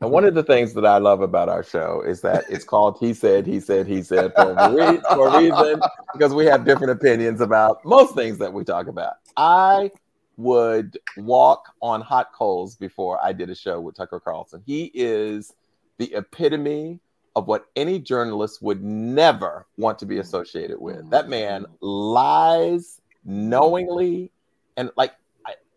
And 0.00 0.10
one 0.10 0.24
of 0.24 0.34
the 0.34 0.42
things 0.42 0.74
that 0.74 0.84
I 0.86 0.98
love 0.98 1.20
about 1.20 1.48
our 1.48 1.62
show 1.62 2.02
is 2.06 2.20
that 2.22 2.44
it's 2.48 2.64
called 2.64 2.98
He 2.98 3.14
Said, 3.14 3.46
He 3.46 3.60
Said, 3.60 3.86
He 3.86 4.02
Said 4.02 4.32
for 4.34 4.52
a, 4.52 4.72
re- 4.72 5.00
for 5.08 5.28
a 5.28 5.38
reason 5.38 5.80
because 6.12 6.34
we 6.34 6.46
have 6.46 6.64
different 6.64 6.92
opinions 6.92 7.40
about 7.40 7.84
most 7.84 8.14
things 8.14 8.38
that 8.38 8.52
we 8.52 8.64
talk 8.64 8.88
about. 8.88 9.14
I 9.36 9.90
would 10.36 10.98
walk 11.16 11.72
on 11.80 12.00
hot 12.00 12.32
coals 12.32 12.76
before 12.76 13.18
I 13.22 13.32
did 13.32 13.50
a 13.50 13.54
show 13.54 13.80
with 13.80 13.96
Tucker 13.96 14.20
Carlson. 14.20 14.62
He 14.66 14.90
is 14.94 15.54
the 15.98 16.14
epitome 16.14 17.00
of 17.34 17.46
what 17.46 17.66
any 17.74 17.98
journalist 17.98 18.62
would 18.62 18.82
never 18.82 19.66
want 19.76 19.98
to 19.98 20.06
be 20.06 20.18
associated 20.18 20.80
with. 20.80 21.10
That 21.10 21.28
man 21.28 21.66
lies 21.80 23.00
knowingly 23.24 24.30
and 24.76 24.90
like 24.96 25.12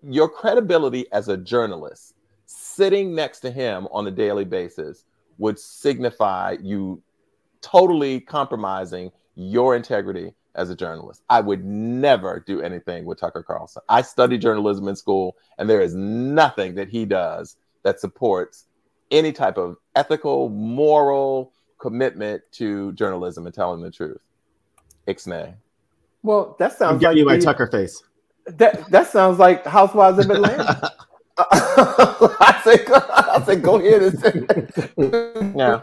your 0.03 0.29
credibility 0.29 1.12
as 1.12 1.27
a 1.27 1.35
journalist 1.38 2.13
sitting 2.79 3.13
next 3.13 3.41
to 3.41 3.51
him 3.51 3.89
on 3.91 4.07
a 4.07 4.11
daily 4.11 4.45
basis 4.45 5.03
would 5.37 5.59
signify 5.59 6.55
you 6.61 7.01
totally 7.61 8.21
compromising 8.21 9.11
your 9.35 9.75
integrity 9.75 10.33
as 10.55 10.69
a 10.69 10.75
journalist. 10.77 11.21
I 11.29 11.41
would 11.41 11.65
never 11.65 12.41
do 12.47 12.61
anything 12.61 13.03
with 13.03 13.19
Tucker 13.19 13.43
Carlson. 13.43 13.81
I 13.89 14.01
studied 14.01 14.39
journalism 14.41 14.87
in 14.87 14.95
school, 14.95 15.35
and 15.57 15.69
there 15.69 15.81
is 15.81 15.93
nothing 15.93 16.75
that 16.75 16.87
he 16.87 17.03
does 17.03 17.57
that 17.83 17.99
supports 17.99 18.67
any 19.11 19.33
type 19.33 19.57
of 19.57 19.75
ethical, 19.97 20.47
moral 20.47 21.51
commitment 21.79 22.41
to 22.54 22.93
journalism 22.93 23.45
and 23.45 23.54
telling 23.54 23.81
the 23.81 23.91
truth. 23.91 24.21
Ixnay. 25.06 25.54
Well, 26.23 26.56
that 26.60 26.77
sounds 26.77 27.04
I'm 27.04 27.10
like 27.10 27.17
you 27.17 27.25
my 27.25 27.39
Tucker 27.39 27.67
face. 27.67 28.01
That 28.47 28.89
that 28.89 29.08
sounds 29.08 29.37
like 29.37 29.65
Housewives 29.65 30.19
of 30.19 30.29
Atlanta. 30.31 30.93
I 32.77 32.77
say, 32.77 33.31
I 33.31 33.43
say, 33.43 33.55
go 33.57 33.75
ahead 33.77 34.01
and 34.03 34.19
say. 34.19 35.53
yeah. 35.57 35.81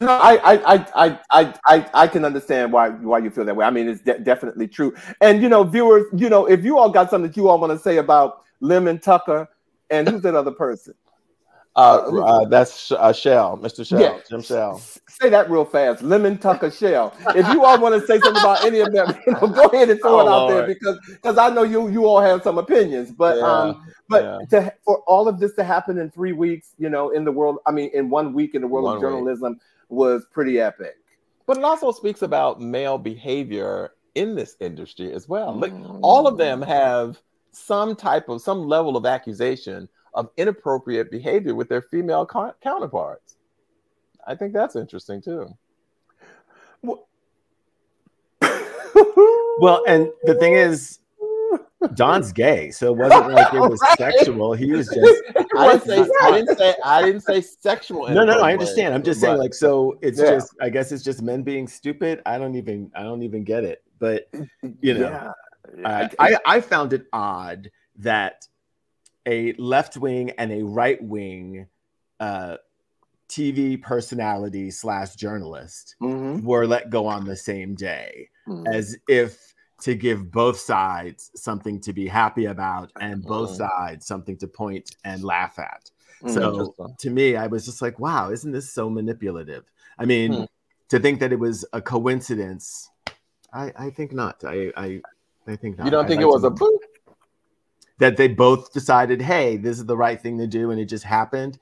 No, 0.00 0.12
I, 0.12 0.54
I, 0.54 0.76
I, 0.76 1.18
I, 1.30 1.54
I, 1.64 1.90
I 1.92 2.06
can 2.06 2.24
understand 2.24 2.72
why 2.72 2.90
why 2.90 3.18
you 3.18 3.30
feel 3.30 3.44
that 3.44 3.56
way. 3.56 3.66
I 3.66 3.70
mean, 3.70 3.88
it's 3.88 4.00
de- 4.00 4.20
definitely 4.20 4.68
true. 4.68 4.94
And 5.20 5.42
you 5.42 5.48
know, 5.48 5.64
viewers, 5.64 6.06
you 6.14 6.28
know, 6.28 6.46
if 6.46 6.64
you 6.64 6.78
all 6.78 6.88
got 6.88 7.10
something 7.10 7.30
that 7.30 7.36
you 7.36 7.48
all 7.48 7.58
want 7.58 7.72
to 7.72 7.78
say 7.78 7.96
about 7.96 8.42
Lemon 8.60 9.00
Tucker 9.00 9.48
and 9.90 10.08
who's 10.08 10.22
that 10.22 10.36
other 10.36 10.52
person? 10.52 10.94
Uh, 11.78 12.24
uh, 12.24 12.44
that's 12.46 12.90
uh, 12.90 13.12
Shell, 13.12 13.56
Mr. 13.62 13.86
Shell, 13.86 14.00
yeah. 14.00 14.18
Jim 14.28 14.42
Shell. 14.42 14.82
Say 15.08 15.28
that 15.28 15.48
real 15.48 15.64
fast. 15.64 16.02
Lemon 16.02 16.36
Tucker 16.36 16.72
Shell. 16.72 17.14
If 17.36 17.46
you 17.50 17.64
all 17.64 17.80
want 17.80 17.94
to 17.94 18.04
say 18.04 18.18
something 18.18 18.42
about 18.42 18.64
any 18.64 18.80
of 18.80 18.92
them, 18.92 19.16
you 19.26 19.32
know, 19.34 19.46
go 19.46 19.66
ahead 19.66 19.88
and 19.88 20.00
throw 20.00 20.18
oh, 20.18 20.20
it 20.20 20.22
out 20.22 20.26
Lord. 20.26 20.54
there 20.54 20.66
because 20.66 20.98
because 21.06 21.38
I 21.38 21.50
know 21.50 21.62
you 21.62 21.88
you 21.88 22.04
all 22.04 22.20
have 22.20 22.42
some 22.42 22.58
opinions. 22.58 23.12
But 23.12 23.36
yeah. 23.36 23.42
um, 23.44 23.86
but 24.08 24.24
yeah. 24.24 24.60
to, 24.60 24.74
for 24.84 25.04
all 25.06 25.28
of 25.28 25.38
this 25.38 25.54
to 25.54 25.62
happen 25.62 25.98
in 25.98 26.10
three 26.10 26.32
weeks, 26.32 26.70
you 26.78 26.88
know, 26.88 27.10
in 27.10 27.24
the 27.24 27.30
world, 27.30 27.58
I 27.64 27.70
mean, 27.70 27.90
in 27.94 28.10
one 28.10 28.32
week 28.32 28.56
in 28.56 28.62
the 28.62 28.68
world 28.68 28.86
one 28.86 28.96
of 28.96 29.00
journalism, 29.00 29.52
week. 29.52 29.60
was 29.88 30.26
pretty 30.32 30.60
epic. 30.60 30.96
But 31.46 31.58
it 31.58 31.64
also 31.64 31.92
speaks 31.92 32.22
about 32.22 32.60
male 32.60 32.98
behavior 32.98 33.92
in 34.16 34.34
this 34.34 34.56
industry 34.58 35.12
as 35.12 35.28
well. 35.28 35.56
Look, 35.56 35.72
all 36.02 36.26
of 36.26 36.38
them 36.38 36.60
have 36.60 37.20
some 37.52 37.94
type 37.94 38.28
of 38.28 38.42
some 38.42 38.66
level 38.66 38.96
of 38.96 39.06
accusation 39.06 39.88
of 40.14 40.30
inappropriate 40.36 41.10
behavior 41.10 41.54
with 41.54 41.68
their 41.68 41.82
female 41.82 42.26
co- 42.26 42.54
counterparts. 42.62 43.36
I 44.26 44.34
think 44.34 44.52
that's 44.52 44.76
interesting 44.76 45.22
too. 45.22 45.56
Well, 46.82 47.08
well, 49.58 49.82
and 49.86 50.10
the 50.24 50.34
thing 50.34 50.54
is, 50.54 51.00
Don's 51.94 52.32
gay, 52.32 52.70
so 52.70 52.92
it 52.92 52.96
wasn't 52.96 53.32
like 53.32 53.54
it 53.54 53.60
was 53.60 53.80
right. 53.88 53.98
sexual. 53.98 54.52
He 54.52 54.72
was 54.72 54.88
just. 54.88 55.22
I 55.56 55.78
didn't 55.78 55.86
say. 55.86 56.10
I 56.20 56.30
didn't 56.32 56.58
say. 56.58 56.74
I 56.84 57.02
didn't 57.02 57.20
say 57.22 57.40
sexual. 57.40 58.08
No, 58.08 58.24
no, 58.24 58.38
no. 58.38 58.40
I 58.40 58.52
understand. 58.52 58.94
I'm 58.94 59.02
just 59.02 59.20
saying, 59.20 59.38
like, 59.38 59.54
so 59.54 59.98
it's 60.02 60.18
yeah. 60.18 60.30
just. 60.30 60.54
I 60.60 60.70
guess 60.70 60.92
it's 60.92 61.04
just 61.04 61.22
men 61.22 61.42
being 61.42 61.68
stupid. 61.68 62.20
I 62.26 62.38
don't 62.38 62.56
even. 62.56 62.90
I 62.94 63.02
don't 63.02 63.22
even 63.22 63.44
get 63.44 63.64
it. 63.64 63.82
But 63.98 64.28
you 64.80 64.94
know, 64.94 65.32
yeah. 65.76 65.84
Uh, 65.84 66.08
I 66.18 66.38
I 66.46 66.60
found 66.60 66.92
it 66.92 67.06
odd 67.12 67.70
that 67.96 68.46
a 69.28 69.52
left 69.58 69.96
wing 69.96 70.30
and 70.38 70.50
a 70.50 70.64
right 70.64 71.02
wing 71.02 71.66
uh, 72.18 72.56
TV 73.28 73.80
personality 73.80 74.70
slash 74.70 75.14
journalist 75.14 75.94
mm-hmm. 76.00 76.44
were 76.44 76.66
let 76.66 76.90
go 76.90 77.06
on 77.06 77.24
the 77.24 77.36
same 77.36 77.74
day, 77.74 78.30
mm-hmm. 78.48 78.66
as 78.66 78.96
if 79.06 79.54
to 79.82 79.94
give 79.94 80.30
both 80.32 80.58
sides 80.58 81.30
something 81.36 81.80
to 81.80 81.92
be 81.92 82.08
happy 82.08 82.46
about 82.46 82.90
and 83.00 83.22
both 83.22 83.50
mm-hmm. 83.50 83.68
sides 83.68 84.06
something 84.06 84.36
to 84.38 84.48
point 84.48 84.96
and 85.04 85.22
laugh 85.22 85.58
at. 85.58 85.90
Mm, 86.22 86.34
so 86.34 86.74
to 86.98 87.10
me, 87.10 87.36
I 87.36 87.46
was 87.46 87.64
just 87.64 87.80
like, 87.80 88.00
wow, 88.00 88.30
isn't 88.30 88.50
this 88.50 88.72
so 88.72 88.90
manipulative? 88.90 89.64
I 89.98 90.04
mean, 90.04 90.32
hmm. 90.32 90.44
to 90.88 90.98
think 90.98 91.20
that 91.20 91.32
it 91.32 91.38
was 91.38 91.64
a 91.72 91.80
coincidence, 91.80 92.90
I, 93.52 93.72
I 93.76 93.90
think 93.90 94.12
not. 94.12 94.42
I, 94.44 94.72
I, 94.76 95.00
I 95.46 95.54
think 95.54 95.78
not. 95.78 95.84
You 95.84 95.90
don't 95.92 96.08
think 96.08 96.20
I, 96.20 96.22
it 96.22 96.26
was 96.26 96.42
a? 96.42 96.50
That 97.98 98.16
they 98.16 98.28
both 98.28 98.72
decided, 98.72 99.20
hey, 99.20 99.56
this 99.56 99.78
is 99.78 99.86
the 99.86 99.96
right 99.96 100.20
thing 100.20 100.38
to 100.38 100.46
do, 100.46 100.70
and 100.70 100.80
it 100.80 100.86
just 100.86 101.04
happened. 101.04 101.58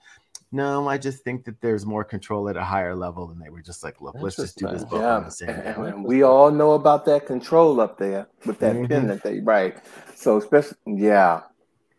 No, 0.52 0.88
I 0.88 0.96
just 0.96 1.24
think 1.24 1.44
that 1.44 1.60
there's 1.60 1.84
more 1.84 2.04
control 2.04 2.48
at 2.48 2.56
a 2.56 2.62
higher 2.62 2.94
level 2.94 3.26
than 3.26 3.38
they 3.38 3.50
were 3.50 3.60
just 3.60 3.82
like, 3.82 4.00
look, 4.00 4.14
let's 4.18 4.36
just 4.36 4.56
do 4.56 4.68
this 4.68 4.84
both 4.84 5.02
yeah. 5.02 5.16
on 5.16 5.24
the 5.24 5.30
same 5.30 5.50
and, 5.50 5.84
and 5.84 6.04
we 6.04 6.22
all 6.22 6.52
know 6.52 6.72
about 6.72 7.04
that 7.06 7.26
control 7.26 7.80
up 7.80 7.98
there 7.98 8.28
with 8.44 8.58
that 8.60 8.76
mm-hmm. 8.76 8.86
pin 8.86 9.06
that 9.08 9.22
they 9.22 9.40
right. 9.40 9.76
So 10.14 10.36
especially 10.36 10.78
yeah. 10.86 11.42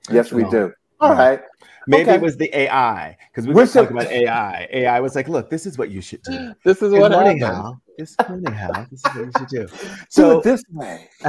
Yes, 0.09 0.31
we 0.31 0.43
do. 0.45 0.71
All 0.99 1.13
right. 1.13 1.41
Maybe 1.87 2.03
okay. 2.03 2.15
it 2.15 2.21
was 2.21 2.35
the 2.35 2.53
AI 2.57 3.17
because 3.31 3.47
we 3.47 3.53
were 3.53 3.65
talking 3.65 3.95
about 3.95 4.11
AI. 4.11 4.67
AI 4.71 4.99
was 4.99 5.15
like, 5.15 5.29
"Look, 5.29 5.49
this 5.49 5.65
is 5.65 5.77
what 5.77 5.89
you 5.89 6.01
should 6.01 6.21
do. 6.23 6.53
This 6.65 6.81
is 6.81 6.91
what 6.91 7.11
learning 7.11 7.39
how. 7.39 7.79
This. 7.97 8.15
This 8.17 8.29
is 8.29 9.03
what 9.03 9.25
you 9.25 9.31
should 9.37 9.47
do. 9.47 9.67
So 10.09 10.29
do 10.33 10.39
it 10.39 10.43
this 10.43 10.63
way. 10.71 11.09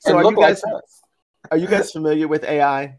so 0.00 0.16
are 0.16 0.24
you 0.24 0.36
guys? 0.36 0.62
Like 0.62 0.82
are 1.50 1.56
you 1.56 1.66
guys 1.66 1.90
familiar 1.92 2.28
with 2.28 2.44
AI? 2.44 2.98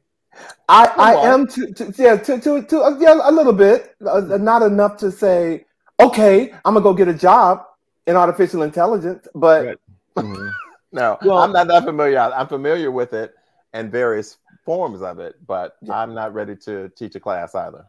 I, 0.67 0.85
I 0.97 1.13
am 1.31 1.47
to, 1.47 1.71
to, 1.73 1.93
yeah 1.97 2.15
to, 2.17 2.39
to, 2.39 2.63
to 2.63 2.81
uh, 2.81 2.97
yeah 2.99 3.19
a 3.23 3.31
little 3.31 3.53
bit. 3.53 3.95
Uh, 4.05 4.21
not 4.37 4.61
enough 4.61 4.97
to 4.97 5.11
say 5.11 5.65
okay 5.99 6.51
I'm 6.65 6.73
gonna 6.73 6.81
go 6.81 6.93
get 6.93 7.07
a 7.07 7.13
job 7.13 7.65
in 8.07 8.15
artificial 8.15 8.63
intelligence 8.63 9.27
but 9.35 9.79
mm-hmm. 10.15 10.47
no 10.91 11.17
well, 11.23 11.39
I'm 11.39 11.51
not 11.51 11.67
that 11.67 11.83
familiar. 11.83 12.19
I'm 12.19 12.47
familiar 12.47 12.91
with 12.91 13.13
it 13.13 13.35
and 13.73 13.91
various 13.91 14.37
forms 14.65 15.01
of 15.01 15.19
it 15.19 15.35
but 15.45 15.77
yeah. 15.81 15.99
I'm 15.99 16.13
not 16.13 16.33
ready 16.33 16.55
to 16.57 16.89
teach 16.89 17.15
a 17.15 17.19
class 17.19 17.53
either. 17.53 17.85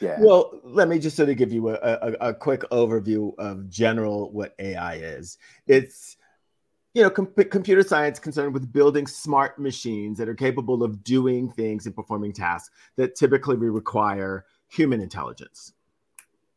Yeah. 0.00 0.18
Well 0.20 0.60
let 0.62 0.88
me 0.88 1.00
just 1.00 1.16
sort 1.16 1.30
of 1.30 1.36
give 1.36 1.52
you 1.52 1.70
a, 1.70 1.74
a, 1.74 2.28
a 2.28 2.34
quick 2.34 2.60
overview 2.70 3.36
of 3.38 3.68
general 3.68 4.30
what 4.30 4.54
AI 4.60 4.96
is. 4.96 5.38
It's 5.66 6.17
you 6.98 7.04
know, 7.04 7.10
com- 7.10 7.32
computer 7.48 7.84
science 7.84 8.18
concerned 8.18 8.52
with 8.52 8.72
building 8.72 9.06
smart 9.06 9.56
machines 9.56 10.18
that 10.18 10.28
are 10.28 10.34
capable 10.34 10.82
of 10.82 11.04
doing 11.04 11.48
things 11.48 11.86
and 11.86 11.94
performing 11.94 12.32
tasks 12.32 12.74
that 12.96 13.14
typically 13.14 13.54
require 13.54 14.46
human 14.66 15.00
intelligence. 15.00 15.74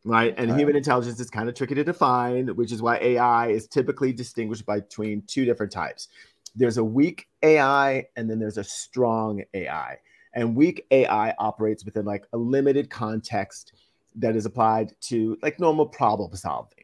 Right. 0.03 0.33
And 0.35 0.57
human 0.57 0.75
intelligence 0.75 1.19
is 1.19 1.29
kind 1.29 1.47
of 1.47 1.53
tricky 1.53 1.75
to 1.75 1.83
define, 1.83 2.47
which 2.55 2.71
is 2.71 2.81
why 2.81 2.97
AI 2.97 3.49
is 3.49 3.67
typically 3.67 4.13
distinguished 4.13 4.65
between 4.65 5.21
two 5.27 5.45
different 5.45 5.71
types. 5.71 6.07
There's 6.55 6.77
a 6.77 6.83
weak 6.83 7.27
AI 7.43 8.07
and 8.15 8.27
then 8.27 8.39
there's 8.39 8.57
a 8.57 8.63
strong 8.63 9.43
AI. 9.53 9.97
And 10.33 10.55
weak 10.55 10.87
AI 10.89 11.35
operates 11.37 11.85
within 11.85 12.05
like 12.05 12.25
a 12.33 12.37
limited 12.37 12.89
context 12.89 13.73
that 14.15 14.35
is 14.35 14.47
applied 14.47 14.95
to 15.01 15.37
like 15.43 15.59
normal 15.59 15.85
problem 15.85 16.35
solving 16.35 16.83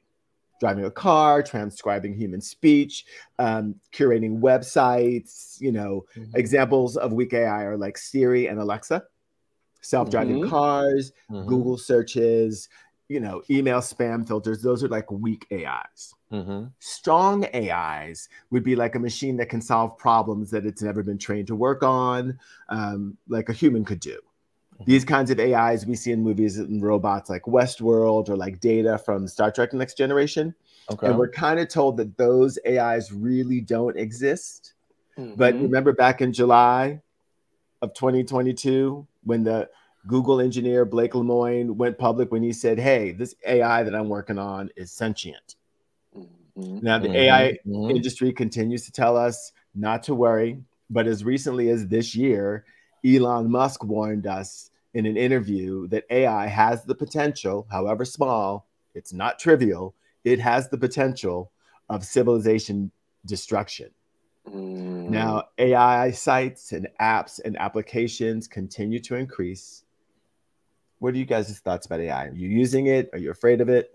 driving 0.59 0.85
a 0.85 0.91
car, 0.91 1.43
transcribing 1.43 2.13
human 2.13 2.41
speech, 2.41 3.05
um, 3.39 3.75
curating 3.93 4.39
websites. 4.39 5.59
You 5.59 5.71
know, 5.71 6.05
mm-hmm. 6.15 6.35
examples 6.35 6.97
of 6.97 7.13
weak 7.13 7.33
AI 7.33 7.63
are 7.63 7.77
like 7.77 7.97
Siri 7.97 8.47
and 8.47 8.59
Alexa, 8.59 9.03
self-driving 9.81 10.41
mm-hmm. 10.41 10.49
cars, 10.49 11.11
mm-hmm. 11.31 11.47
Google 11.47 11.77
searches, 11.77 12.69
you 13.09 13.19
know, 13.19 13.41
email 13.49 13.79
spam 13.79 14.27
filters. 14.27 14.61
Those 14.61 14.83
are 14.83 14.89
like 14.89 15.09
weak 15.11 15.45
AIs. 15.51 16.13
Mm-hmm. 16.31 16.65
Strong 16.79 17.45
AIs 17.55 18.27
would 18.51 18.63
be 18.63 18.75
like 18.75 18.95
a 18.95 18.99
machine 18.99 19.37
that 19.37 19.49
can 19.49 19.61
solve 19.61 19.97
problems 19.97 20.51
that 20.51 20.65
it's 20.65 20.81
never 20.81 21.03
been 21.03 21.17
trained 21.17 21.47
to 21.47 21.55
work 21.55 21.83
on, 21.83 22.37
um, 22.69 23.17
like 23.29 23.49
a 23.49 23.53
human 23.53 23.85
could 23.85 23.99
do. 23.99 24.19
These 24.86 25.05
kinds 25.05 25.32
of 25.32 25.39
AIs 25.39 25.86
we 25.86 25.95
see 25.95 26.11
in 26.11 26.23
movies 26.23 26.57
and 26.57 26.84
robots 26.84 27.30
like 27.30 27.43
Westworld 27.43 28.30
or 28.30 28.38
like 28.38 28.59
Data 28.59 28.97
from 28.97 29.28
Star 29.28 29.51
Trek 29.51 29.73
Next 29.73 29.97
Generation. 29.97 30.53
Okay. 30.91 31.07
And 31.07 31.17
we're 31.17 31.30
kind 31.30 31.59
of 31.59 31.67
told 31.67 31.97
that 31.97 32.17
those 32.17 32.59
AIs 32.67 33.11
really 33.11 33.59
don't 33.59 33.97
exist. 33.97 34.73
Mm-hmm. 35.17 35.36
But 35.36 35.55
remember 35.55 35.93
back 35.93 36.21
in 36.21 36.32
July 36.32 37.01
of 37.82 37.93
2022 37.93 39.05
when 39.23 39.43
the 39.43 39.69
Google 40.05 40.39
engineer 40.39 40.86
Blake 40.86 41.13
Lemoine 41.13 41.71
went 41.75 41.97
public 41.97 42.32
when 42.32 42.43
he 42.43 42.53
said, 42.53 42.80
Hey, 42.80 43.11
this 43.11 43.36
AI 43.45 43.84
that 43.84 43.93
I'm 43.93 44.09
working 44.09 44.38
on 44.38 44.69
is 44.75 44.91
sentient. 44.91 45.55
Mm-hmm. 46.15 46.80
Now, 46.82 46.99
the 46.99 47.07
mm-hmm. 47.07 47.17
AI 47.17 47.59
mm-hmm. 47.65 47.91
industry 47.95 48.32
continues 48.32 48.86
to 48.86 48.91
tell 48.91 49.17
us 49.17 49.51
not 49.75 50.03
to 50.03 50.15
worry. 50.15 50.59
But 50.89 51.05
as 51.05 51.25
recently 51.25 51.69
as 51.69 51.88
this 51.88 52.15
year, 52.15 52.63
Elon 53.05 53.49
Musk 53.49 53.83
warned 53.83 54.27
us 54.27 54.71
in 54.93 55.05
an 55.05 55.17
interview 55.17 55.87
that 55.87 56.05
AI 56.09 56.47
has 56.47 56.83
the 56.83 56.95
potential, 56.95 57.67
however 57.69 58.03
small, 58.05 58.67
it's 58.95 59.13
not 59.13 59.39
trivial, 59.39 59.93
it 60.23 60.39
has 60.39 60.69
the 60.69 60.77
potential 60.77 61.51
of 61.89 62.03
civilization 62.03 62.91
destruction. 63.25 63.91
Mm. 64.47 65.09
Now, 65.09 65.43
AI 65.57 66.11
sites 66.11 66.71
and 66.71 66.87
apps 66.99 67.39
and 67.43 67.57
applications 67.57 68.47
continue 68.47 68.99
to 69.01 69.15
increase. 69.15 69.83
What 70.99 71.13
are 71.13 71.17
you 71.17 71.25
guys' 71.25 71.59
thoughts 71.59 71.85
about 71.85 71.99
AI? 71.99 72.27
Are 72.27 72.33
you 72.33 72.49
using 72.49 72.87
it? 72.87 73.09
Are 73.13 73.19
you 73.19 73.29
afraid 73.29 73.61
of 73.61 73.69
it? 73.69 73.93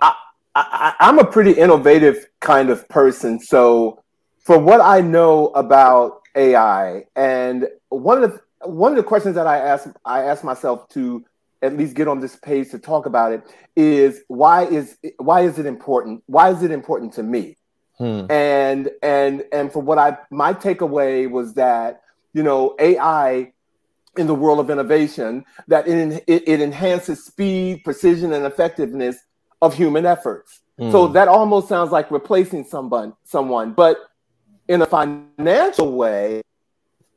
I, 0.00 0.14
I, 0.54 0.94
I'm 1.00 1.18
a 1.18 1.24
pretty 1.24 1.52
innovative 1.52 2.28
kind 2.40 2.70
of 2.70 2.88
person. 2.88 3.40
So, 3.40 4.02
for 4.38 4.58
what 4.58 4.80
I 4.80 5.00
know 5.00 5.48
about 5.48 6.21
AI. 6.34 7.06
And 7.16 7.68
one 7.88 8.22
of 8.22 8.32
the 8.32 8.40
one 8.68 8.92
of 8.92 8.96
the 8.96 9.02
questions 9.02 9.34
that 9.34 9.46
I 9.46 9.58
ask 9.58 9.88
I 10.04 10.22
ask 10.24 10.44
myself 10.44 10.88
to 10.90 11.24
at 11.62 11.76
least 11.76 11.94
get 11.94 12.08
on 12.08 12.20
this 12.20 12.36
page 12.36 12.70
to 12.70 12.78
talk 12.78 13.06
about 13.06 13.32
it 13.32 13.42
is 13.76 14.22
why 14.28 14.64
is 14.64 14.96
why 15.18 15.42
is 15.42 15.58
it 15.58 15.66
important? 15.66 16.22
Why 16.26 16.50
is 16.50 16.62
it 16.62 16.70
important 16.70 17.12
to 17.14 17.22
me? 17.22 17.56
Hmm. 17.98 18.26
And 18.30 18.90
and 19.02 19.44
and 19.52 19.72
for 19.72 19.80
what 19.80 19.98
I 19.98 20.18
my 20.30 20.54
takeaway 20.54 21.30
was 21.30 21.54
that 21.54 22.02
you 22.32 22.42
know 22.42 22.74
AI 22.78 23.52
in 24.16 24.26
the 24.26 24.34
world 24.34 24.60
of 24.60 24.68
innovation 24.68 25.44
that 25.68 25.88
it, 25.88 26.24
it, 26.26 26.46
it 26.46 26.60
enhances 26.60 27.24
speed, 27.24 27.82
precision, 27.82 28.32
and 28.32 28.44
effectiveness 28.44 29.16
of 29.62 29.74
human 29.74 30.04
efforts. 30.04 30.60
So 30.90 31.06
hmm. 31.06 31.12
that 31.12 31.28
almost 31.28 31.68
sounds 31.68 31.92
like 31.92 32.10
replacing 32.10 32.64
someone, 32.64 33.14
someone. 33.24 33.72
But 33.72 33.98
in 34.68 34.82
a 34.82 34.86
financial 34.86 35.92
way, 35.92 36.42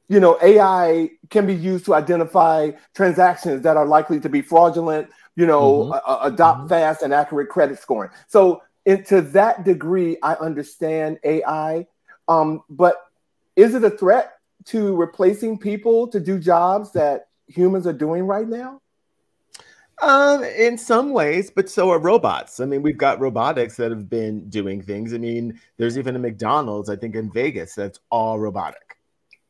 you 0.07 0.19
know, 0.19 0.37
AI 0.41 1.09
can 1.29 1.47
be 1.47 1.55
used 1.55 1.85
to 1.85 1.95
identify 1.95 2.71
transactions 2.93 3.63
that 3.63 3.77
are 3.77 3.85
likely 3.85 4.19
to 4.19 4.29
be 4.29 4.41
fraudulent, 4.41 5.09
you 5.35 5.45
know, 5.45 5.85
mm-hmm. 5.85 6.27
adopt 6.27 6.59
mm-hmm. 6.59 6.67
fast 6.69 7.01
and 7.01 7.13
accurate 7.13 7.49
credit 7.49 7.79
scoring. 7.79 8.11
So, 8.27 8.61
in, 8.85 9.03
to 9.05 9.21
that 9.21 9.63
degree, 9.63 10.17
I 10.21 10.33
understand 10.35 11.19
AI. 11.23 11.87
Um, 12.27 12.63
but 12.69 13.03
is 13.55 13.73
it 13.73 13.83
a 13.83 13.89
threat 13.89 14.33
to 14.65 14.95
replacing 14.95 15.57
people 15.57 16.07
to 16.09 16.19
do 16.19 16.37
jobs 16.37 16.91
that 16.91 17.27
humans 17.47 17.87
are 17.87 17.93
doing 17.93 18.25
right 18.25 18.47
now? 18.47 18.81
Um, 20.01 20.43
in 20.43 20.77
some 20.77 21.11
ways, 21.11 21.49
but 21.49 21.69
so 21.69 21.89
are 21.89 21.99
robots. 21.99 22.59
I 22.59 22.65
mean, 22.65 22.81
we've 22.81 22.97
got 22.97 23.19
robotics 23.21 23.77
that 23.77 23.91
have 23.91 24.09
been 24.09 24.49
doing 24.49 24.81
things. 24.81 25.13
I 25.13 25.17
mean, 25.17 25.57
there's 25.77 25.97
even 25.97 26.17
a 26.17 26.19
McDonald's, 26.19 26.89
I 26.89 26.97
think, 26.97 27.15
in 27.15 27.31
Vegas 27.31 27.75
that's 27.75 27.99
all 28.09 28.37
robotic. 28.37 28.97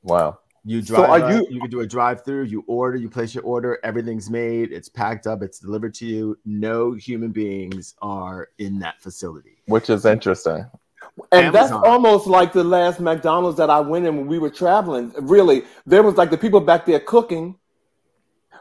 Wow. 0.04 0.39
You 0.64 0.84
drive. 0.84 0.98
So 0.98 1.06
are 1.06 1.34
you? 1.34 1.48
You 1.50 1.60
can 1.60 1.70
do 1.70 1.80
a 1.80 1.88
drive-through. 1.88 2.43
You 2.43 2.64
order. 2.68 2.96
You 2.96 3.10
place 3.10 3.34
your 3.34 3.43
order. 3.43 3.80
Everything's 3.84 4.30
made. 4.30 4.72
It's 4.72 4.88
packed 4.88 5.26
up. 5.26 5.41
It's 5.41 5.60
delivered 5.60 5.96
to 5.96 6.06
you. 6.06 6.38
No 6.46 6.93
human 6.93 7.32
beings 7.32 7.96
are 8.04 8.50
in 8.60 8.78
that 8.80 9.02
facility, 9.02 9.58
which 9.66 9.89
is 9.89 10.06
interesting. 10.06 10.66
And 11.32 11.48
Amazon. 11.48 11.54
that's 11.54 11.72
almost 11.72 12.28
like 12.28 12.54
the 12.54 12.64
last 12.64 13.00
McDonald's 13.00 13.58
that 13.58 13.70
I 13.70 13.80
went 13.80 14.06
in 14.06 14.16
when 14.18 14.28
we 14.28 14.38
were 14.38 14.50
traveling. 14.50 15.12
Really, 15.20 15.64
there 15.88 16.04
was 16.04 16.16
like 16.16 16.30
the 16.30 16.38
people 16.38 16.60
back 16.60 16.86
there 16.86 17.00
cooking, 17.00 17.58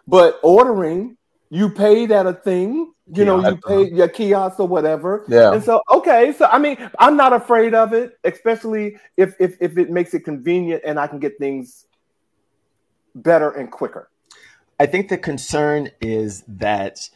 but 0.07 0.41
ordering. 0.43 1.19
You 1.51 1.71
paid 1.71 2.11
at 2.11 2.27
a 2.27 2.33
thing, 2.33 2.93
you 3.13 3.25
know, 3.25 3.47
you 3.47 3.57
pay 3.57 3.75
uh-huh. 3.75 3.95
your 3.95 4.09
kiosk 4.09 4.59
or 4.59 4.67
whatever. 4.67 5.25
Yeah. 5.29 5.53
And 5.53 5.63
so, 5.63 5.83
okay, 5.91 6.33
so 6.33 6.47
I 6.47 6.59
mean, 6.59 6.77
I'm 6.99 7.17
not 7.17 7.33
afraid 7.33 7.75
of 7.75 7.93
it, 7.93 8.19
especially 8.25 8.97
if 9.17 9.35
if 9.39 9.57
if 9.61 9.77
it 9.77 9.91
makes 9.91 10.15
it 10.15 10.21
convenient 10.21 10.83
and 10.87 10.99
I 10.99 11.07
can 11.07 11.19
get 11.19 11.39
things 11.39 11.87
better 13.15 13.51
and 13.51 13.71
quicker. 13.71 14.09
I 14.81 14.87
think 14.87 15.09
the 15.09 15.19
concern 15.19 15.91
is 16.01 16.43
that 16.49 17.09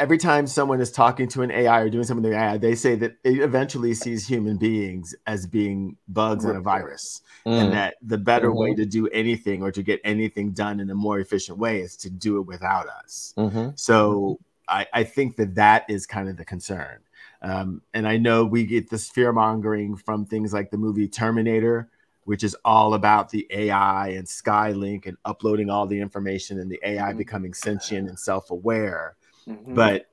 every 0.00 0.16
time 0.16 0.46
someone 0.46 0.80
is 0.80 0.90
talking 0.90 1.28
to 1.28 1.42
an 1.42 1.50
AI 1.50 1.80
or 1.80 1.90
doing 1.90 2.04
something 2.04 2.24
with 2.24 2.32
AI, 2.32 2.56
they 2.56 2.74
say 2.74 2.94
that 2.96 3.16
it 3.22 3.38
eventually 3.38 3.92
sees 3.92 4.26
human 4.26 4.56
beings 4.56 5.14
as 5.26 5.46
being 5.46 5.96
bugs 6.08 6.46
and 6.46 6.56
a 6.56 6.60
virus, 6.60 7.20
mm. 7.46 7.52
and 7.52 7.72
that 7.74 7.96
the 8.02 8.16
better 8.16 8.48
mm-hmm. 8.48 8.58
way 8.58 8.74
to 8.74 8.86
do 8.86 9.06
anything 9.08 9.62
or 9.62 9.70
to 9.70 9.82
get 9.82 10.00
anything 10.02 10.52
done 10.52 10.80
in 10.80 10.88
a 10.90 10.94
more 10.94 11.20
efficient 11.20 11.58
way 11.58 11.80
is 11.80 11.96
to 11.98 12.08
do 12.08 12.38
it 12.38 12.46
without 12.46 12.88
us. 12.88 13.34
Mm-hmm. 13.36 13.70
So 13.76 14.40
I, 14.66 14.86
I, 14.92 15.04
think 15.04 15.36
that 15.36 15.54
that 15.56 15.84
is 15.88 16.06
kind 16.06 16.28
of 16.28 16.38
the 16.38 16.44
concern. 16.46 17.00
Um, 17.42 17.82
and 17.92 18.08
I 18.08 18.16
know 18.16 18.44
we 18.44 18.64
get 18.64 18.88
this 18.88 19.10
fear 19.10 19.32
mongering 19.32 19.96
from 19.96 20.24
things 20.24 20.52
like 20.52 20.70
the 20.70 20.78
movie 20.78 21.08
Terminator, 21.08 21.90
which 22.24 22.42
is 22.42 22.56
all 22.64 22.94
about 22.94 23.28
the 23.28 23.46
AI 23.50 24.08
and 24.08 24.26
Skylink 24.26 25.06
and 25.06 25.16
uploading 25.26 25.68
all 25.68 25.86
the 25.86 26.00
information 26.00 26.58
and 26.58 26.70
the 26.70 26.80
AI 26.82 27.10
mm-hmm. 27.10 27.18
becoming 27.18 27.52
sentient 27.52 28.08
and 28.08 28.18
self 28.18 28.50
aware. 28.50 29.16
Mm-hmm. 29.48 29.74
But 29.74 30.06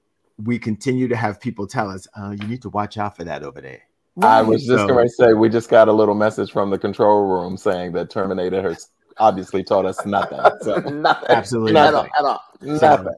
we 0.43 0.59
continue 0.59 1.07
to 1.07 1.15
have 1.15 1.39
people 1.39 1.67
tell 1.67 1.89
us, 1.89 2.07
oh, 2.17 2.31
you 2.31 2.47
need 2.47 2.61
to 2.61 2.69
watch 2.69 2.97
out 2.97 3.15
for 3.15 3.23
that 3.23 3.43
over 3.43 3.61
there. 3.61 3.81
I 4.21 4.41
was 4.41 4.65
just 4.65 4.79
so, 4.79 4.87
going 4.87 5.05
to 5.05 5.13
say, 5.13 5.33
we 5.33 5.47
just 5.49 5.69
got 5.69 5.87
a 5.87 5.93
little 5.93 6.15
message 6.15 6.51
from 6.51 6.71
the 6.71 6.77
control 6.77 7.27
room 7.27 7.55
saying 7.55 7.91
that 7.93 8.09
Terminator 8.09 8.61
has 8.63 8.89
obviously 9.19 9.63
taught 9.63 9.85
us 9.85 10.03
nothing. 10.05 10.39
So. 10.61 10.77
nothing. 10.89 11.29
Absolutely 11.29 11.73
nothing. 11.73 12.09
At 12.17 12.25
all. 12.25 12.41
Nothing. 12.61 13.13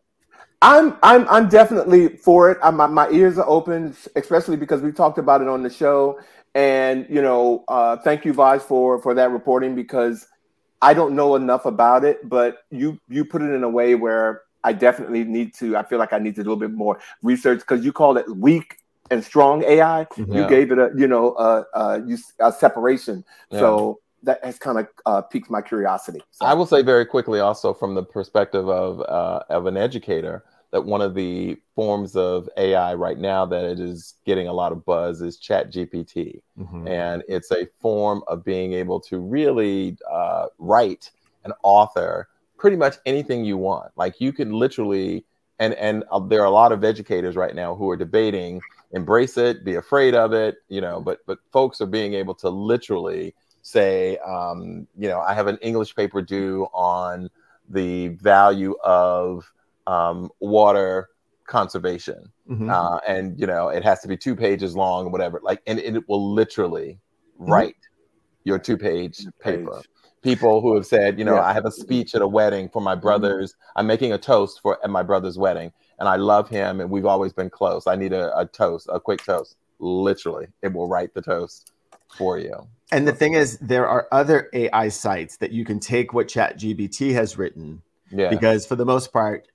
I'm 0.62 0.98
I'm 1.04 1.26
I'm 1.30 1.48
definitely 1.48 2.18
for 2.18 2.52
it. 2.52 2.58
I'm, 2.62 2.76
my, 2.76 2.88
my 2.88 3.10
ears 3.12 3.38
are 3.38 3.48
open, 3.48 3.96
especially 4.18 4.58
because 4.58 4.82
we 4.82 4.92
talked 4.92 5.18
about 5.18 5.42
it 5.42 5.48
on 5.48 5.64
the 5.64 5.70
show. 5.70 6.20
And 6.54 7.06
you 7.10 7.22
know, 7.22 7.64
uh, 7.70 7.96
thank 7.98 8.26
you, 8.26 8.34
Vash, 8.34 8.62
for 8.62 9.02
for 9.02 9.14
that 9.14 9.32
reporting 9.32 9.74
because 9.74 10.28
I 10.82 10.94
don't 10.94 11.16
know 11.16 11.36
enough 11.36 11.66
about 11.66 12.04
it, 12.04 12.28
but 12.28 12.64
you 12.72 13.00
you 13.08 13.24
put 13.24 13.42
it 13.42 13.52
in 13.52 13.64
a 13.64 13.70
way 13.70 13.96
where 13.96 14.42
I 14.64 14.74
definitely 14.74 15.24
need 15.24 15.54
to. 15.56 15.78
I 15.78 15.84
feel 15.84 16.00
like 16.00 16.14
I 16.14 16.20
need 16.20 16.36
to 16.36 16.44
do 16.44 16.50
a 16.50 16.52
little 16.52 16.68
bit 16.68 16.76
more 16.76 17.00
research 17.22 17.60
because 17.60 17.84
you 17.84 17.94
call 17.94 18.18
it 18.18 18.30
weak 18.36 18.78
and 19.12 19.24
strong 19.24 19.64
AI. 19.64 20.06
Mm-hmm. 20.12 20.34
You 20.34 20.48
gave 20.48 20.72
it 20.72 20.80
a 20.80 20.92
you 20.96 21.08
know 21.08 21.36
a, 21.36 21.66
a, 21.74 22.02
a 22.40 22.52
separation. 22.52 23.24
Yeah. 23.52 23.60
So 23.60 24.00
that 24.24 24.44
has 24.44 24.58
kind 24.58 24.80
of 24.80 24.88
uh, 25.06 25.22
piqued 25.22 25.50
my 25.50 25.62
curiosity. 25.62 26.22
So. 26.32 26.46
I 26.46 26.54
will 26.54 26.66
say 26.66 26.82
very 26.82 27.06
quickly, 27.06 27.40
also 27.40 27.74
from 27.74 27.96
the 27.96 28.04
perspective 28.04 28.68
of 28.68 29.02
uh, 29.02 29.44
of 29.50 29.66
an 29.66 29.78
educator, 29.78 30.44
that 30.72 30.82
one 30.82 31.02
of 31.02 31.16
the 31.16 31.58
forms 31.76 32.16
of 32.16 32.50
AI 32.58 32.94
right 32.94 33.18
now 33.18 33.46
that 33.46 33.64
it 33.64 33.80
is 33.80 34.16
getting 34.26 34.48
a 34.48 34.54
lot 34.54 34.72
of 34.72 34.86
buzz 34.86 35.22
is 35.22 35.38
Chat 35.38 35.72
GPT, 35.72 36.42
mm-hmm. 36.60 36.88
and 36.88 37.24
it's 37.28 37.52
a 37.52 37.68
form 37.80 38.24
of 38.28 38.44
being 38.44 38.74
able 38.74 39.00
to 39.02 39.20
really 39.20 39.98
uh, 40.12 40.48
write 40.58 41.12
and 41.44 41.54
author 41.64 42.28
pretty 42.60 42.78
much 42.78 42.98
anything 43.06 43.44
you 43.46 43.58
want. 43.58 43.92
Like 43.96 44.22
you 44.22 44.32
can 44.32 44.52
literally, 44.52 45.26
and 45.58 45.74
and 45.76 46.04
uh, 46.12 46.20
there 46.20 46.42
are 46.42 46.46
a 46.46 46.52
lot 46.52 46.72
of 46.72 46.84
educators 46.84 47.36
right 47.36 47.56
now 47.56 47.74
who 47.74 47.90
are 47.90 47.98
debating 47.98 48.62
embrace 48.92 49.38
it, 49.38 49.64
be 49.64 49.76
afraid 49.76 50.14
of 50.14 50.34
it, 50.34 50.58
you 50.68 50.82
know. 50.82 51.02
But 51.02 51.20
but 51.26 51.40
folks 51.52 51.82
are 51.82 51.88
being 51.88 52.14
able 52.14 52.36
to 52.36 52.50
literally 52.50 53.34
say, 53.62 54.18
um, 54.20 54.88
you 54.98 55.08
know, 55.08 55.20
I 55.20 55.34
have 55.34 55.48
an 55.48 55.58
English 55.62 55.96
paper 55.96 56.22
due 56.22 56.68
on 56.74 57.30
the 57.70 58.10
value 58.10 58.76
of 58.84 59.52
um, 59.88 60.30
water 60.40 61.10
conservation, 61.46 62.32
mm-hmm. 62.50 62.70
uh, 62.70 62.98
and 63.08 63.40
you 63.40 63.48
know, 63.48 63.70
it 63.70 63.84
has 63.84 64.02
to 64.02 64.08
be 64.08 64.18
two 64.18 64.36
pages 64.36 64.76
long 64.76 65.12
whatever. 65.12 65.40
Like, 65.42 65.62
and 65.66 65.80
it 65.80 66.08
will 66.08 66.34
literally 66.34 67.00
mm-hmm. 67.40 67.52
write 67.52 67.76
your 68.44 68.58
two-page 68.58 69.26
paper. 69.40 69.76
Page 69.76 69.86
people 70.22 70.62
who 70.62 70.76
have 70.76 70.86
said, 70.86 71.18
you 71.18 71.26
know, 71.26 71.36
yeah. 71.36 71.44
I 71.44 71.54
have 71.54 71.66
a 71.66 71.72
speech 71.72 72.16
at 72.16 72.22
a 72.22 72.28
wedding 72.28 72.70
for 72.70 72.82
my 72.82 72.94
mm-hmm. 72.94 73.02
brother's. 73.02 73.56
I'm 73.76 73.88
making 73.88 74.14
a 74.14 74.18
toast 74.18 74.62
for 74.62 74.84
at 74.84 74.90
my 74.90 75.04
brother's 75.04 75.38
wedding, 75.38 75.72
and 76.00 76.08
I 76.08 76.16
love 76.16 76.50
him, 76.50 76.82
and 76.82 76.90
we've 76.90 77.06
always 77.06 77.34
been 77.34 77.50
close. 77.50 77.88
I 77.88 77.96
need 77.96 78.14
a, 78.14 78.38
a 78.38 78.46
toast, 78.46 78.88
a 78.92 79.00
quick 79.00 79.24
toast. 79.24 79.56
Literally, 79.80 80.48
it 80.62 80.74
will 80.74 80.88
write 80.88 81.14
the 81.14 81.22
toast 81.22 81.72
for 82.18 82.38
you. 82.38 82.68
And 82.92 83.08
the 83.08 83.14
thing 83.14 83.34
is, 83.34 83.58
there 83.60 83.88
are 83.88 84.08
other 84.12 84.50
AI 84.54 84.90
sites 84.90 85.38
that 85.38 85.52
you 85.52 85.64
can 85.64 85.80
take 85.80 86.14
what 86.14 86.28
ChatGPT 86.28 87.14
has 87.14 87.38
written. 87.38 87.82
Yeah. 88.12 88.30
Because 88.30 88.66
for 88.66 88.76
the 88.76 88.86
most 88.86 89.14
part, 89.14 89.48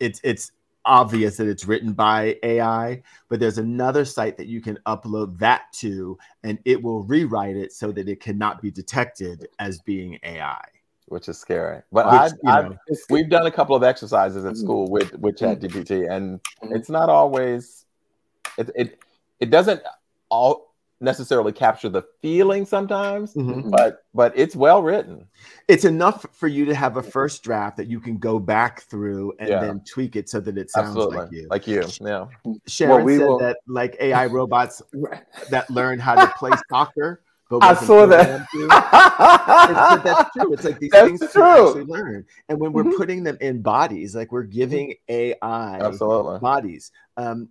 it's 0.00 0.20
it's 0.24 0.50
obvious 0.84 1.36
that 1.36 1.48
it's 1.48 1.64
written 1.64 1.92
by 1.92 2.38
AI, 2.42 3.02
but 3.28 3.40
there's 3.40 3.58
another 3.58 4.04
site 4.04 4.36
that 4.36 4.46
you 4.46 4.60
can 4.60 4.78
upload 4.86 5.38
that 5.38 5.72
to, 5.74 6.18
and 6.42 6.58
it 6.64 6.82
will 6.82 7.02
rewrite 7.02 7.56
it 7.56 7.72
so 7.72 7.92
that 7.92 8.08
it 8.08 8.20
cannot 8.20 8.60
be 8.60 8.70
detected 8.70 9.48
as 9.58 9.80
being 9.80 10.18
AI. 10.22 10.64
Which 11.06 11.28
is 11.28 11.38
scary. 11.38 11.82
But 11.92 12.06
Which, 12.06 12.32
I've, 12.46 12.66
I've, 12.66 12.78
we've 13.10 13.28
done 13.28 13.46
a 13.46 13.50
couple 13.50 13.76
of 13.76 13.82
exercises 13.82 14.44
at 14.44 14.54
mm-hmm. 14.54 14.62
school 14.62 14.90
with 14.90 15.14
with 15.18 15.36
mm-hmm. 15.36 15.66
ChatGPT, 15.66 16.10
and 16.10 16.40
mm-hmm. 16.40 16.74
it's 16.74 16.88
not 16.88 17.08
always 17.08 17.84
it 18.56 18.70
it, 18.74 18.98
it 19.40 19.50
doesn't 19.50 19.82
all 20.30 20.73
necessarily 21.04 21.52
capture 21.52 21.88
the 21.88 22.02
feeling 22.22 22.64
sometimes, 22.66 23.34
mm-hmm. 23.34 23.70
but 23.70 24.04
but 24.14 24.32
it's 24.36 24.56
well 24.56 24.82
written. 24.82 25.26
It's 25.68 25.84
enough 25.84 26.26
for 26.32 26.48
you 26.48 26.64
to 26.64 26.74
have 26.74 26.96
a 26.96 27.02
first 27.02 27.42
draft 27.42 27.76
that 27.76 27.86
you 27.86 28.00
can 28.00 28.18
go 28.18 28.38
back 28.38 28.82
through 28.82 29.34
and 29.38 29.48
yeah. 29.48 29.60
then 29.60 29.82
tweak 29.88 30.16
it 30.16 30.28
so 30.28 30.40
that 30.40 30.58
it 30.58 30.70
sounds 30.70 30.88
Absolutely. 30.88 31.16
like 31.18 31.32
you. 31.32 31.46
Like 31.50 31.66
you, 31.66 31.84
yeah. 32.00 32.26
Sharon 32.66 32.96
well, 32.96 33.04
we 33.04 33.18
said 33.18 33.26
will... 33.26 33.38
that 33.38 33.58
like 33.66 33.96
AI 34.00 34.26
robots 34.26 34.82
that 35.50 35.68
learn 35.70 35.98
how 35.98 36.14
to 36.14 36.32
play 36.38 36.50
soccer. 36.68 37.22
But 37.50 37.62
I 37.62 37.74
saw 37.74 38.06
that. 38.06 38.46
it's, 38.54 40.04
that's 40.04 40.30
true. 40.32 40.52
It's 40.54 40.64
like 40.64 40.78
these 40.78 40.90
that's 40.90 41.06
things 41.06 41.32
true. 41.32 41.68
actually 41.68 41.84
learn, 41.84 42.24
and 42.48 42.58
when 42.58 42.72
we're 42.72 42.84
mm-hmm. 42.84 42.96
putting 42.96 43.22
them 43.22 43.36
in 43.40 43.60
bodies, 43.60 44.16
like 44.16 44.32
we're 44.32 44.42
giving 44.44 44.94
AI 45.08 45.36
Absolutely. 45.42 46.38
bodies. 46.38 46.90
Um, 47.16 47.50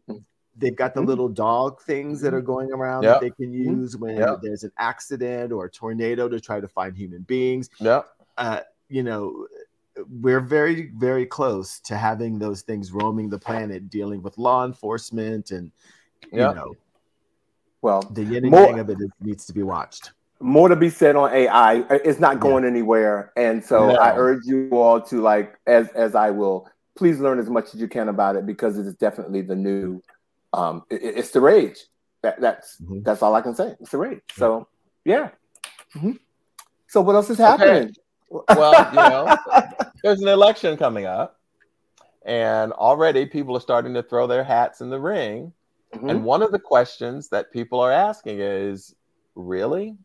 They've 0.56 0.76
got 0.76 0.94
the 0.94 1.02
mm-hmm. 1.02 1.10
little 1.10 1.30
dog 1.30 1.82
things 1.82 2.22
that 2.22 2.34
are 2.34 2.38
mm-hmm. 2.38 2.46
going 2.46 2.72
around 2.72 3.04
yep. 3.04 3.16
that 3.16 3.22
they 3.22 3.30
can 3.32 3.54
mm-hmm. 3.54 3.82
use 3.82 3.98
when 3.98 4.18
yep. 4.18 4.40
there's 4.42 4.64
an 4.64 4.72
accident 4.78 5.52
or 5.52 5.66
a 5.66 5.70
tornado 5.70 6.30
to 6.30 6.40
try 6.40 6.60
to 6.60 6.68
find 6.68 6.96
human 6.96 7.24
beings. 7.24 7.70
Yeah. 7.80 8.02
Uh, 8.38 8.62
you 8.90 9.04
know, 9.04 9.48
we're 10.22 10.40
very, 10.40 10.92
very 10.96 11.26
close 11.26 11.80
to 11.82 11.96
having 11.96 12.40
those 12.40 12.62
things 12.62 12.92
roaming 12.92 13.30
the 13.30 13.40
planet, 13.40 13.90
dealing 13.90 14.22
with 14.22 14.38
law 14.38 14.66
enforcement 14.66 15.52
and, 15.52 15.72
you 16.32 16.40
yep. 16.40 16.56
know, 16.56 16.76
well, 17.84 18.02
the 18.02 18.24
yin 18.24 18.46
and 18.46 18.52
more, 18.52 18.66
yang 18.66 18.80
of 18.80 18.90
it 18.90 18.98
needs 19.20 19.46
to 19.46 19.54
be 19.54 19.62
watched. 19.62 20.14
More 20.40 20.70
to 20.70 20.76
be 20.76 20.90
said 20.90 21.18
on 21.18 21.32
AI. 21.34 21.84
It's 21.90 22.20
not 22.20 22.40
going 22.40 22.64
yeah. 22.64 22.70
anywhere, 22.70 23.34
and 23.36 23.64
so 23.64 23.90
no. 23.90 23.96
I 23.96 24.16
urge 24.16 24.46
you 24.46 24.70
all 24.72 25.02
to 25.02 25.22
like, 25.22 25.60
as 25.68 25.90
as 25.90 26.16
I 26.16 26.32
will, 26.32 26.70
please 26.96 27.20
learn 27.20 27.40
as 27.40 27.50
much 27.50 27.74
as 27.74 27.82
you 27.82 27.90
can 27.90 28.08
about 28.08 28.38
it 28.38 28.46
because 28.46 28.78
it 28.78 28.86
is 28.86 28.96
definitely 28.96 29.42
the 29.42 29.56
new 29.56 30.02
um, 30.54 30.84
it, 30.90 31.02
it's 31.04 31.32
the 31.32 31.42
rage. 31.42 31.80
That, 32.22 32.40
that's 32.40 32.80
mm-hmm. 32.80 33.02
that's 33.02 33.22
all 33.22 33.36
I 33.36 33.42
can 33.42 33.56
say. 33.56 33.76
It's 33.82 33.92
the 33.92 33.98
rage. 33.98 34.22
So 34.36 34.68
yeah. 35.04 35.30
Mm-hmm. 35.96 36.14
So 36.88 37.02
what 37.02 37.16
else 37.16 37.30
is 37.30 37.38
happening? 37.38 37.96
Okay. 38.32 38.44
Well, 38.56 38.90
you 38.90 38.96
know, 38.96 39.38
there's 40.04 40.22
an 40.22 40.28
election 40.28 40.78
coming 40.78 41.06
up, 41.06 41.40
and 42.26 42.72
already 42.72 43.26
people 43.26 43.58
are 43.58 43.62
starting 43.62 43.94
to 43.96 44.04
throw 44.04 44.28
their 44.28 44.44
hats 44.44 44.82
in 44.82 44.90
the 44.90 45.00
ring. 45.00 45.54
Mm-hmm. 45.94 46.10
And 46.10 46.24
one 46.24 46.42
of 46.42 46.52
the 46.52 46.60
questions 46.60 47.30
that 47.30 47.52
people 47.52 47.80
are 47.80 47.92
asking 47.92 48.40
is, 48.40 48.96
really, 49.36 49.96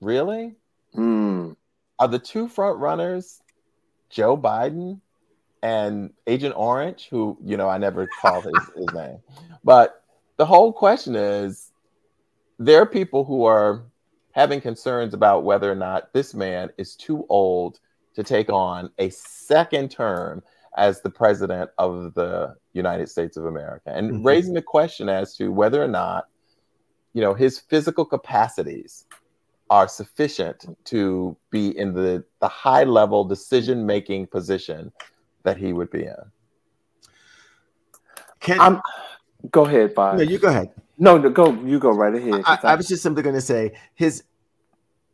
really, 0.00 0.56
mm. 0.94 1.56
are 1.98 2.08
the 2.08 2.18
two 2.18 2.48
front 2.48 2.78
runners 2.78 3.40
Joe 4.10 4.36
Biden 4.36 5.00
and 5.62 6.12
Agent 6.26 6.54
Orange, 6.56 7.08
who 7.08 7.38
you 7.44 7.56
know 7.56 7.68
I 7.68 7.78
never 7.78 8.08
called 8.20 8.44
his, 8.44 8.70
his 8.76 8.94
name, 8.94 9.18
but 9.64 10.02
the 10.36 10.46
whole 10.46 10.72
question 10.72 11.14
is 11.14 11.70
there 12.58 12.82
are 12.82 12.86
people 12.86 13.24
who 13.24 13.44
are 13.44 13.84
having 14.32 14.60
concerns 14.60 15.14
about 15.14 15.44
whether 15.44 15.70
or 15.70 15.74
not 15.74 16.12
this 16.12 16.34
man 16.34 16.70
is 16.78 16.96
too 16.96 17.26
old 17.28 17.78
to 18.14 18.22
take 18.22 18.50
on 18.50 18.90
a 18.98 19.10
second 19.10 19.90
term 19.90 20.42
as 20.76 21.02
the 21.02 21.10
president 21.10 21.70
of 21.78 22.14
the 22.14 22.54
United 22.72 23.08
States 23.08 23.36
of 23.36 23.44
America 23.44 23.90
and 23.94 24.10
mm-hmm. 24.10 24.26
raising 24.26 24.54
the 24.54 24.62
question 24.62 25.08
as 25.08 25.36
to 25.36 25.52
whether 25.52 25.82
or 25.82 25.88
not 25.88 26.26
you 27.12 27.20
know 27.20 27.34
his 27.34 27.58
physical 27.58 28.04
capacities 28.04 29.04
are 29.70 29.88
sufficient 29.88 30.66
to 30.84 31.36
be 31.50 31.76
in 31.78 31.94
the, 31.94 32.22
the 32.40 32.48
high 32.48 32.84
level 32.84 33.24
decision 33.24 33.86
making 33.86 34.26
position 34.26 34.92
that 35.44 35.56
he 35.56 35.72
would 35.72 35.90
be 35.90 36.04
in. 36.04 36.14
Can 38.40 38.60
I'm, 38.60 38.80
go 39.50 39.64
ahead, 39.64 39.94
Bob. 39.94 40.18
No, 40.18 40.22
you 40.22 40.38
go 40.38 40.48
ahead. 40.48 40.70
No, 40.98 41.16
no, 41.18 41.30
go. 41.30 41.52
You 41.52 41.78
go 41.78 41.90
right 41.90 42.14
ahead. 42.14 42.42
I, 42.44 42.58
I 42.62 42.74
was 42.74 42.88
just 42.88 43.02
simply 43.02 43.22
going 43.22 43.34
to 43.34 43.40
say 43.40 43.72
his 43.94 44.24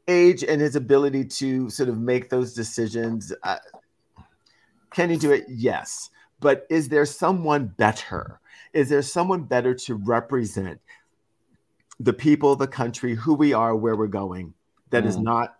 age 0.08 0.42
and 0.42 0.60
his 0.60 0.76
ability 0.76 1.24
to 1.24 1.70
sort 1.70 1.88
of 1.88 1.98
make 1.98 2.30
those 2.30 2.54
decisions. 2.54 3.32
Uh, 3.42 3.58
can 4.90 5.10
he 5.10 5.16
do 5.16 5.30
it? 5.32 5.44
Yes. 5.48 6.10
But 6.40 6.66
is 6.70 6.88
there 6.88 7.04
someone 7.04 7.66
better? 7.66 8.40
Is 8.72 8.88
there 8.88 9.02
someone 9.02 9.44
better 9.44 9.74
to 9.74 9.94
represent 9.94 10.80
the 12.00 12.12
people, 12.12 12.56
the 12.56 12.66
country, 12.66 13.14
who 13.14 13.34
we 13.34 13.52
are, 13.52 13.74
where 13.76 13.96
we're 13.96 14.06
going, 14.06 14.54
That 14.90 15.04
mm. 15.04 15.08
is 15.08 15.18
not 15.18 15.56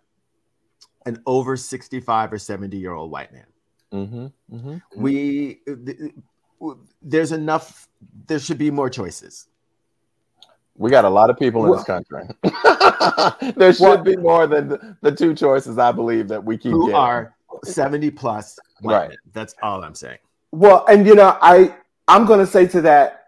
an 1.05 1.21
over 1.25 1.57
65 1.57 2.33
or 2.33 2.37
70 2.37 2.77
year 2.77 2.93
old 2.93 3.11
white 3.11 3.31
man? 3.33 3.45
Mm-hmm, 3.93 4.25
mm-hmm, 4.25 4.55
mm-hmm. 4.55 5.01
We, 5.01 5.59
th- 5.65 6.13
there's 7.01 7.31
enough, 7.31 7.87
there 8.27 8.39
should 8.39 8.57
be 8.57 8.71
more 8.71 8.89
choices. 8.89 9.47
We 10.75 10.89
got 10.89 11.03
a 11.05 11.09
lot 11.09 11.29
of 11.29 11.37
people 11.37 11.65
in 11.65 11.71
this 11.71 11.83
country. 11.83 12.23
there 13.55 13.73
should 13.73 13.81
well, 13.81 13.97
be 13.97 14.15
more 14.15 14.47
than 14.47 14.69
the, 14.69 14.97
the, 15.01 15.11
two 15.11 15.35
choices 15.35 15.77
I 15.77 15.91
believe 15.91 16.29
that 16.29 16.41
we 16.41 16.57
keep 16.57 16.71
who 16.71 16.85
getting. 16.85 16.95
are 16.95 17.35
70 17.65 18.11
plus. 18.11 18.57
Right. 18.81 19.17
That's 19.33 19.55
all 19.61 19.83
I'm 19.83 19.95
saying. 19.95 20.19
Well, 20.51 20.85
and 20.87 21.05
you 21.05 21.15
know, 21.15 21.37
I 21.41 21.75
I'm 22.07 22.25
gonna 22.25 22.47
say 22.47 22.67
to 22.67 22.81
that. 22.81 23.27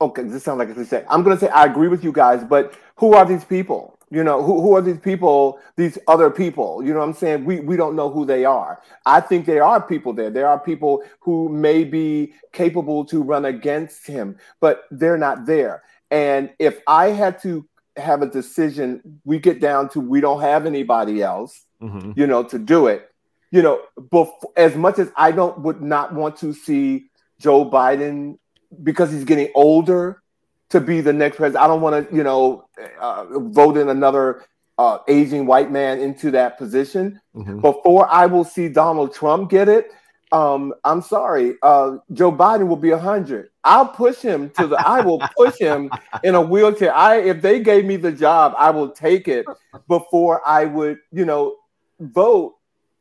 Okay, 0.00 0.22
this 0.22 0.44
sounds 0.44 0.58
like 0.58 0.68
a 0.68 0.74
cliche. 0.74 1.04
I'm 1.08 1.22
gonna 1.22 1.38
say 1.38 1.48
I 1.48 1.64
agree 1.64 1.88
with 1.88 2.04
you 2.04 2.12
guys, 2.12 2.44
but 2.44 2.74
who 2.96 3.14
are 3.14 3.24
these 3.24 3.44
people? 3.44 3.95
You 4.10 4.22
know, 4.22 4.40
who, 4.42 4.60
who 4.60 4.76
are 4.76 4.80
these 4.80 5.00
people, 5.00 5.58
these 5.76 5.98
other 6.06 6.30
people? 6.30 6.82
You 6.84 6.92
know 6.92 7.00
what 7.00 7.08
I'm 7.08 7.14
saying? 7.14 7.44
We 7.44 7.60
we 7.60 7.76
don't 7.76 7.96
know 7.96 8.10
who 8.10 8.24
they 8.24 8.44
are. 8.44 8.80
I 9.04 9.20
think 9.20 9.46
there 9.46 9.64
are 9.64 9.80
people 9.80 10.12
there. 10.12 10.30
There 10.30 10.46
are 10.46 10.60
people 10.60 11.02
who 11.20 11.48
may 11.48 11.82
be 11.82 12.32
capable 12.52 13.04
to 13.06 13.20
run 13.22 13.44
against 13.44 14.06
him, 14.06 14.38
but 14.60 14.84
they're 14.90 15.18
not 15.18 15.46
there. 15.46 15.82
And 16.10 16.50
if 16.60 16.80
I 16.86 17.08
had 17.08 17.42
to 17.42 17.66
have 17.96 18.22
a 18.22 18.26
decision, 18.26 19.20
we 19.24 19.40
get 19.40 19.60
down 19.60 19.88
to 19.90 20.00
we 20.00 20.20
don't 20.20 20.40
have 20.40 20.66
anybody 20.66 21.22
else, 21.22 21.64
mm-hmm. 21.82 22.12
you 22.14 22.26
know, 22.26 22.44
to 22.44 22.58
do 22.58 22.86
it 22.86 23.10
you 23.50 23.62
know, 23.62 23.80
before, 24.10 24.52
as 24.56 24.76
much 24.76 24.98
as 24.98 25.10
I 25.16 25.30
don't 25.32 25.60
would 25.60 25.80
not 25.80 26.12
want 26.12 26.36
to 26.38 26.52
see 26.52 27.06
Joe 27.38 27.68
Biden 27.68 28.38
because 28.82 29.10
he's 29.12 29.24
getting 29.24 29.50
older 29.54 30.22
to 30.70 30.80
be 30.80 31.00
the 31.00 31.12
next 31.12 31.36
president. 31.36 31.64
I 31.64 31.66
don't 31.68 31.80
want 31.80 32.08
to, 32.08 32.16
you 32.16 32.22
know, 32.22 32.68
uh, 33.00 33.26
vote 33.50 33.76
in 33.76 33.88
another 33.88 34.44
uh, 34.78 34.98
aging 35.08 35.46
white 35.46 35.70
man 35.70 36.00
into 36.00 36.30
that 36.32 36.58
position. 36.58 37.20
Mm-hmm. 37.34 37.60
Before 37.60 38.08
I 38.10 38.26
will 38.26 38.44
see 38.44 38.68
Donald 38.68 39.14
Trump 39.14 39.50
get 39.50 39.68
it, 39.68 39.90
um, 40.32 40.74
I'm 40.84 41.02
sorry, 41.02 41.54
uh, 41.62 41.98
Joe 42.12 42.32
Biden 42.32 42.66
will 42.66 42.76
be 42.76 42.90
hundred. 42.90 43.50
I'll 43.62 43.86
push 43.88 44.18
him 44.18 44.50
to 44.50 44.66
the. 44.66 44.76
I 44.76 45.00
will 45.00 45.22
push 45.36 45.56
him 45.58 45.90
in 46.24 46.34
a 46.34 46.40
wheelchair. 46.40 46.92
I 46.94 47.18
if 47.18 47.40
they 47.40 47.60
gave 47.60 47.84
me 47.84 47.96
the 47.96 48.10
job, 48.10 48.54
I 48.58 48.70
will 48.70 48.90
take 48.90 49.28
it 49.28 49.46
before 49.86 50.46
I 50.46 50.64
would, 50.64 50.98
you 51.12 51.24
know, 51.24 51.56
vote 52.00 52.56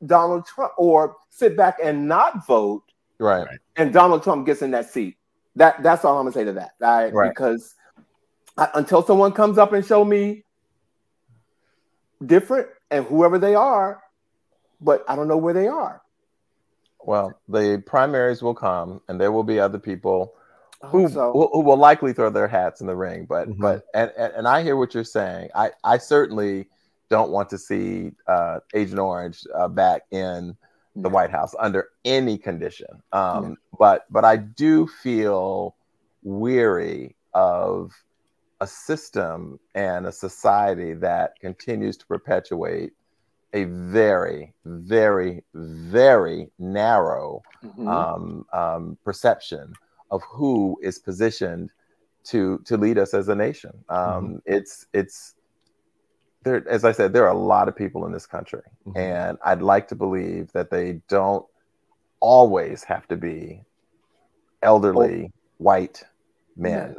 Donald 0.05 0.45
Trump 0.45 0.73
or 0.77 1.17
sit 1.29 1.57
back 1.57 1.77
and 1.83 2.07
not 2.07 2.45
vote. 2.45 2.83
Right. 3.19 3.47
And 3.75 3.91
Donald 3.91 4.23
Trump 4.23 4.45
gets 4.45 4.61
in 4.61 4.71
that 4.71 4.89
seat. 4.89 5.17
That 5.55 5.81
that's 5.83 6.03
all 6.03 6.17
I'm 6.17 6.25
gonna 6.25 6.33
say 6.33 6.43
to 6.45 6.53
that. 6.53 6.71
Right. 6.79 7.13
right. 7.13 7.29
Because 7.29 7.75
I, 8.57 8.69
until 8.75 9.03
someone 9.03 9.31
comes 9.31 9.57
up 9.57 9.73
and 9.73 9.85
show 9.85 10.03
me 10.03 10.43
different 12.25 12.67
and 12.91 13.05
whoever 13.05 13.37
they 13.39 13.55
are, 13.55 14.01
but 14.81 15.03
I 15.07 15.15
don't 15.15 15.27
know 15.27 15.37
where 15.37 15.53
they 15.53 15.67
are. 15.67 16.01
Well, 17.03 17.39
the 17.47 17.83
primaries 17.85 18.41
will 18.41 18.55
come, 18.55 19.01
and 19.07 19.21
there 19.21 19.31
will 19.31 19.43
be 19.43 19.59
other 19.59 19.77
people 19.77 20.33
who, 20.83 21.07
so. 21.07 21.31
who, 21.31 21.49
who 21.53 21.59
will 21.61 21.77
likely 21.77 22.13
throw 22.13 22.29
their 22.29 22.47
hats 22.47 22.81
in 22.81 22.87
the 22.87 22.95
ring. 22.95 23.25
But 23.25 23.49
mm-hmm. 23.49 23.61
but 23.61 23.85
and, 23.93 24.11
and 24.17 24.33
and 24.33 24.47
I 24.47 24.63
hear 24.63 24.75
what 24.75 24.93
you're 24.93 25.03
saying. 25.03 25.49
I 25.55 25.71
I 25.83 25.97
certainly 25.97 26.67
don't 27.09 27.31
want 27.31 27.49
to 27.51 27.57
see 27.57 28.11
uh, 28.27 28.59
Agent 28.73 28.99
Orange 28.99 29.45
uh, 29.53 29.67
back 29.67 30.03
in 30.11 30.57
the 30.95 31.09
White 31.09 31.31
House 31.31 31.53
under 31.59 31.89
any 32.03 32.37
condition. 32.37 32.87
Um, 33.11 33.43
yeah. 33.43 33.55
But 33.77 34.05
but 34.09 34.25
I 34.25 34.37
do 34.37 34.87
feel 34.87 35.75
weary 36.23 37.15
of 37.33 37.91
a 38.61 38.67
system 38.67 39.59
and 39.73 40.07
a 40.07 40.11
society 40.11 40.93
that 40.93 41.39
continues 41.39 41.97
to 41.97 42.05
perpetuate 42.05 42.93
a 43.53 43.65
very, 43.65 44.53
very, 44.65 45.43
very 45.53 46.49
narrow 46.59 47.41
mm-hmm. 47.63 47.87
um, 47.87 48.45
um, 48.53 48.97
perception 49.03 49.73
of 50.11 50.21
who 50.23 50.77
is 50.81 50.99
positioned 50.99 51.69
to 52.25 52.59
to 52.65 52.75
lead 52.75 52.97
us 52.97 53.13
as 53.13 53.29
a 53.29 53.35
nation. 53.35 53.71
Um, 53.89 53.97
mm-hmm. 53.97 54.35
It's 54.45 54.87
it's 54.93 55.34
there, 56.45 56.63
as 56.69 56.85
I 56.85 56.93
said, 56.93 57.11
there 57.11 57.25
are 57.25 57.33
a 57.33 57.37
lot 57.37 57.67
of 57.67 57.75
people 57.75 58.05
in 58.05 58.13
this 58.13 58.25
country, 58.25 58.61
mm-hmm. 58.87 58.97
and 58.97 59.37
I'd 59.43 59.61
like 59.61 59.89
to 59.89 59.95
believe 59.95 60.51
that 60.53 60.69
they 60.69 61.01
don't 61.09 61.45
always 62.21 62.83
have 62.85 63.07
to 63.09 63.17
be 63.17 63.63
elderly 64.61 65.25
oh. 65.25 65.39
white 65.57 66.03
men. 66.55 66.95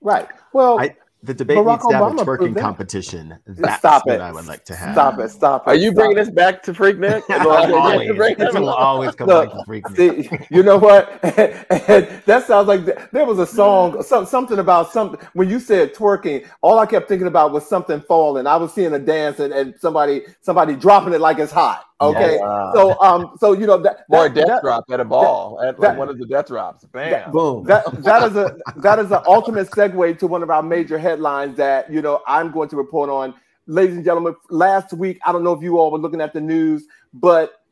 Right. 0.00 0.28
Well, 0.52 0.80
I, 0.80 0.96
the 1.24 1.32
debate 1.32 1.56
Barack 1.56 1.70
needs 1.70 1.86
to 1.86 1.94
have 1.94 2.12
a 2.12 2.24
twerking 2.24 2.58
competition. 2.58 3.38
That's 3.46 3.78
stop 3.78 4.06
what 4.06 4.16
it. 4.16 4.20
I 4.20 4.30
would 4.30 4.46
like 4.46 4.64
to 4.66 4.74
have. 4.74 4.94
Stop 4.94 5.18
it. 5.18 5.30
Stop 5.30 5.66
it. 5.66 5.70
Are 5.70 5.74
you 5.74 5.92
bringing 5.92 6.16
this 6.16 6.30
back 6.30 6.62
to 6.64 6.72
Freaknik? 6.72 7.22
always. 7.46 8.10
It 8.10 8.54
will 8.54 8.68
always 8.68 9.14
come 9.14 9.28
back 9.28 9.50
to 9.50 9.64
Freaknik. 9.66 9.96
See, 9.96 10.46
you 10.54 10.62
know 10.62 10.76
what? 10.76 11.20
that 11.22 12.44
sounds 12.46 12.68
like 12.68 13.10
there 13.10 13.24
was 13.24 13.38
a 13.38 13.46
song, 13.46 14.02
some, 14.02 14.26
something 14.26 14.58
about 14.58 14.92
something. 14.92 15.18
When 15.32 15.48
you 15.48 15.58
said 15.58 15.94
twerking, 15.94 16.46
all 16.60 16.78
I 16.78 16.86
kept 16.86 17.08
thinking 17.08 17.28
about 17.28 17.52
was 17.52 17.66
something 17.66 18.00
falling. 18.02 18.46
I 18.46 18.56
was 18.56 18.74
seeing 18.74 18.92
a 18.92 18.98
dance 18.98 19.40
and, 19.40 19.52
and 19.52 19.74
somebody 19.80 20.22
somebody 20.42 20.76
dropping 20.76 21.14
it 21.14 21.20
like 21.20 21.38
it's 21.38 21.52
hot. 21.52 21.86
Okay, 22.08 22.36
yeah. 22.36 22.72
so 22.72 23.00
um, 23.00 23.36
so 23.38 23.52
you 23.52 23.66
know 23.66 23.78
that 23.78 24.04
or 24.08 24.26
a 24.26 24.30
death 24.30 24.46
that, 24.46 24.62
drop 24.62 24.84
at 24.90 25.00
a 25.00 25.04
ball 25.04 25.58
that, 25.60 25.68
at 25.68 25.80
like 25.80 25.98
one 25.98 26.08
of 26.08 26.18
the 26.18 26.26
death 26.26 26.48
drops. 26.48 26.84
Bam, 26.84 27.10
that, 27.10 27.32
boom. 27.32 27.64
That 27.64 28.02
that 28.02 28.22
is 28.30 28.36
a 28.36 28.56
that 28.76 28.98
is 28.98 29.10
an 29.10 29.22
ultimate 29.26 29.70
segue 29.70 30.18
to 30.18 30.26
one 30.26 30.42
of 30.42 30.50
our 30.50 30.62
major 30.62 30.98
headlines 30.98 31.56
that 31.56 31.92
you 31.92 32.02
know 32.02 32.22
I'm 32.26 32.50
going 32.50 32.68
to 32.70 32.76
report 32.76 33.10
on, 33.10 33.34
ladies 33.66 33.96
and 33.96 34.04
gentlemen. 34.04 34.34
Last 34.50 34.92
week, 34.92 35.18
I 35.24 35.32
don't 35.32 35.44
know 35.44 35.52
if 35.52 35.62
you 35.62 35.78
all 35.78 35.90
were 35.90 35.98
looking 35.98 36.20
at 36.20 36.32
the 36.32 36.40
news, 36.40 36.86
but 37.12 37.62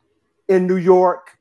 in 0.49 0.67
New 0.67 0.77
York, 0.77 1.39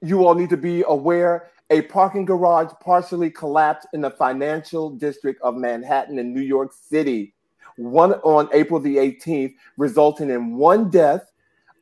you 0.00 0.26
all 0.26 0.34
need 0.34 0.50
to 0.50 0.56
be 0.56 0.84
aware. 0.86 1.50
A 1.70 1.82
parking 1.82 2.24
garage 2.24 2.70
partially 2.80 3.30
collapsed 3.30 3.88
in 3.94 4.02
the 4.02 4.10
financial 4.10 4.90
district 4.90 5.40
of 5.42 5.56
Manhattan 5.56 6.18
in 6.18 6.34
New 6.34 6.42
York 6.42 6.72
City, 6.72 7.34
one 7.76 8.12
on 8.12 8.48
April 8.52 8.78
the 8.78 8.96
18th, 8.96 9.54
resulting 9.78 10.28
in 10.30 10.56
one 10.56 10.90
death 10.90 11.31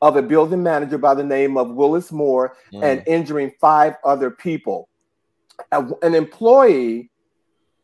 of 0.01 0.15
a 0.15 0.21
building 0.21 0.63
manager 0.63 0.97
by 0.97 1.13
the 1.13 1.23
name 1.23 1.57
of 1.57 1.71
Willis 1.71 2.11
Moore 2.11 2.55
mm. 2.73 2.83
and 2.83 3.03
injuring 3.05 3.51
five 3.59 3.95
other 4.03 4.31
people. 4.31 4.89
An 5.71 6.15
employee 6.15 7.11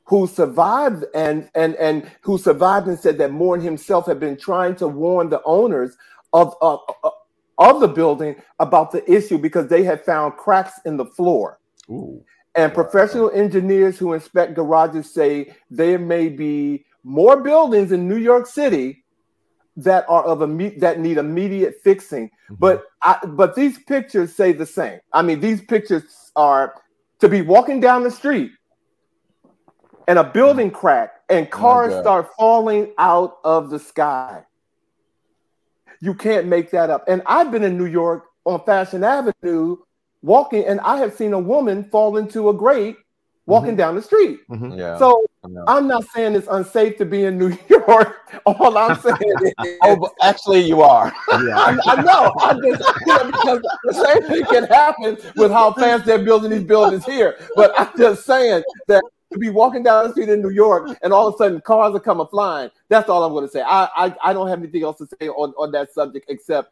who 0.06 0.26
survived 0.26 1.06
and 1.14 1.50
and 1.54 1.76
and 1.76 2.10
who 2.22 2.38
survived 2.38 2.88
and 2.88 2.98
said 2.98 3.18
that 3.20 3.32
Moore 3.32 3.56
and 3.56 3.64
himself 3.64 4.08
had 4.08 4.20
been 4.20 4.38
trying 4.38 4.76
to 4.78 4.88
warn 4.88 5.30
the 5.30 5.42
owners 5.44 5.96
of 6.34 6.56
of, 6.62 6.80
of 7.58 7.80
the 7.82 7.88
building 7.88 8.36
about 8.60 8.92
the 8.92 9.10
issue 9.12 9.38
because 9.38 9.68
they 9.68 9.84
had 9.84 10.04
found 10.04 10.38
cracks 10.38 10.80
in 10.86 10.98
the 10.98 11.06
floor. 11.06 11.60
Ooh. 11.90 12.24
And 12.56 12.74
professional 12.74 13.30
engineers 13.32 14.00
who 14.00 14.14
inspect 14.14 14.56
garages 14.56 15.14
say 15.14 15.54
there 15.70 16.00
may 16.00 16.30
be 16.30 16.86
more 17.04 17.42
buildings 17.42 17.92
in 17.92 18.08
New 18.08 18.18
York 18.18 18.48
City 18.48 19.04
that 19.78 20.06
are 20.10 20.24
of 20.24 20.42
a 20.42 20.72
that 20.80 21.00
need 21.00 21.18
immediate 21.18 21.76
fixing. 21.84 22.28
Mm-hmm. 22.28 22.56
But 22.60 22.84
I, 23.02 23.20
but 23.26 23.56
these 23.56 23.78
pictures 23.78 24.36
say 24.36 24.52
the 24.52 24.66
same. 24.66 25.00
I 25.14 25.22
mean, 25.22 25.40
these 25.40 25.62
pictures 25.62 26.32
are 26.36 26.74
to 27.20 27.30
be 27.30 27.42
walking 27.42 27.80
down 27.80 28.04
the 28.04 28.12
street 28.12 28.52
and 30.08 30.20
a 30.20 30.24
building 30.24 30.72
crack 30.72 31.22
and 31.30 31.50
cars 31.50 31.94
oh 31.94 32.02
start 32.02 32.30
falling 32.38 32.94
out 32.98 33.38
of 33.44 33.70
the 33.70 33.80
sky. 33.80 34.44
You 36.00 36.14
can't 36.14 36.48
make 36.48 36.72
that 36.72 36.90
up. 36.90 37.06
And 37.08 37.22
I've 37.26 37.52
been 37.52 37.64
in 37.64 37.78
New 37.78 37.86
York 37.86 38.26
on 38.46 38.64
Fashion 38.66 39.04
Avenue 39.04 39.78
walking, 40.22 40.66
and 40.66 40.80
I 40.82 40.98
have 40.98 41.14
seen 41.14 41.34
a 41.34 41.40
woman 41.40 41.84
fall 41.92 42.18
into 42.18 42.50
a 42.50 42.54
grate 42.54 42.98
walking 43.48 43.70
mm-hmm. 43.70 43.78
down 43.78 43.96
the 43.96 44.02
street. 44.02 44.48
Mm-hmm. 44.50 44.78
Yeah. 44.78 44.98
So 45.00 45.26
I'm 45.68 45.88
not 45.88 46.06
saying 46.10 46.36
it's 46.36 46.48
unsafe 46.52 46.98
to 46.98 47.06
be 47.06 47.24
in 47.24 47.38
New 47.38 47.58
York. 47.70 48.32
All 48.46 48.78
I'm 48.78 49.00
saying 49.00 49.34
is, 49.42 49.54
oh, 49.82 49.96
but 49.96 50.12
actually, 50.22 50.62
you 50.62 50.82
are. 50.82 51.12
Yeah. 51.32 51.38
I, 51.56 51.78
I, 51.86 52.02
know. 52.04 52.34
I 52.40 52.54
just 52.54 52.84
you 53.02 53.08
know, 53.08 53.26
because 53.26 53.62
the 53.86 53.94
same 53.94 54.24
thing 54.30 54.46
can 54.46 54.64
happen 54.66 55.18
with 55.38 55.52
how 55.52 55.74
fast 55.74 56.06
they're 56.06 56.24
building 56.24 56.52
these 56.52 56.64
buildings 56.64 57.06
here. 57.06 57.40
But 57.56 57.74
I'm 57.80 57.98
just 57.98 58.26
saying 58.26 58.64
that 58.88 59.04
to 59.32 59.40
be 59.40 59.50
walking 59.50 59.84
down 59.84 60.06
the 60.06 60.12
street 60.12 60.30
in 60.30 60.42
New 60.42 60.52
York 60.52 60.98
and 61.02 61.12
all 61.12 61.28
of 61.28 61.36
a 61.36 61.38
sudden 61.38 61.62
cars 61.62 61.96
are 61.96 62.00
coming 62.00 62.28
flying. 62.28 62.70
That's 62.90 63.10
all 63.10 63.24
I'm 63.24 63.32
going 63.32 63.46
to 63.46 63.52
say. 63.52 63.62
I, 63.62 63.90
I, 63.96 64.16
I 64.24 64.34
don't 64.34 64.48
have 64.48 64.60
anything 64.60 64.84
else 64.84 64.98
to 65.00 65.08
say 65.20 65.30
on, 65.30 65.54
on 65.58 65.72
that 65.72 65.94
subject 65.94 66.26
except 66.30 66.72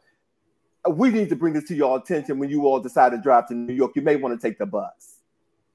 we 0.88 1.10
need 1.10 1.28
to 1.28 1.36
bring 1.36 1.52
this 1.54 1.64
to 1.64 1.74
your 1.74 1.98
attention 1.98 2.38
when 2.38 2.48
you 2.48 2.66
all 2.66 2.80
decide 2.80 3.10
to 3.10 3.18
drive 3.18 3.48
to 3.48 3.54
New 3.54 3.74
York. 3.74 3.92
You 3.96 4.02
may 4.02 4.16
want 4.16 4.40
to 4.40 4.48
take 4.48 4.58
the 4.58 4.66
bus. 4.66 5.15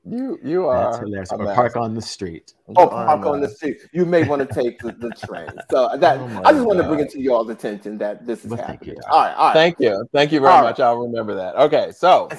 You 0.04 0.40
you 0.44 0.66
are 0.66 1.00
or 1.32 1.54
park 1.54 1.76
on 1.76 1.94
the 1.94 2.02
street. 2.02 2.56
Oh, 2.76 2.88
park 2.88 3.24
on 3.24 3.40
the 3.40 3.50
street. 3.50 3.78
You 3.94 4.04
may 4.04 4.24
want 4.24 4.48
to 4.48 4.52
take 4.52 4.80
the, 4.80 4.94
the 4.94 5.12
train. 5.12 5.52
So 5.70 5.90
that 5.98 6.18
oh 6.18 6.42
I 6.44 6.54
just 6.54 6.66
want 6.66 6.80
to 6.80 6.88
bring 6.88 7.02
it 7.02 7.12
to 7.12 7.22
y'all's 7.22 7.50
attention 7.50 8.00
that 8.00 8.26
this 8.26 8.44
is 8.44 8.50
well, 8.50 8.66
happening. 8.66 8.98
All 9.12 9.20
right, 9.20 9.34
all 9.34 9.48
right. 9.48 9.54
Thank 9.54 9.80
you. 9.80 10.08
Thank 10.12 10.32
you 10.32 10.40
very 10.40 10.54
all 10.54 10.64
much. 10.64 10.80
Right. 10.80 10.86
I'll 10.86 10.98
remember 10.98 11.36
that. 11.36 11.56
Okay, 11.56 11.92
so 11.96 12.30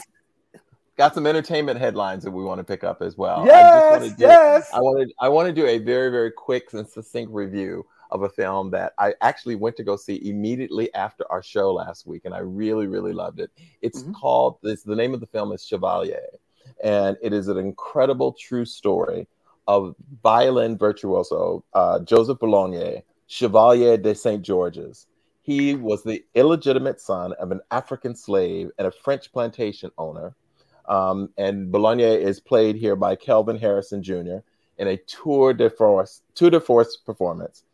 got 0.96 1.14
some 1.14 1.24
entertainment 1.24 1.78
headlines 1.78 2.24
that 2.24 2.32
we 2.32 2.42
want 2.42 2.58
to 2.58 2.64
pick 2.64 2.82
up 2.82 3.00
as 3.00 3.16
well. 3.16 3.46
Yes, 3.46 4.02
I 4.02 4.08
do, 4.08 4.14
yes. 4.18 4.70
I 4.74 4.80
wanted 4.80 5.12
I 5.20 5.28
want 5.28 5.46
to 5.46 5.52
do 5.52 5.64
a 5.64 5.78
very 5.78 6.10
very 6.10 6.32
quick 6.32 6.72
and 6.72 6.88
succinct 6.88 7.32
review 7.32 7.86
of 8.10 8.24
a 8.24 8.28
film 8.28 8.72
that 8.72 8.92
I 8.98 9.14
actually 9.20 9.54
went 9.54 9.76
to 9.76 9.84
go 9.84 9.94
see 9.94 10.20
immediately 10.28 10.92
after 10.94 11.30
our 11.30 11.44
show 11.44 11.72
last 11.72 12.08
week, 12.08 12.22
and 12.24 12.34
I 12.34 12.40
really 12.40 12.88
really 12.88 13.12
loved 13.12 13.38
it. 13.38 13.52
It's 13.82 14.02
mm-hmm. 14.02 14.14
called 14.14 14.58
this. 14.64 14.82
The 14.82 14.96
name 14.96 15.14
of 15.14 15.20
the 15.20 15.28
film 15.28 15.52
is 15.52 15.64
Chevalier 15.64 16.26
and 16.82 17.16
it 17.22 17.32
is 17.32 17.48
an 17.48 17.58
incredible 17.58 18.32
true 18.32 18.64
story 18.64 19.26
of 19.68 19.94
violin 20.22 20.76
virtuoso 20.76 21.64
uh, 21.74 22.00
Joseph 22.00 22.38
Boulogne, 22.38 23.02
Chevalier 23.26 23.96
de 23.96 24.14
Saint-Georges. 24.14 25.06
He 25.42 25.74
was 25.74 26.02
the 26.02 26.24
illegitimate 26.34 27.00
son 27.00 27.32
of 27.34 27.50
an 27.50 27.60
African 27.70 28.14
slave 28.14 28.70
and 28.78 28.86
a 28.86 28.92
French 28.92 29.32
plantation 29.32 29.90
owner. 29.98 30.34
Um, 30.88 31.30
and 31.36 31.70
Boulogne 31.70 32.00
is 32.00 32.40
played 32.40 32.76
here 32.76 32.96
by 32.96 33.16
Kelvin 33.16 33.58
Harrison 33.58 34.02
Jr. 34.02 34.38
in 34.78 34.88
a 34.88 34.96
tour 34.96 35.52
de 35.52 35.70
force, 35.70 36.22
tour 36.34 36.50
de 36.50 36.60
force 36.60 36.96
performance. 36.96 37.64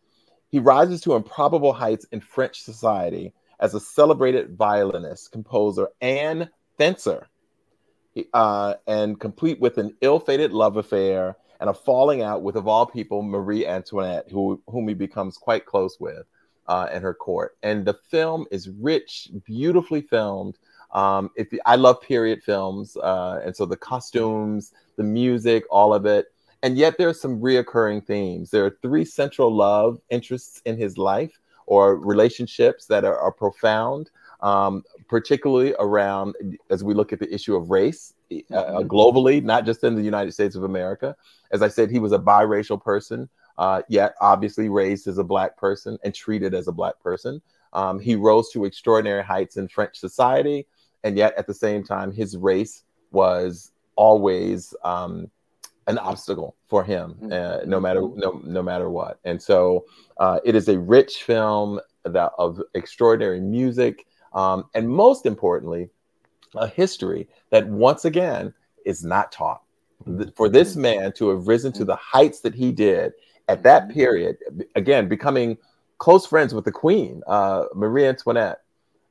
He 0.51 0.59
rises 0.59 1.01
to 1.03 1.14
improbable 1.14 1.72
heights 1.72 2.07
in 2.11 2.20
French 2.20 2.62
society 2.62 3.34
as 3.61 3.74
a 3.74 3.80
celebrated 3.80 4.57
violinist, 4.57 5.32
composer, 5.32 5.88
and 6.01 6.49
fencer 6.78 7.28
uh, 8.35 8.75
and 8.87 9.21
complete 9.21 9.61
with 9.61 9.79
an 9.79 9.97
ill-fated 10.01 10.53
love 10.53 10.77
affair 10.77 11.37
and 11.61 11.69
a 11.71 11.75
falling 11.75 12.23
out 12.23 12.43
with, 12.43 12.57
of 12.57 12.69
all 12.69 12.87
people, 12.87 13.23
Marie 13.23 13.66
Antoinette, 13.66 14.27
who, 14.31 14.61
whom 14.69 14.89
he 14.89 14.95
becomes 14.95 15.37
quite 15.37 15.66
close 15.66 15.99
with 15.99 16.25
uh, 16.66 16.89
in 16.93 17.03
her 17.03 17.14
court. 17.14 17.57
And 17.62 17.85
the 17.85 17.95
film 17.95 18.47
is 18.51 18.69
rich, 18.69 19.31
beautifully 19.45 20.03
filmed. 20.03 20.59
Um, 20.93 21.31
if 21.37 21.49
I 21.66 21.77
love 21.77 22.01
period 22.01 22.43
films, 22.43 22.97
uh, 22.97 23.41
and 23.45 23.57
so 23.57 23.66
the 23.66 23.77
costumes, 23.77 24.73
the 24.97 25.05
music, 25.05 25.64
all 25.71 25.93
of 25.93 26.07
it, 26.07 26.27
and 26.62 26.77
yet 26.77 26.97
there 26.99 27.09
are 27.09 27.14
some 27.14 27.41
reoccurring 27.41 28.05
themes. 28.05 28.51
There 28.51 28.64
are 28.64 28.79
three 28.83 29.05
central 29.05 29.55
love 29.55 30.01
interests 30.11 30.61
in 30.64 30.77
his 30.77 30.99
life 30.99 31.39
or 31.66 31.97
relationships 31.97 32.87
that 32.87 33.05
are, 33.05 33.19
are 33.19 33.33
profound 33.33 34.11
um, 34.41 34.85
particularly 35.09 35.75
around 35.79 36.35
as 36.71 36.85
we 36.85 36.95
look 36.95 37.13
at 37.13 37.19
the 37.19 37.33
issue 37.33 37.57
of 37.57 37.71
race 37.71 38.15
uh, 38.31 38.37
uh, 38.53 38.81
mm-hmm. 38.81 38.89
globally, 38.89 39.43
not 39.43 39.65
just 39.65 39.83
in 39.85 39.95
the 39.95 40.03
United 40.03 40.33
States 40.33 40.55
of 40.55 40.65
America. 40.65 41.17
As 41.51 41.63
I 41.63 41.69
said, 41.69 41.91
he 41.91 41.99
was 41.99 42.13
a 42.13 42.19
biracial 42.19 42.83
person, 42.83 43.29
uh, 43.57 43.83
yet 43.89 44.15
obviously 44.21 44.69
raised 44.69 45.07
as 45.07 45.19
a 45.19 45.25
black 45.25 45.57
person 45.57 45.99
and 46.05 46.15
treated 46.15 46.55
as 46.55 46.69
a 46.69 46.73
black 46.73 47.01
person. 47.01 47.41
Um, 47.73 47.99
he 47.99 48.15
rose 48.17 48.51
to 48.51 48.65
extraordinary 48.65 49.25
heights 49.25 49.57
in 49.57 49.69
French 49.69 49.97
society, 49.97 50.67
and 51.05 51.17
yet 51.17 51.35
at 51.37 51.47
the 51.47 51.55
same 51.55 51.85
time, 51.85 52.13
his 52.13 52.37
race 52.37 52.85
was 53.11 53.73
always 53.97 54.75
um, 54.85 55.31
an 55.87 55.99
obstacle 55.99 56.55
for 56.67 56.85
him, 56.85 57.15
mm-hmm. 57.15 57.33
uh, 57.33 57.65
no 57.67 57.81
matter 57.81 58.01
no 58.01 58.41
no 58.45 58.63
matter 58.63 58.91
what. 58.91 59.19
And 59.25 59.41
so, 59.41 59.87
uh, 60.19 60.41
it 60.45 60.55
is 60.55 60.69
a 60.69 60.79
rich 60.79 61.23
film 61.23 61.81
that 62.05 62.33
of 62.39 62.61
extraordinary 62.75 63.41
music, 63.41 64.07
um, 64.33 64.64
and 64.74 64.89
most 64.89 65.26
importantly, 65.26 65.91
a 66.55 66.66
history 66.66 67.29
that 67.51 67.66
once 67.68 68.05
again 68.05 68.55
is 68.85 69.05
not 69.05 69.33
taught. 69.33 69.62
For 70.37 70.49
this 70.49 70.76
man 70.76 71.12
to 71.14 71.31
have 71.31 71.49
risen 71.49 71.72
to 71.72 71.85
the 71.85 71.97
heights 71.97 72.41
that 72.41 72.55
he 72.55 72.72
did 72.72 73.12
at 73.49 73.62
that 73.64 73.89
period, 73.91 74.39
again, 74.76 75.09
becoming 75.09 75.59
close 75.99 76.24
friends 76.24 76.55
with 76.55 76.64
the 76.64 76.72
queen, 76.72 77.22
uh, 77.26 77.64
Marie 77.74 78.07
Antoinette, 78.07 78.62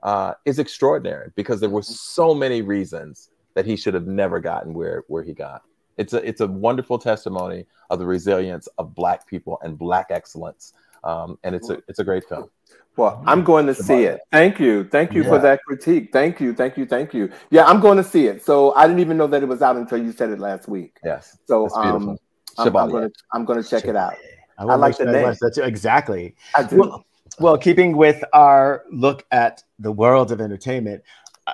uh, 0.04 0.34
is 0.46 0.60
extraordinary 0.60 1.32
because 1.36 1.60
there 1.60 1.70
were 1.70 1.82
so 1.82 2.34
many 2.34 2.62
reasons 2.62 3.30
that 3.54 3.66
he 3.66 3.76
should 3.76 3.94
have 3.94 4.08
never 4.08 4.40
gotten 4.40 4.74
where, 4.74 5.04
where 5.08 5.24
he 5.24 5.34
got. 5.34 5.64
It's 5.98 6.14
a, 6.14 6.26
it's 6.28 6.42
a 6.42 6.48
wonderful 6.48 7.00
testimony 7.00 7.66
of 7.90 8.00
the 8.00 8.06
resilience 8.06 8.68
of 8.78 8.94
Black 8.94 9.28
people 9.28 9.60
and 9.64 9.78
Black 9.78 10.08
excellence. 10.10 10.74
Um, 11.04 11.38
and 11.44 11.56
it's 11.56 11.70
a, 11.70 11.82
it's 11.88 12.00
a 12.00 12.04
great 12.04 12.24
film. 12.30 12.50
Well, 12.98 13.22
I'm 13.28 13.44
going 13.44 13.68
to 13.68 13.76
see 13.76 14.06
it. 14.06 14.22
Thank 14.32 14.60
you. 14.60 14.84
Thank 14.84 15.14
you 15.14 15.22
yeah. 15.22 15.30
for 15.30 15.40
that 15.40 15.64
critique. 15.64 16.10
Thank 16.12 16.42
you. 16.42 16.54
Thank 16.54 16.78
you. 16.78 16.86
Thank 16.88 17.14
you. 17.14 17.32
Yeah, 17.52 17.66
I'm 17.66 17.80
going 17.80 17.98
to 17.98 18.04
see 18.04 18.26
it. 18.26 18.44
So 18.44 18.74
I 18.74 18.88
didn't 18.88 19.00
even 19.00 19.18
know 19.18 19.28
that 19.28 19.44
it 19.44 19.46
was 19.46 19.62
out 19.62 19.78
until 19.78 20.00
you 20.04 20.12
said 20.12 20.32
it 20.32 20.40
last 20.40 20.68
week. 20.68 20.98
Yes. 21.06 21.38
So 21.46 21.70
um, 21.76 22.18
I'm, 22.58 22.76
I'm, 22.76 22.90
going 22.90 23.10
to 23.10 23.16
I'm 23.34 23.46
going 23.46 23.62
to 23.62 23.70
check 23.70 23.86
it 23.86 23.96
out. 23.96 24.16
I, 24.58 24.64
I 24.64 24.76
like 24.76 24.98
the 24.98 25.06
name. 25.06 25.36
That's 25.40 25.60
exactly. 25.60 26.36
I 26.56 26.64
do. 26.64 26.78
Well, 26.78 27.06
well, 27.40 27.58
keeping 27.58 27.96
with 27.96 28.24
our 28.34 28.84
look 28.92 29.26
at 29.32 29.64
the 29.78 29.92
world 29.92 30.32
of 30.32 30.42
entertainment, 30.42 31.04
uh, 31.46 31.54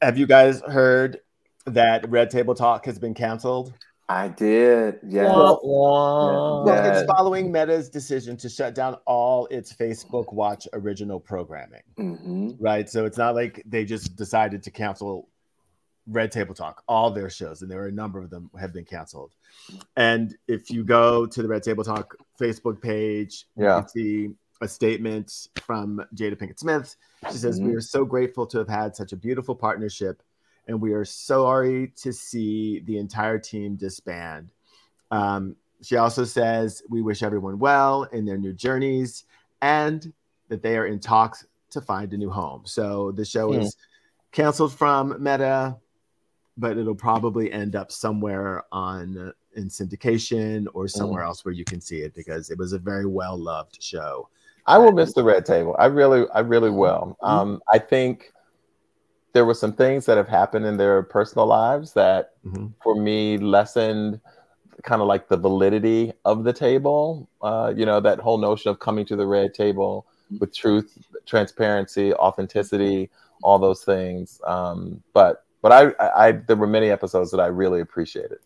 have 0.00 0.16
you 0.16 0.28
guys 0.28 0.60
heard 0.60 1.18
that 1.64 2.08
Red 2.08 2.30
Table 2.30 2.54
Talk 2.54 2.86
has 2.86 3.00
been 3.00 3.14
canceled? 3.14 3.74
I 4.08 4.28
did. 4.28 5.00
Yeah. 5.06 5.24
Well, 5.24 6.64
it's 6.68 7.10
following 7.10 7.50
Meta's 7.50 7.88
decision 7.88 8.36
to 8.38 8.48
shut 8.48 8.74
down 8.74 8.96
all 9.04 9.46
its 9.46 9.72
Facebook 9.72 10.32
Watch 10.32 10.68
original 10.72 11.18
programming. 11.18 11.82
Mm-hmm. 11.98 12.50
Right. 12.60 12.88
So 12.88 13.04
it's 13.04 13.18
not 13.18 13.34
like 13.34 13.62
they 13.66 13.84
just 13.84 14.14
decided 14.16 14.62
to 14.62 14.70
cancel 14.70 15.28
Red 16.06 16.30
Table 16.30 16.54
Talk, 16.54 16.84
all 16.86 17.10
their 17.10 17.28
shows, 17.28 17.62
and 17.62 17.70
there 17.70 17.82
are 17.82 17.88
a 17.88 17.92
number 17.92 18.20
of 18.20 18.30
them 18.30 18.48
have 18.60 18.72
been 18.72 18.84
canceled. 18.84 19.32
And 19.96 20.36
if 20.46 20.70
you 20.70 20.84
go 20.84 21.26
to 21.26 21.42
the 21.42 21.48
Red 21.48 21.64
Table 21.64 21.82
Talk 21.82 22.16
Facebook 22.40 22.80
page, 22.80 23.46
yeah. 23.56 23.76
you 23.76 23.82
can 23.82 23.88
see 23.88 24.28
a 24.60 24.68
statement 24.68 25.48
from 25.56 26.00
Jada 26.14 26.36
Pinkett 26.36 26.60
Smith. 26.60 26.94
She 27.30 27.38
says, 27.38 27.58
mm-hmm. 27.58 27.70
We 27.70 27.74
are 27.74 27.80
so 27.80 28.04
grateful 28.04 28.46
to 28.46 28.58
have 28.58 28.68
had 28.68 28.94
such 28.94 29.12
a 29.12 29.16
beautiful 29.16 29.54
partnership 29.54 30.22
and 30.66 30.80
we 30.80 30.92
are 30.92 31.04
sorry 31.04 31.92
to 31.96 32.12
see 32.12 32.80
the 32.80 32.98
entire 32.98 33.38
team 33.38 33.76
disband. 33.76 34.52
Um, 35.10 35.56
she 35.82 35.96
also 35.96 36.24
says 36.24 36.82
we 36.88 37.02
wish 37.02 37.22
everyone 37.22 37.58
well 37.58 38.04
in 38.04 38.24
their 38.24 38.38
new 38.38 38.52
journeys 38.52 39.24
and 39.62 40.12
that 40.48 40.62
they 40.62 40.76
are 40.76 40.86
in 40.86 40.98
talks 40.98 41.46
to 41.70 41.80
find 41.80 42.12
a 42.12 42.16
new 42.16 42.30
home. 42.30 42.62
So 42.64 43.12
the 43.12 43.24
show 43.24 43.50
mm. 43.50 43.60
is 43.62 43.76
canceled 44.32 44.72
from 44.72 45.22
Meta, 45.22 45.76
but 46.56 46.78
it'll 46.78 46.94
probably 46.94 47.52
end 47.52 47.76
up 47.76 47.92
somewhere 47.92 48.64
on 48.72 49.32
in 49.54 49.68
syndication 49.68 50.66
or 50.74 50.86
somewhere 50.88 51.22
mm. 51.22 51.26
else 51.26 51.44
where 51.44 51.54
you 51.54 51.64
can 51.64 51.80
see 51.80 51.98
it 52.00 52.14
because 52.14 52.50
it 52.50 52.58
was 52.58 52.72
a 52.72 52.78
very 52.78 53.06
well 53.06 53.36
loved 53.36 53.82
show. 53.82 54.28
I 54.66 54.78
will 54.78 54.92
miss 54.92 55.12
the 55.12 55.22
red 55.22 55.46
table. 55.46 55.76
I 55.78 55.86
really, 55.86 56.26
I 56.34 56.40
really 56.40 56.70
will. 56.70 57.16
Mm-hmm. 57.22 57.26
Um, 57.26 57.62
I 57.72 57.78
think 57.78 58.32
there 59.36 59.44
were 59.44 59.52
some 59.52 59.74
things 59.74 60.06
that 60.06 60.16
have 60.16 60.28
happened 60.28 60.64
in 60.64 60.78
their 60.78 61.02
personal 61.02 61.46
lives 61.46 61.92
that 61.92 62.32
mm-hmm. 62.42 62.68
for 62.82 62.94
me 62.94 63.36
lessened 63.36 64.18
kind 64.82 65.02
of 65.02 65.08
like 65.08 65.28
the 65.28 65.36
validity 65.36 66.10
of 66.24 66.42
the 66.42 66.54
table 66.54 67.28
uh, 67.42 67.70
you 67.76 67.84
know 67.84 68.00
that 68.00 68.18
whole 68.18 68.38
notion 68.38 68.70
of 68.70 68.78
coming 68.78 69.04
to 69.04 69.14
the 69.14 69.26
red 69.26 69.52
table 69.52 70.06
with 70.40 70.56
truth 70.56 71.06
transparency 71.26 72.14
authenticity 72.14 73.10
all 73.42 73.58
those 73.58 73.84
things 73.84 74.40
um, 74.46 75.02
but 75.12 75.44
but 75.60 75.70
I, 75.70 75.90
I, 76.02 76.28
I 76.28 76.32
there 76.32 76.56
were 76.56 76.66
many 76.66 76.88
episodes 76.88 77.30
that 77.32 77.40
i 77.40 77.46
really 77.46 77.82
appreciated. 77.82 78.38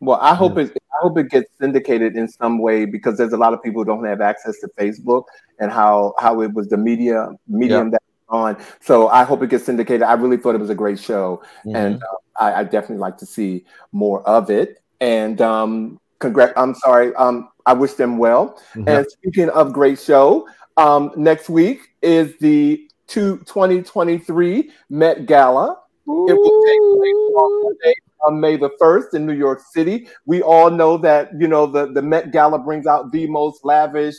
Well 0.00 0.18
i 0.22 0.34
hope 0.34 0.56
it 0.56 0.74
i 0.74 0.98
hope 1.02 1.18
it 1.18 1.28
gets 1.28 1.50
syndicated 1.60 2.16
in 2.16 2.28
some 2.28 2.62
way 2.62 2.86
because 2.86 3.18
there's 3.18 3.34
a 3.34 3.42
lot 3.44 3.52
of 3.52 3.62
people 3.62 3.82
who 3.82 3.84
don't 3.84 4.06
have 4.06 4.22
access 4.22 4.58
to 4.60 4.68
facebook 4.80 5.24
and 5.58 5.70
how 5.70 6.14
how 6.18 6.40
it 6.40 6.54
was 6.54 6.68
the 6.68 6.78
media 6.78 7.28
medium 7.46 7.90
that 7.90 8.01
on. 8.32 8.56
So 8.80 9.08
I 9.08 9.24
hope 9.24 9.42
it 9.42 9.50
gets 9.50 9.64
syndicated. 9.64 10.02
I 10.02 10.14
really 10.14 10.36
thought 10.36 10.54
it 10.54 10.60
was 10.60 10.70
a 10.70 10.74
great 10.74 10.98
show, 10.98 11.42
mm-hmm. 11.64 11.76
and 11.76 12.02
uh, 12.02 12.06
I, 12.40 12.60
I, 12.60 12.64
definitely 12.64 12.98
like 12.98 13.18
to 13.18 13.26
see 13.26 13.64
more 13.92 14.26
of 14.26 14.50
it. 14.50 14.82
And 15.00 15.40
um, 15.40 16.00
congrat. 16.22 16.52
I'm 16.56 16.74
sorry. 16.74 17.14
Um, 17.16 17.50
I 17.66 17.74
wish 17.74 17.94
them 17.94 18.16
well. 18.16 18.60
Mm-hmm. 18.74 18.88
And 18.88 19.06
speaking 19.10 19.50
of 19.50 19.72
great 19.72 20.00
show, 20.00 20.48
um, 20.76 21.12
next 21.16 21.50
week 21.50 21.90
is 22.00 22.36
the 22.38 22.88
two, 23.06 23.38
2023 23.38 24.70
Met 24.88 25.26
Gala. 25.26 25.78
Ooh. 26.08 26.26
It 26.28 26.34
will 26.34 26.62
take 26.64 26.80
place 26.98 27.94
on 28.24 28.40
May 28.40 28.56
the 28.56 28.70
1st 28.80 29.14
in 29.14 29.26
New 29.26 29.34
York 29.34 29.60
City. 29.72 30.08
We 30.26 30.42
all 30.42 30.70
know 30.70 30.96
that, 30.98 31.30
you 31.38 31.48
know, 31.48 31.66
the, 31.66 31.92
the 31.92 32.02
Met 32.02 32.32
Gala 32.32 32.58
brings 32.58 32.86
out 32.86 33.12
the 33.12 33.26
most 33.26 33.64
lavish, 33.64 34.14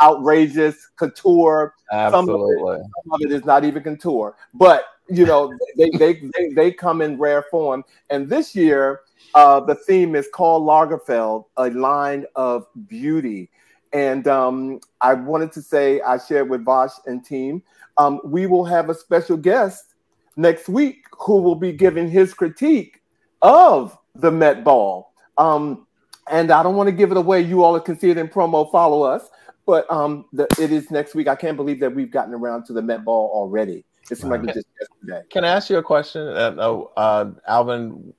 outrageous 0.00 0.88
couture. 0.96 1.74
Absolutely. 1.92 2.56
Some 2.56 2.68
of, 2.68 2.80
it, 2.80 2.82
some 3.04 3.12
of 3.12 3.20
it 3.22 3.32
is 3.32 3.44
not 3.44 3.64
even 3.64 3.82
couture, 3.82 4.36
but 4.54 4.84
you 5.08 5.24
know 5.24 5.52
they, 5.76 5.90
they, 5.90 6.12
they 6.34 6.48
they 6.54 6.72
come 6.72 7.02
in 7.02 7.18
rare 7.18 7.44
form. 7.50 7.84
And 8.10 8.28
this 8.28 8.54
year 8.54 9.00
Uh, 9.34 9.60
the 9.60 9.74
theme 9.74 10.14
is 10.14 10.26
Karl 10.32 10.62
Lagerfeld, 10.62 11.44
a 11.56 11.68
line 11.70 12.24
of 12.34 12.66
beauty. 12.86 13.50
And 13.92 14.26
um, 14.26 14.80
I 15.00 15.14
wanted 15.14 15.52
to 15.52 15.62
say, 15.62 16.00
I 16.00 16.18
shared 16.18 16.48
with 16.48 16.64
Vash 16.64 16.92
and 17.06 17.24
team, 17.24 17.62
um, 17.98 18.20
we 18.24 18.46
will 18.46 18.64
have 18.64 18.88
a 18.88 18.94
special 18.94 19.36
guest 19.36 19.94
next 20.36 20.68
week 20.68 21.04
who 21.12 21.42
will 21.42 21.56
be 21.56 21.72
giving 21.72 22.08
his 22.08 22.32
critique 22.32 23.02
of 23.42 23.98
the 24.14 24.30
Met 24.30 24.64
Ball. 24.64 25.12
Um, 25.36 25.86
and 26.30 26.50
I 26.50 26.62
don't 26.62 26.76
want 26.76 26.88
to 26.88 26.96
give 26.96 27.10
it 27.10 27.16
away. 27.16 27.42
You 27.42 27.62
all 27.62 27.78
can 27.80 27.98
see 27.98 28.10
it 28.10 28.18
in 28.18 28.28
promo. 28.28 28.70
Follow 28.70 29.02
us. 29.02 29.28
But 29.68 29.84
um, 29.92 30.24
the, 30.32 30.48
it 30.58 30.72
is 30.72 30.90
next 30.90 31.14
week. 31.14 31.28
I 31.28 31.36
can't 31.36 31.54
believe 31.54 31.78
that 31.80 31.94
we've 31.94 32.10
gotten 32.10 32.32
around 32.32 32.64
to 32.64 32.72
the 32.72 32.80
Met 32.80 33.04
Ball 33.04 33.30
already. 33.34 33.84
It 34.10 34.16
seems 34.16 34.24
wow. 34.24 34.38
like 34.38 34.54
just 34.54 34.66
yesterday. 34.80 35.26
Can 35.28 35.44
I 35.44 35.48
ask 35.48 35.68
you 35.68 35.76
a 35.76 35.82
question? 35.82 36.26
Uh, 36.26 36.56
oh, 36.58 36.90
uh, 36.96 37.32
Alvin, 37.46 38.14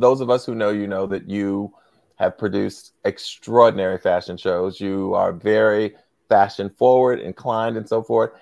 those 0.00 0.20
of 0.20 0.28
us 0.28 0.44
who 0.44 0.56
know 0.56 0.70
you 0.70 0.88
know 0.88 1.06
that 1.06 1.30
you 1.30 1.72
have 2.16 2.36
produced 2.36 2.94
extraordinary 3.04 3.96
fashion 3.96 4.36
shows. 4.36 4.80
You 4.80 5.14
are 5.14 5.32
very 5.32 5.94
fashion 6.28 6.68
forward, 6.68 7.20
inclined, 7.20 7.76
and 7.76 7.88
so 7.88 8.02
forth. 8.02 8.32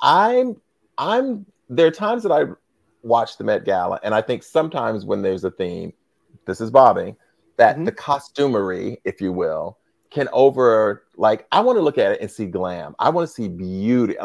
I'm 0.00 0.54
I'm 0.98 1.46
there 1.68 1.88
are 1.88 1.90
times 1.90 2.22
that 2.22 2.30
I 2.30 2.44
watch 3.02 3.38
the 3.38 3.42
Met 3.42 3.64
Gala, 3.64 3.98
and 4.04 4.14
I 4.14 4.22
think 4.22 4.44
sometimes 4.44 5.04
when 5.04 5.22
there's 5.22 5.42
a 5.42 5.50
theme, 5.50 5.92
this 6.44 6.60
is 6.60 6.70
Bobby, 6.70 7.16
that 7.56 7.74
mm-hmm. 7.74 7.86
the 7.86 7.92
costumery, 7.92 8.98
if 9.04 9.20
you 9.20 9.32
will, 9.32 9.78
can 10.10 10.28
over 10.32 11.04
like 11.16 11.46
I 11.52 11.60
want 11.60 11.76
to 11.76 11.82
look 11.82 11.98
at 11.98 12.12
it 12.12 12.20
and 12.20 12.30
see 12.30 12.46
glam. 12.46 12.94
I 12.98 13.10
want 13.10 13.28
to 13.28 13.32
see 13.32 13.48
beauty. 13.48 14.16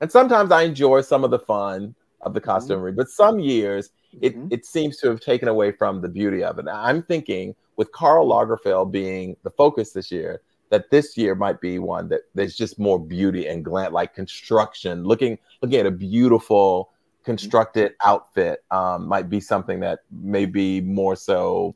And 0.00 0.10
sometimes 0.10 0.50
I 0.50 0.62
enjoy 0.62 1.02
some 1.02 1.24
of 1.24 1.30
the 1.30 1.38
fun 1.38 1.94
of 2.22 2.34
the 2.34 2.40
mm-hmm. 2.40 2.50
costumery, 2.50 2.90
mm-hmm. 2.90 2.96
but 2.96 3.08
some 3.08 3.38
years 3.38 3.90
it, 4.20 4.36
mm-hmm. 4.36 4.48
it 4.50 4.66
seems 4.66 4.96
to 4.98 5.08
have 5.08 5.20
taken 5.20 5.48
away 5.48 5.72
from 5.72 6.00
the 6.00 6.08
beauty 6.08 6.42
of 6.42 6.58
it. 6.58 6.66
I'm 6.70 7.02
thinking 7.02 7.54
with 7.76 7.92
Karl 7.92 8.28
Lagerfeld 8.28 8.90
being 8.90 9.36
the 9.42 9.50
focus 9.50 9.92
this 9.92 10.10
year, 10.10 10.42
that 10.70 10.90
this 10.90 11.16
year 11.16 11.34
might 11.34 11.60
be 11.60 11.78
one 11.78 12.08
that 12.08 12.22
there's 12.34 12.56
just 12.56 12.78
more 12.78 12.98
beauty 12.98 13.46
and 13.48 13.64
glam, 13.64 13.92
like 13.92 14.14
construction, 14.14 15.04
looking 15.04 15.38
looking 15.62 15.78
at 15.78 15.86
a 15.86 15.90
beautiful 15.90 16.90
constructed 17.24 17.94
outfit 18.04 18.64
um, 18.70 19.06
might 19.06 19.28
be 19.28 19.40
something 19.40 19.80
that 19.80 20.00
may 20.10 20.46
be 20.46 20.80
more 20.80 21.14
so 21.14 21.74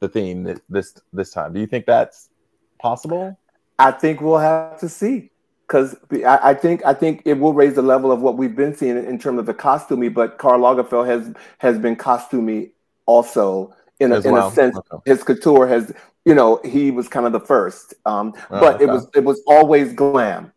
the 0.00 0.08
theme 0.08 0.42
this 0.42 0.60
this, 0.68 0.94
this 1.12 1.30
time. 1.30 1.52
Do 1.52 1.60
you 1.60 1.66
think 1.66 1.86
that's 1.86 2.30
possible? 2.78 3.38
I 3.78 3.90
think 3.90 4.20
we'll 4.20 4.38
have 4.38 4.78
to 4.80 4.88
see 4.88 5.30
because 5.66 5.96
I, 6.12 6.50
I, 6.50 6.54
think 6.54 6.84
I 6.84 6.94
think 6.94 7.22
it 7.24 7.34
will 7.34 7.52
raise 7.52 7.74
the 7.74 7.82
level 7.82 8.12
of 8.12 8.20
what 8.20 8.36
we've 8.36 8.54
been 8.54 8.74
seeing 8.74 8.96
in 8.96 9.18
terms 9.18 9.38
of 9.38 9.46
the 9.46 9.54
costuming. 9.54 10.12
But 10.12 10.38
Karl 10.38 10.60
Lagerfeld 10.60 11.06
has 11.06 11.34
has 11.58 11.78
been 11.78 11.96
costuming 11.96 12.70
also 13.06 13.74
in 14.00 14.12
a, 14.12 14.20
in 14.20 14.32
well. 14.32 14.48
a 14.48 14.52
sense. 14.52 14.76
Okay. 14.76 15.10
His 15.10 15.22
couture 15.22 15.66
has, 15.66 15.92
you 16.24 16.34
know, 16.34 16.60
he 16.64 16.90
was 16.90 17.08
kind 17.08 17.26
of 17.26 17.32
the 17.32 17.40
first. 17.40 17.94
Um, 18.04 18.34
oh, 18.50 18.60
but 18.60 18.74
okay. 18.76 18.84
it 18.84 18.88
was 18.88 19.08
it 19.14 19.24
was 19.24 19.42
always 19.46 19.92
glam. 19.92 20.52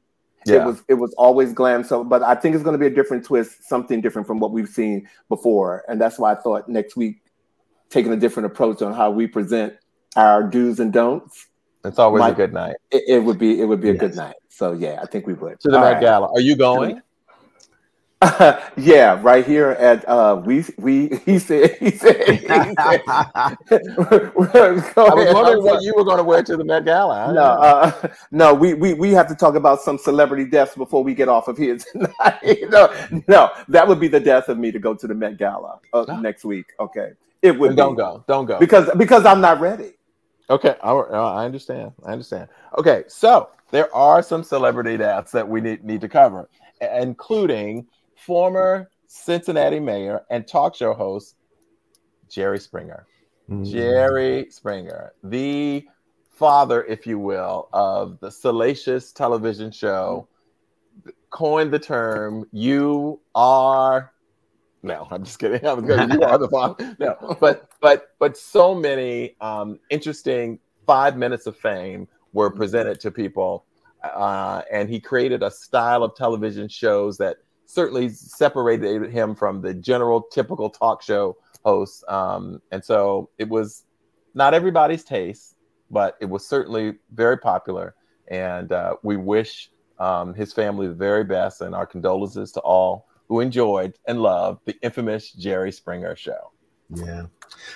Yeah. 0.45 0.61
It 0.61 0.65
was 0.65 0.83
it 0.87 0.93
was 0.95 1.13
always 1.15 1.53
glam. 1.53 1.83
So, 1.83 2.03
but 2.03 2.23
I 2.23 2.35
think 2.35 2.55
it's 2.55 2.63
going 2.63 2.73
to 2.73 2.79
be 2.79 2.87
a 2.87 2.95
different 2.95 3.25
twist, 3.25 3.67
something 3.67 4.01
different 4.01 4.27
from 4.27 4.39
what 4.39 4.51
we've 4.51 4.69
seen 4.69 5.07
before, 5.27 5.83
and 5.87 5.99
that's 5.99 6.17
why 6.17 6.31
I 6.31 6.35
thought 6.35 6.69
next 6.69 6.95
week 6.95 7.21
taking 7.89 8.13
a 8.13 8.17
different 8.17 8.45
approach 8.45 8.81
on 8.81 8.93
how 8.93 9.09
we 9.09 9.27
present 9.27 9.73
our 10.15 10.43
do's 10.43 10.79
and 10.79 10.93
don'ts. 10.93 11.47
It's 11.85 11.99
always 11.99 12.19
might, 12.19 12.31
a 12.31 12.35
good 12.35 12.53
night. 12.53 12.75
It, 12.91 13.03
it, 13.07 13.19
would 13.23 13.37
be 13.37 13.61
it 13.61 13.65
would 13.65 13.81
be 13.81 13.87
yes. 13.87 13.95
a 13.95 13.99
good 13.99 14.15
night. 14.15 14.35
So 14.49 14.73
yeah, 14.73 14.99
I 15.01 15.05
think 15.05 15.27
we 15.27 15.33
would. 15.33 15.59
To 15.61 15.69
the 15.69 15.77
All 15.77 15.83
Met 15.83 15.93
right. 15.93 16.01
Gala. 16.01 16.31
Are 16.33 16.41
you 16.41 16.55
going? 16.55 17.01
Uh, 18.21 18.59
yeah, 18.77 19.17
right 19.21 19.45
here 19.45 19.71
at 19.71 20.07
uh, 20.07 20.41
we 20.43 20.65
we 20.77 21.07
he 21.25 21.39
said 21.39 21.77
he 21.79 21.91
said. 21.91 22.21
He 22.27 22.47
said 22.47 22.73
I 22.77 23.55
was 23.69 25.33
wondering 25.33 25.63
what 25.63 25.81
you 25.81 25.93
were 25.95 26.03
going 26.03 26.17
to 26.17 26.23
wear 26.23 26.43
to 26.43 26.57
the 26.57 26.65
Met 26.65 26.83
Gala. 26.83 27.31
No, 27.33 27.41
uh, 27.41 28.09
no, 28.31 28.53
we, 28.53 28.73
we 28.73 28.93
we 28.93 29.11
have 29.11 29.27
to 29.29 29.35
talk 29.35 29.55
about 29.55 29.81
some 29.81 29.97
celebrity 29.97 30.43
deaths 30.43 30.75
before 30.75 31.01
we 31.01 31.13
get 31.13 31.29
off 31.29 31.47
of 31.47 31.57
here 31.57 31.77
tonight. 31.91 32.59
no, 32.69 32.93
no, 33.27 33.51
that 33.69 33.87
would 33.87 34.01
be 34.01 34.09
the 34.09 34.19
death 34.19 34.49
of 34.49 34.57
me 34.57 34.71
to 34.71 34.79
go 34.79 34.93
to 34.93 35.07
the 35.07 35.15
Met 35.15 35.37
Gala 35.37 35.79
uh, 35.93 36.03
no. 36.05 36.19
next 36.19 36.43
week. 36.43 36.65
Okay, 36.77 37.11
it 37.41 37.57
would. 37.57 37.77
Don't 37.77 37.95
go. 37.95 38.25
Don't 38.27 38.45
go 38.45 38.59
because 38.59 38.89
because 38.97 39.25
I'm 39.25 39.39
not 39.39 39.61
ready. 39.61 39.93
Okay, 40.49 40.75
I, 40.81 40.91
I 40.91 41.45
understand. 41.45 41.91
I 42.05 42.11
understand. 42.11 42.49
Okay, 42.77 43.03
so 43.07 43.49
there 43.71 43.93
are 43.95 44.23
some 44.23 44.43
celebrity 44.43 44.97
deaths 44.97 45.31
that 45.31 45.47
we 45.47 45.61
need, 45.61 45.83
need 45.83 46.01
to 46.01 46.09
cover, 46.09 46.49
including 46.81 47.87
former 48.15 48.89
Cincinnati 49.07 49.79
mayor 49.79 50.21
and 50.29 50.47
talk 50.47 50.75
show 50.75 50.93
host 50.93 51.35
Jerry 52.29 52.59
Springer. 52.59 53.05
Mm. 53.49 53.69
Jerry 53.69 54.47
Springer, 54.49 55.13
the 55.23 55.87
father, 56.31 56.83
if 56.83 57.05
you 57.05 57.19
will, 57.19 57.69
of 57.73 58.19
the 58.19 58.31
salacious 58.31 59.11
television 59.11 59.71
show, 59.71 60.27
coined 61.31 61.71
the 61.71 61.79
term 61.79 62.45
"you 62.51 63.19
are." 63.35 64.11
No, 64.81 65.07
I'm 65.11 65.23
just 65.23 65.39
kidding. 65.39 65.65
I'm 65.65 65.85
kidding. 65.85 66.11
You 66.11 66.23
are 66.23 66.37
the 66.37 66.47
father. 66.47 66.95
No, 66.99 67.37
but 67.39 67.69
but 67.81 68.15
but 68.19 68.37
so 68.37 68.73
many 68.73 69.35
um, 69.41 69.79
interesting 69.89 70.59
five 70.85 71.17
minutes 71.17 71.47
of 71.47 71.57
fame 71.57 72.07
were 72.33 72.49
presented 72.49 72.99
to 73.01 73.11
people, 73.11 73.65
uh, 74.03 74.61
and 74.71 74.89
he 74.89 74.99
created 74.99 75.43
a 75.43 75.51
style 75.51 76.03
of 76.03 76.15
television 76.15 76.69
shows 76.69 77.17
that 77.17 77.37
certainly 77.65 78.09
separated 78.09 79.11
him 79.11 79.35
from 79.35 79.61
the 79.61 79.73
general 79.73 80.23
typical 80.31 80.69
talk 80.69 81.01
show 81.01 81.35
host. 81.65 82.03
Um, 82.07 82.61
and 82.71 82.83
so 82.83 83.29
it 83.37 83.49
was 83.49 83.83
not 84.33 84.53
everybody's 84.53 85.03
taste, 85.03 85.55
but 85.91 86.17
it 86.21 86.25
was 86.25 86.47
certainly 86.47 86.93
very 87.13 87.37
popular. 87.37 87.95
And 88.29 88.71
uh, 88.71 88.95
we 89.03 89.17
wish 89.17 89.71
um, 89.99 90.33
his 90.33 90.53
family 90.53 90.87
the 90.87 90.93
very 90.93 91.23
best 91.23 91.61
and 91.61 91.75
our 91.75 91.85
condolences 91.85 92.51
to 92.53 92.59
all 92.61 93.08
who 93.29 93.39
enjoyed 93.39 93.97
and 94.07 94.21
loved 94.21 94.65
the 94.65 94.75
infamous 94.81 95.31
Jerry 95.31 95.71
Springer 95.71 96.15
show. 96.15 96.51
Yeah. 96.93 97.27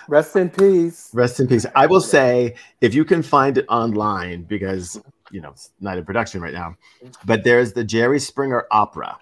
Rest 0.09 0.35
in 0.35 0.49
peace. 0.49 1.09
Rest 1.13 1.39
in 1.39 1.47
peace. 1.47 1.65
I 1.75 1.85
will 1.85 2.01
say, 2.01 2.55
if 2.81 2.93
you 2.93 3.05
can 3.05 3.23
find 3.23 3.57
it 3.57 3.65
online, 3.69 4.43
because 4.43 5.01
you 5.31 5.39
know 5.39 5.51
it's 5.51 5.71
not 5.79 5.97
in 5.97 6.03
production 6.03 6.41
right 6.41 6.53
now, 6.53 6.75
but 7.25 7.43
there's 7.43 7.73
the 7.73 7.83
Jerry 7.83 8.19
Springer 8.19 8.65
opera 8.71 9.17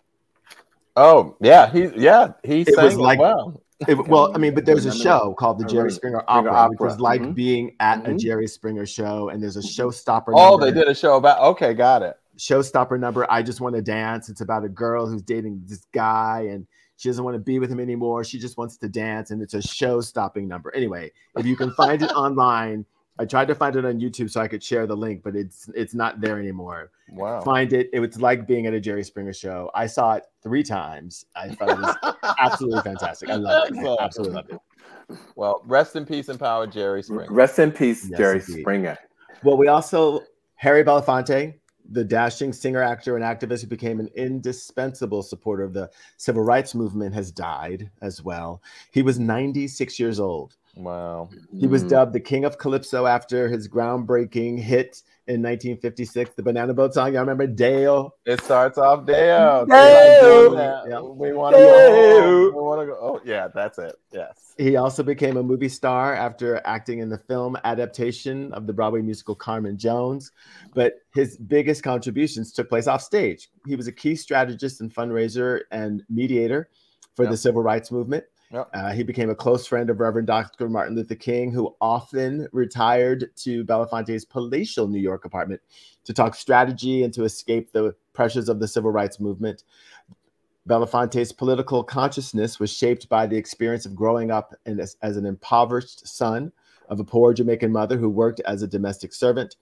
Oh 0.96 1.38
yeah, 1.40 1.72
he 1.72 1.90
yeah 1.96 2.34
he 2.44 2.62
it 2.62 2.78
was 2.78 2.96
like 2.96 3.20
well. 3.20 3.62
It, 3.88 3.98
well, 4.08 4.32
I 4.36 4.38
mean, 4.38 4.54
but 4.54 4.66
there's 4.66 4.86
a 4.86 4.96
show 4.96 5.34
called 5.34 5.58
the 5.58 5.66
Jerry 5.66 5.90
Springer 5.90 6.24
Opera, 6.28 6.52
Opera. 6.52 6.70
which 6.70 6.80
was 6.80 7.00
like 7.00 7.20
mm-hmm. 7.20 7.32
being 7.32 7.76
at 7.80 8.04
mm-hmm. 8.04 8.12
a 8.12 8.18
Jerry 8.18 8.46
Springer 8.46 8.86
show, 8.86 9.30
and 9.30 9.42
there's 9.42 9.58
a 9.58 9.62
showstopper. 9.62 10.34
Oh, 10.36 10.52
number. 10.52 10.66
they 10.66 10.72
did 10.72 10.88
a 10.88 10.94
show 10.94 11.16
about. 11.16 11.40
Okay, 11.40 11.74
got 11.74 12.04
it. 12.04 12.16
Showstopper 12.42 13.00
number. 13.00 13.32
I 13.32 13.44
just 13.44 13.62
want 13.62 13.76
to 13.76 13.84
dance. 13.84 14.28
It's 14.28 14.42
about 14.42 14.66
a 14.66 14.70
girl 14.70 15.06
who's 15.06 15.22
dating 15.22 15.62
this 15.68 15.86
guy, 15.94 16.48
and 16.50 16.66
she 16.98 17.08
doesn't 17.08 17.24
want 17.24 17.36
to 17.36 17.40
be 17.40 17.60
with 17.60 17.72
him 17.72 17.80
anymore. 17.80 18.24
She 18.24 18.40
just 18.40 18.58
wants 18.58 18.78
to 18.78 18.90
dance, 18.90 19.30
and 19.30 19.44
it's 19.44 19.54
a 19.54 19.62
show-stopping 19.62 20.48
number. 20.48 20.74
Anyway, 20.76 21.12
if 21.38 21.46
you 21.46 21.56
can 21.56 21.72
find 21.74 22.02
it 22.02 22.12
online, 22.16 22.84
I 23.20 23.26
tried 23.26 23.48
to 23.50 23.56
find 23.56 23.76
it 23.76 23.86
on 23.86 24.00
YouTube 24.00 24.32
so 24.32 24.42
I 24.42 24.48
could 24.48 24.64
share 24.64 24.88
the 24.88 24.98
link, 24.98 25.22
but 25.24 25.36
it's 25.36 25.70
it's 25.76 25.94
not 25.94 26.20
there 26.20 26.40
anymore. 26.40 26.90
Wow. 27.12 27.42
Find 27.42 27.74
it. 27.74 27.92
It 27.94 28.00
was 28.00 28.20
like 28.20 28.48
being 28.48 28.66
at 28.66 28.74
a 28.74 28.80
Jerry 28.80 29.04
Springer 29.04 29.34
show. 29.34 29.70
I 29.76 29.86
saw 29.86 30.14
it 30.14 30.24
three 30.42 30.64
times. 30.64 31.26
I 31.36 31.50
thought 31.50 31.70
it 31.70 31.80
was 31.80 32.16
absolutely 32.40 32.82
fantastic. 32.84 33.30
I 33.30 33.36
love 33.36 33.68
it. 33.70 33.98
absolutely 34.00 34.36
loved 34.36 34.54
it. 34.54 34.60
Well, 35.36 35.62
rest 35.68 35.96
in 35.96 36.08
peace 36.08 36.30
and 36.30 36.40
power, 36.40 36.66
Jerry 36.66 37.04
Springer. 37.04 37.32
Rest 37.32 37.60
in 37.60 37.72
peace, 37.72 38.08
yes, 38.10 38.18
Jerry 38.18 38.40
indeed. 38.40 38.62
Springer. 38.62 38.98
Well, 39.44 39.58
we 39.58 39.68
also 39.68 40.24
Harry 40.56 40.84
Belafonte, 40.84 41.56
the 41.92 42.04
dashing 42.04 42.54
singer, 42.54 42.82
actor, 42.82 43.16
and 43.16 43.26
activist 43.26 43.62
who 43.62 43.68
became 43.68 44.00
an 44.00 44.10
indispensable 44.16 45.22
supporter 45.22 45.64
of 45.64 45.74
the 45.74 45.90
civil 46.18 46.44
rights 46.44 46.74
movement, 46.74 47.14
has 47.14 47.32
died 47.32 47.90
as 48.02 48.24
well. 48.24 48.62
He 48.92 49.02
was 49.02 49.20
96 49.20 50.00
years 50.00 50.20
old. 50.20 50.56
Wow. 50.76 51.30
He 51.58 51.68
was 51.68 51.84
mm. 51.84 51.90
dubbed 51.90 52.14
the 52.14 52.20
King 52.20 52.46
of 52.46 52.58
Calypso 52.58 53.06
after 53.06 53.50
his 53.50 53.68
groundbreaking 53.68 54.60
hit 54.60 55.04
in 55.28 55.42
1956, 55.42 56.32
the 56.36 56.44
Banana 56.44 56.74
Boat 56.74 56.94
song. 56.94 57.14
Y'all 57.14 57.22
remember 57.22 57.48
Day-O? 57.48 58.14
It 58.26 58.42
starts 58.42 58.78
off 58.78 59.06
Day-O. 59.06 59.66
Day-O. 59.66 60.86
Yep. 60.90 61.02
We 61.16 61.34
want 61.34 61.56
to 61.56 61.62
go. 61.62 62.46
We 62.46 62.62
want 62.62 62.82
to 62.82 62.86
go. 62.88 62.98
Oh, 63.00 63.22
yeah, 63.24 63.48
that's 63.48 63.78
it. 63.78 63.96
Yes. 64.12 64.56
He 64.58 64.76
also 64.76 65.04
became 65.04 65.38
a 65.38 65.44
movie 65.44 65.70
star 65.70 66.14
after 66.16 66.62
acting 66.66 67.00
in 67.00 67.10
the 67.10 67.18
film 67.18 67.58
adaptation 67.64 68.52
of 68.54 68.68
the 68.68 68.74
Broadway 68.74 69.02
musical 69.02 69.36
Carmen 69.36 69.78
Jones. 69.78 70.32
But 70.74 70.96
his 71.14 71.38
biggest 71.38 71.84
contributions 71.84 72.52
took 72.52 72.68
place 72.68 72.88
off 72.88 73.02
stage. 73.02 73.50
He 73.68 73.76
was 73.76 73.88
a 73.88 73.92
key 73.92 74.16
strategist 74.16 74.82
and 74.82 74.94
fundraiser 74.94 75.62
and 75.72 76.04
mediator 76.10 76.70
for 77.16 77.24
yep. 77.24 77.32
the 77.32 77.38
civil 77.38 77.62
rights 77.62 77.92
movement. 77.92 78.24
Yep. 78.54 78.70
Uh, 78.74 78.92
he 78.92 79.04
became 79.04 79.30
a 79.30 79.36
close 79.36 79.66
friend 79.66 79.90
of 79.90 80.00
Reverend 80.00 80.28
Dr. 80.28 80.68
Martin 80.68 80.96
Luther 80.96 81.16
King, 81.16 81.52
who 81.52 81.74
often 81.80 82.48
retired 82.52 83.32
to 83.38 83.64
Belafonte's 83.64 84.26
palatial 84.26 84.88
New 84.88 85.00
York 85.00 85.24
apartment 85.24 85.62
to 86.04 86.14
talk 86.14 86.36
strategy 86.36 87.04
and 87.04 87.14
to 87.14 87.24
escape 87.24 87.72
the 87.72 87.96
pressures 88.14 88.50
of 88.50 88.60
the 88.60 88.68
civil 88.68 88.92
rights 88.92 89.22
movement. 89.22 89.64
Belafonte's 90.68 91.32
political 91.32 91.84
consciousness 91.84 92.60
was 92.60 92.72
shaped 92.72 93.08
by 93.08 93.26
the 93.26 93.38
experience 93.38 93.86
of 93.86 93.96
growing 93.96 94.32
up 94.32 94.54
as, 94.66 94.98
as 95.02 95.16
an 95.16 95.26
impoverished 95.26 96.08
son 96.08 96.52
of 96.90 97.00
a 97.00 97.06
poor 97.06 97.34
Jamaican 97.34 97.72
mother 97.72 97.98
who 97.98 98.10
worked 98.10 98.42
as 98.42 98.62
a 98.62 98.68
domestic 98.68 99.14
servant. 99.14 99.56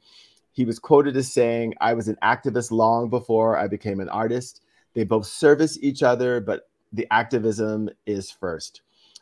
He 0.52 0.66
was 0.66 0.80
quoted 0.80 1.16
as 1.16 1.32
saying, 1.32 1.76
I 1.80 1.94
was 1.94 2.08
an 2.08 2.18
activist 2.24 2.72
long 2.72 3.10
before 3.10 3.56
I 3.56 3.68
became 3.68 4.00
an 4.00 4.10
artist. 4.10 4.62
They 4.96 5.04
both 5.04 5.28
service 5.28 5.78
each 5.82 6.02
other, 6.02 6.42
but 6.42 6.69
the 6.92 7.08
activism 7.12 7.90
is 8.06 8.32
first. 8.32 8.82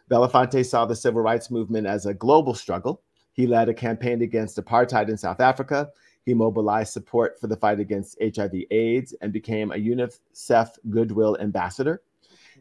Belafonte 0.10 0.66
saw 0.66 0.86
the 0.86 0.96
civil 0.96 1.22
rights 1.22 1.52
movement 1.52 1.88
as 1.88 2.06
a 2.06 2.14
global 2.14 2.54
struggle. 2.54 3.02
He 3.34 3.46
led 3.46 3.70
a 3.70 3.74
campaign 3.74 4.22
against 4.22 4.58
apartheid 4.58 5.10
in 5.10 5.18
South 5.18 5.40
Africa. 5.40 5.90
He 6.26 6.34
mobilized 6.34 6.94
support 6.94 7.40
for 7.40 7.48
the 7.48 7.58
fight 7.58 7.80
against 7.80 8.18
HIV/AIDS 8.22 9.14
and 9.22 9.32
became 9.32 9.72
a 9.72 9.76
UNICEF 9.76 10.78
Goodwill 10.90 11.38
Ambassador. 11.40 12.02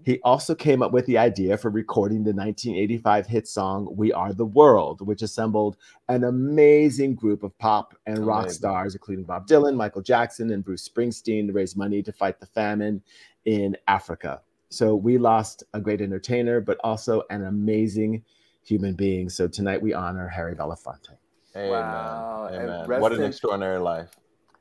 He 0.05 0.21
also 0.23 0.55
came 0.55 0.83
up 0.83 0.93
with 0.93 1.07
the 1.07 1.19
idea 1.19 1.57
for 1.57 1.71
recording 1.71 2.19
the 2.19 2.33
1985 2.33 3.27
hit 3.27 3.49
song 3.49 3.89
We 3.97 4.13
Are 4.13 4.33
the 4.33 4.45
World, 4.45 5.01
which 5.01 5.23
assembled 5.23 5.79
an 6.09 6.25
amazing 6.25 7.15
group 7.15 7.43
of 7.43 7.57
pop 7.59 7.95
and 8.07 8.19
amazing. 8.19 8.29
rock 8.29 8.51
stars, 8.51 8.95
including 8.95 9.25
Bob 9.25 9.49
Dylan, 9.49 9.75
Michael 9.75 10.03
Jackson, 10.03 10.53
and 10.53 10.65
Bruce 10.65 10.89
Springsteen, 10.89 11.47
to 11.47 11.53
raise 11.53 11.77
money 11.77 12.03
to 12.03 12.13
fight 12.13 12.39
the 12.39 12.47
famine 12.47 13.03
in 13.47 13.77
Africa. 13.89 14.43
So 14.69 14.95
we 14.95 15.19
lost 15.19 15.65
a 15.75 15.81
great 15.81 16.01
entertainer, 16.01 16.61
but 16.61 16.79
also 16.83 17.23
an 17.31 17.45
amazing 17.45 18.25
human 18.63 18.95
being. 18.95 19.29
So 19.29 19.47
tonight 19.47 19.81
we 19.81 19.95
honor 19.95 20.29
Harry 20.29 20.55
Belafonte. 20.55 21.11
Amen. 21.55 21.71
Wow. 21.71 22.49
Amen. 22.53 23.01
What 23.01 23.13
an 23.13 23.23
extraordinary 23.23 23.79
life. 23.79 24.11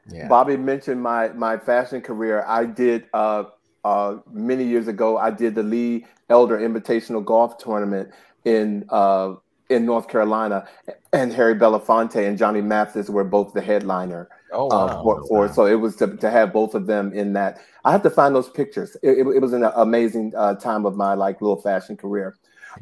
Yeah. 0.08 0.28
Bobby 0.28 0.56
mentioned 0.56 1.02
my 1.02 1.30
my 1.30 1.58
fashion 1.58 2.02
career. 2.02 2.46
I 2.48 2.66
did 2.66 3.06
uh, 3.14 3.46
uh, 3.84 4.18
many 4.32 4.64
years 4.64 4.88
ago. 4.88 5.18
I 5.18 5.32
did 5.32 5.56
the 5.56 5.64
Lee 5.64 6.06
Elder 6.30 6.58
Invitational 6.58 7.26
Golf 7.26 7.58
Tournament 7.58 8.12
in 8.46 8.86
uh, 8.90 9.34
in 9.70 9.86
North 9.86 10.08
Carolina, 10.08 10.68
and 11.14 11.34
Harry 11.34 11.56
Belafonte 11.56 12.28
and 12.28 12.38
Johnny 12.38 12.62
Mathis 12.62 13.10
were 13.10 13.24
both 13.24 13.54
the 13.54 13.62
headliner. 13.62 14.30
Oh, 14.52 14.70
uh, 14.70 14.70
wow. 14.70 15.04
for, 15.04 15.28
for 15.28 15.48
wow. 15.48 15.52
so 15.52 15.66
it 15.66 15.76
was 15.76 15.96
to, 15.98 16.16
to 16.18 16.30
have 16.30 16.54
both 16.54 16.76
of 16.76 16.86
them 16.86 17.14
in 17.14 17.34
that. 17.34 17.60
I 17.84 17.92
have 17.92 18.04
to 18.04 18.10
find 18.10 18.36
those 18.36 18.50
pictures. 18.50 18.96
It, 19.02 19.20
it, 19.20 19.28
it 19.28 19.42
was 19.42 19.54
an 19.54 19.64
amazing 19.76 20.34
uh, 20.36 20.56
time 20.56 20.86
of 20.86 20.96
my 20.96 21.14
like 21.14 21.42
little 21.42 21.62
fashion 21.62 21.98
career. 21.98 22.36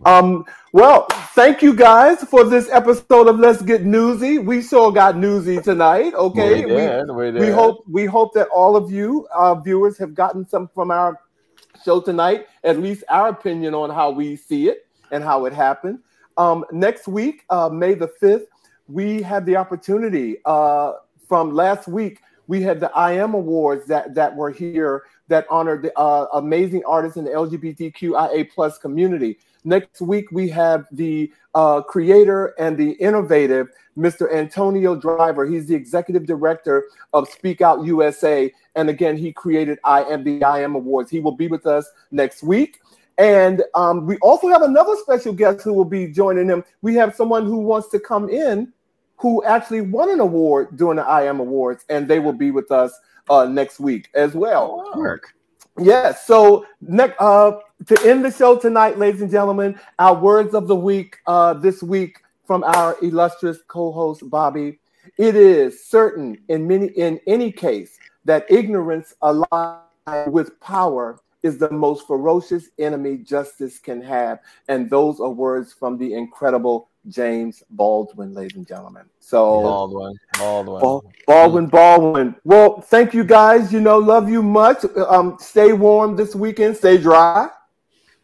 Um, 0.05 0.45
well, 0.71 1.05
thank 1.35 1.61
you 1.61 1.73
guys 1.73 2.23
for 2.23 2.43
this 2.43 2.69
episode 2.69 3.27
of 3.27 3.39
Let's 3.39 3.61
Get 3.61 3.83
Newsy. 3.83 4.39
We 4.39 4.61
sure 4.61 4.91
got 4.91 5.17
newsy 5.17 5.61
tonight. 5.61 6.13
Okay, 6.15 6.65
we, 6.65 6.71
did, 6.71 7.09
we, 7.09 7.31
we, 7.31 7.39
we 7.39 7.47
hope 7.47 7.83
we 7.87 8.05
hope 8.05 8.33
that 8.33 8.47
all 8.47 8.75
of 8.75 8.91
you 8.91 9.27
uh, 9.35 9.55
viewers 9.55 9.97
have 9.99 10.15
gotten 10.15 10.47
some 10.47 10.67
from 10.73 10.89
our 10.89 11.19
show 11.85 12.01
tonight, 12.01 12.47
at 12.63 12.79
least 12.79 13.03
our 13.09 13.29
opinion 13.29 13.73
on 13.73 13.89
how 13.89 14.09
we 14.09 14.35
see 14.35 14.67
it 14.67 14.87
and 15.11 15.23
how 15.23 15.45
it 15.45 15.53
happened. 15.53 15.99
Um, 16.37 16.65
next 16.71 17.07
week, 17.07 17.43
uh, 17.49 17.69
May 17.69 17.93
the 17.93 18.07
fifth, 18.07 18.47
we 18.87 19.21
had 19.21 19.45
the 19.45 19.55
opportunity 19.55 20.37
uh, 20.45 20.93
from 21.27 21.53
last 21.53 21.87
week. 21.87 22.19
We 22.47 22.61
had 22.61 22.79
the 22.79 22.91
I 22.91 23.13
Am 23.13 23.33
Awards 23.33 23.87
that 23.87 24.13
that 24.15 24.35
were 24.35 24.51
here 24.51 25.03
that 25.29 25.47
honored 25.49 25.83
the 25.83 25.97
uh, 25.97 26.27
amazing 26.33 26.83
artists 26.85 27.17
in 27.17 27.25
the 27.25 27.31
LGBTQIA 27.31 28.51
plus 28.51 28.77
community. 28.77 29.39
Next 29.63 30.01
week, 30.01 30.29
we 30.31 30.49
have 30.49 30.85
the 30.91 31.31
uh, 31.55 31.81
creator 31.81 32.53
and 32.59 32.77
the 32.77 32.91
innovative 32.93 33.69
Mr. 33.97 34.33
Antonio 34.33 34.95
Driver. 34.95 35.45
He's 35.45 35.67
the 35.67 35.75
executive 35.75 36.25
director 36.25 36.85
of 37.13 37.29
Speak 37.29 37.61
Out 37.61 37.85
USA. 37.85 38.51
And 38.75 38.89
again, 38.89 39.15
he 39.15 39.31
created 39.31 39.79
I 39.85 40.03
Am 40.03 40.23
the 40.23 40.43
I 40.43 40.61
Am 40.61 40.75
Awards. 40.75 41.09
He 41.09 41.21
will 41.21 41.35
be 41.35 41.47
with 41.47 41.65
us 41.65 41.89
next 42.11 42.43
week. 42.43 42.81
And 43.17 43.63
um, 43.75 44.05
we 44.05 44.17
also 44.17 44.47
have 44.49 44.63
another 44.63 44.95
special 44.97 45.33
guest 45.33 45.61
who 45.61 45.73
will 45.73 45.85
be 45.85 46.07
joining 46.07 46.47
him. 46.47 46.63
We 46.81 46.95
have 46.95 47.15
someone 47.15 47.45
who 47.45 47.59
wants 47.59 47.89
to 47.89 47.99
come 47.99 48.29
in 48.29 48.73
who 49.17 49.43
actually 49.45 49.81
won 49.81 50.09
an 50.09 50.19
award 50.19 50.75
during 50.75 50.97
the 50.97 51.03
I 51.03 51.23
Am 51.23 51.39
Awards, 51.39 51.85
and 51.89 52.07
they 52.07 52.19
will 52.19 52.33
be 52.33 52.51
with 52.51 52.71
us 52.71 52.93
uh, 53.29 53.45
next 53.45 53.79
week 53.79 54.09
as 54.15 54.33
well. 54.33 54.91
Work. 54.95 55.33
Yes. 55.79 56.25
So 56.25 56.65
next, 56.81 57.15
uh, 57.19 57.59
to 57.87 58.09
end 58.09 58.25
the 58.25 58.31
show 58.31 58.57
tonight, 58.57 58.97
ladies 58.97 59.21
and 59.21 59.31
gentlemen, 59.31 59.79
our 59.99 60.13
words 60.13 60.53
of 60.53 60.67
the 60.67 60.75
week 60.75 61.17
uh, 61.25 61.53
this 61.53 61.81
week 61.81 62.19
from 62.45 62.63
our 62.63 62.95
illustrious 63.01 63.59
co-host 63.67 64.29
Bobby. 64.29 64.79
It 65.17 65.35
is 65.35 65.85
certain 65.85 66.37
in 66.47 66.67
many 66.67 66.87
in 66.87 67.19
any 67.27 67.51
case 67.51 67.97
that 68.25 68.45
ignorance 68.49 69.13
allied 69.21 69.79
with 70.27 70.59
power 70.59 71.19
is 71.43 71.57
the 71.57 71.69
most 71.69 72.07
ferocious 72.07 72.69
enemy 72.79 73.17
justice 73.17 73.77
can 73.77 74.01
have, 74.01 74.39
and 74.67 74.89
those 74.89 75.19
are 75.19 75.29
words 75.29 75.73
from 75.73 75.97
the 75.97 76.13
incredible 76.13 76.89
James 77.09 77.63
Baldwin, 77.69 78.33
ladies 78.33 78.55
and 78.57 78.67
gentlemen. 78.67 79.03
So 79.19 79.61
Baldwin, 79.61 80.13
Baldwin, 80.37 81.01
Baldwin, 81.27 81.67
Baldwin. 81.67 82.35
Well, 82.43 82.81
thank 82.81 83.13
you 83.13 83.23
guys. 83.23 83.73
You 83.73 83.81
know, 83.81 83.97
love 83.97 84.29
you 84.29 84.41
much. 84.41 84.85
Um, 84.95 85.37
stay 85.39 85.73
warm 85.73 86.15
this 86.15 86.33
weekend. 86.33 86.77
Stay 86.77 86.97
dry. 86.97 87.49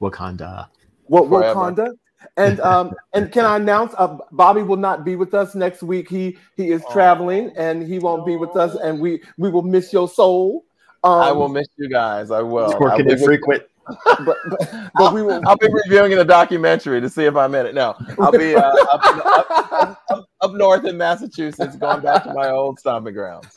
Wakanda. 0.01 0.69
What 1.03 1.25
Wakanda? 1.25 1.93
And 2.37 2.59
um 2.61 2.93
and 3.13 3.31
can 3.31 3.45
I 3.45 3.55
announce 3.55 3.93
uh, 3.97 4.17
Bobby 4.31 4.61
will 4.61 4.77
not 4.77 5.03
be 5.03 5.15
with 5.15 5.33
us 5.33 5.55
next 5.55 5.83
week. 5.83 6.09
He 6.09 6.37
he 6.55 6.71
is 6.71 6.81
oh. 6.87 6.93
traveling 6.93 7.51
and 7.57 7.85
he 7.85 7.99
won't 7.99 8.25
be 8.25 8.35
with 8.35 8.55
us. 8.55 8.75
And 8.75 8.99
we 8.99 9.21
we 9.37 9.49
will 9.49 9.61
miss 9.61 9.91
your 9.91 10.07
soul. 10.07 10.65
Um, 11.03 11.21
I 11.21 11.31
will 11.31 11.49
miss 11.49 11.67
you 11.77 11.89
guys. 11.89 12.31
I 12.31 12.41
will. 12.41 12.77
working 12.79 13.09
infrequent 13.09 13.63
but, 14.25 14.37
but, 14.49 14.91
but 14.93 15.13
we 15.13 15.21
will. 15.21 15.41
I'll 15.47 15.57
be 15.57 15.67
reviewing 15.71 16.11
in 16.11 16.19
a 16.19 16.25
documentary 16.25 17.01
to 17.01 17.09
see 17.09 17.25
if 17.25 17.35
I'm 17.35 17.55
in 17.55 17.65
it. 17.65 17.75
No, 17.75 17.95
I'll 18.19 18.31
be 18.31 18.55
uh, 18.55 18.61
up, 18.61 19.05
up, 19.05 20.01
up, 20.09 20.29
up, 20.41 20.53
north 20.53 20.85
in 20.85 20.97
Massachusetts, 20.97 21.75
going 21.75 22.01
back 22.01 22.23
to 22.23 22.33
my 22.33 22.49
old 22.49 22.79
stomping 22.79 23.13
grounds. 23.13 23.47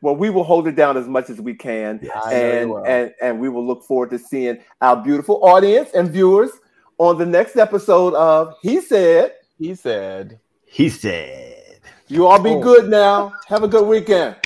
Well, 0.00 0.16
we 0.16 0.30
will 0.30 0.44
hold 0.44 0.68
it 0.68 0.76
down 0.76 0.96
as 0.96 1.08
much 1.08 1.30
as 1.30 1.40
we 1.40 1.54
can, 1.54 2.00
and 2.30 2.72
and 2.86 3.14
and 3.22 3.40
we 3.40 3.48
will 3.48 3.66
look 3.66 3.84
forward 3.84 4.10
to 4.10 4.18
seeing 4.18 4.58
our 4.80 4.96
beautiful 4.96 5.42
audience 5.44 5.90
and 5.94 6.10
viewers 6.10 6.50
on 6.98 7.18
the 7.18 7.26
next 7.26 7.56
episode 7.56 8.14
of 8.14 8.54
He 8.62 8.80
Said. 8.80 9.34
He 9.58 9.74
said. 9.74 10.38
He 10.66 10.88
said. 10.88 11.80
You 12.08 12.26
all 12.26 12.42
be 12.42 12.50
oh. 12.50 12.60
good 12.60 12.88
now. 12.88 13.32
Have 13.46 13.62
a 13.62 13.68
good 13.68 13.86
weekend. 13.86 14.36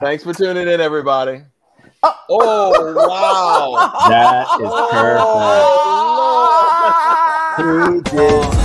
Thanks 0.00 0.24
for 0.24 0.34
tuning 0.34 0.66
in, 0.66 0.80
everybody. 0.80 1.42
Oh, 2.04 2.94
wow. 2.96 4.08
That 4.08 4.46
is 4.60 4.70
oh, 4.72 4.88
perfect. 4.90 5.22
Oh, 7.58 7.82
Who 7.86 8.02
did 8.02 8.61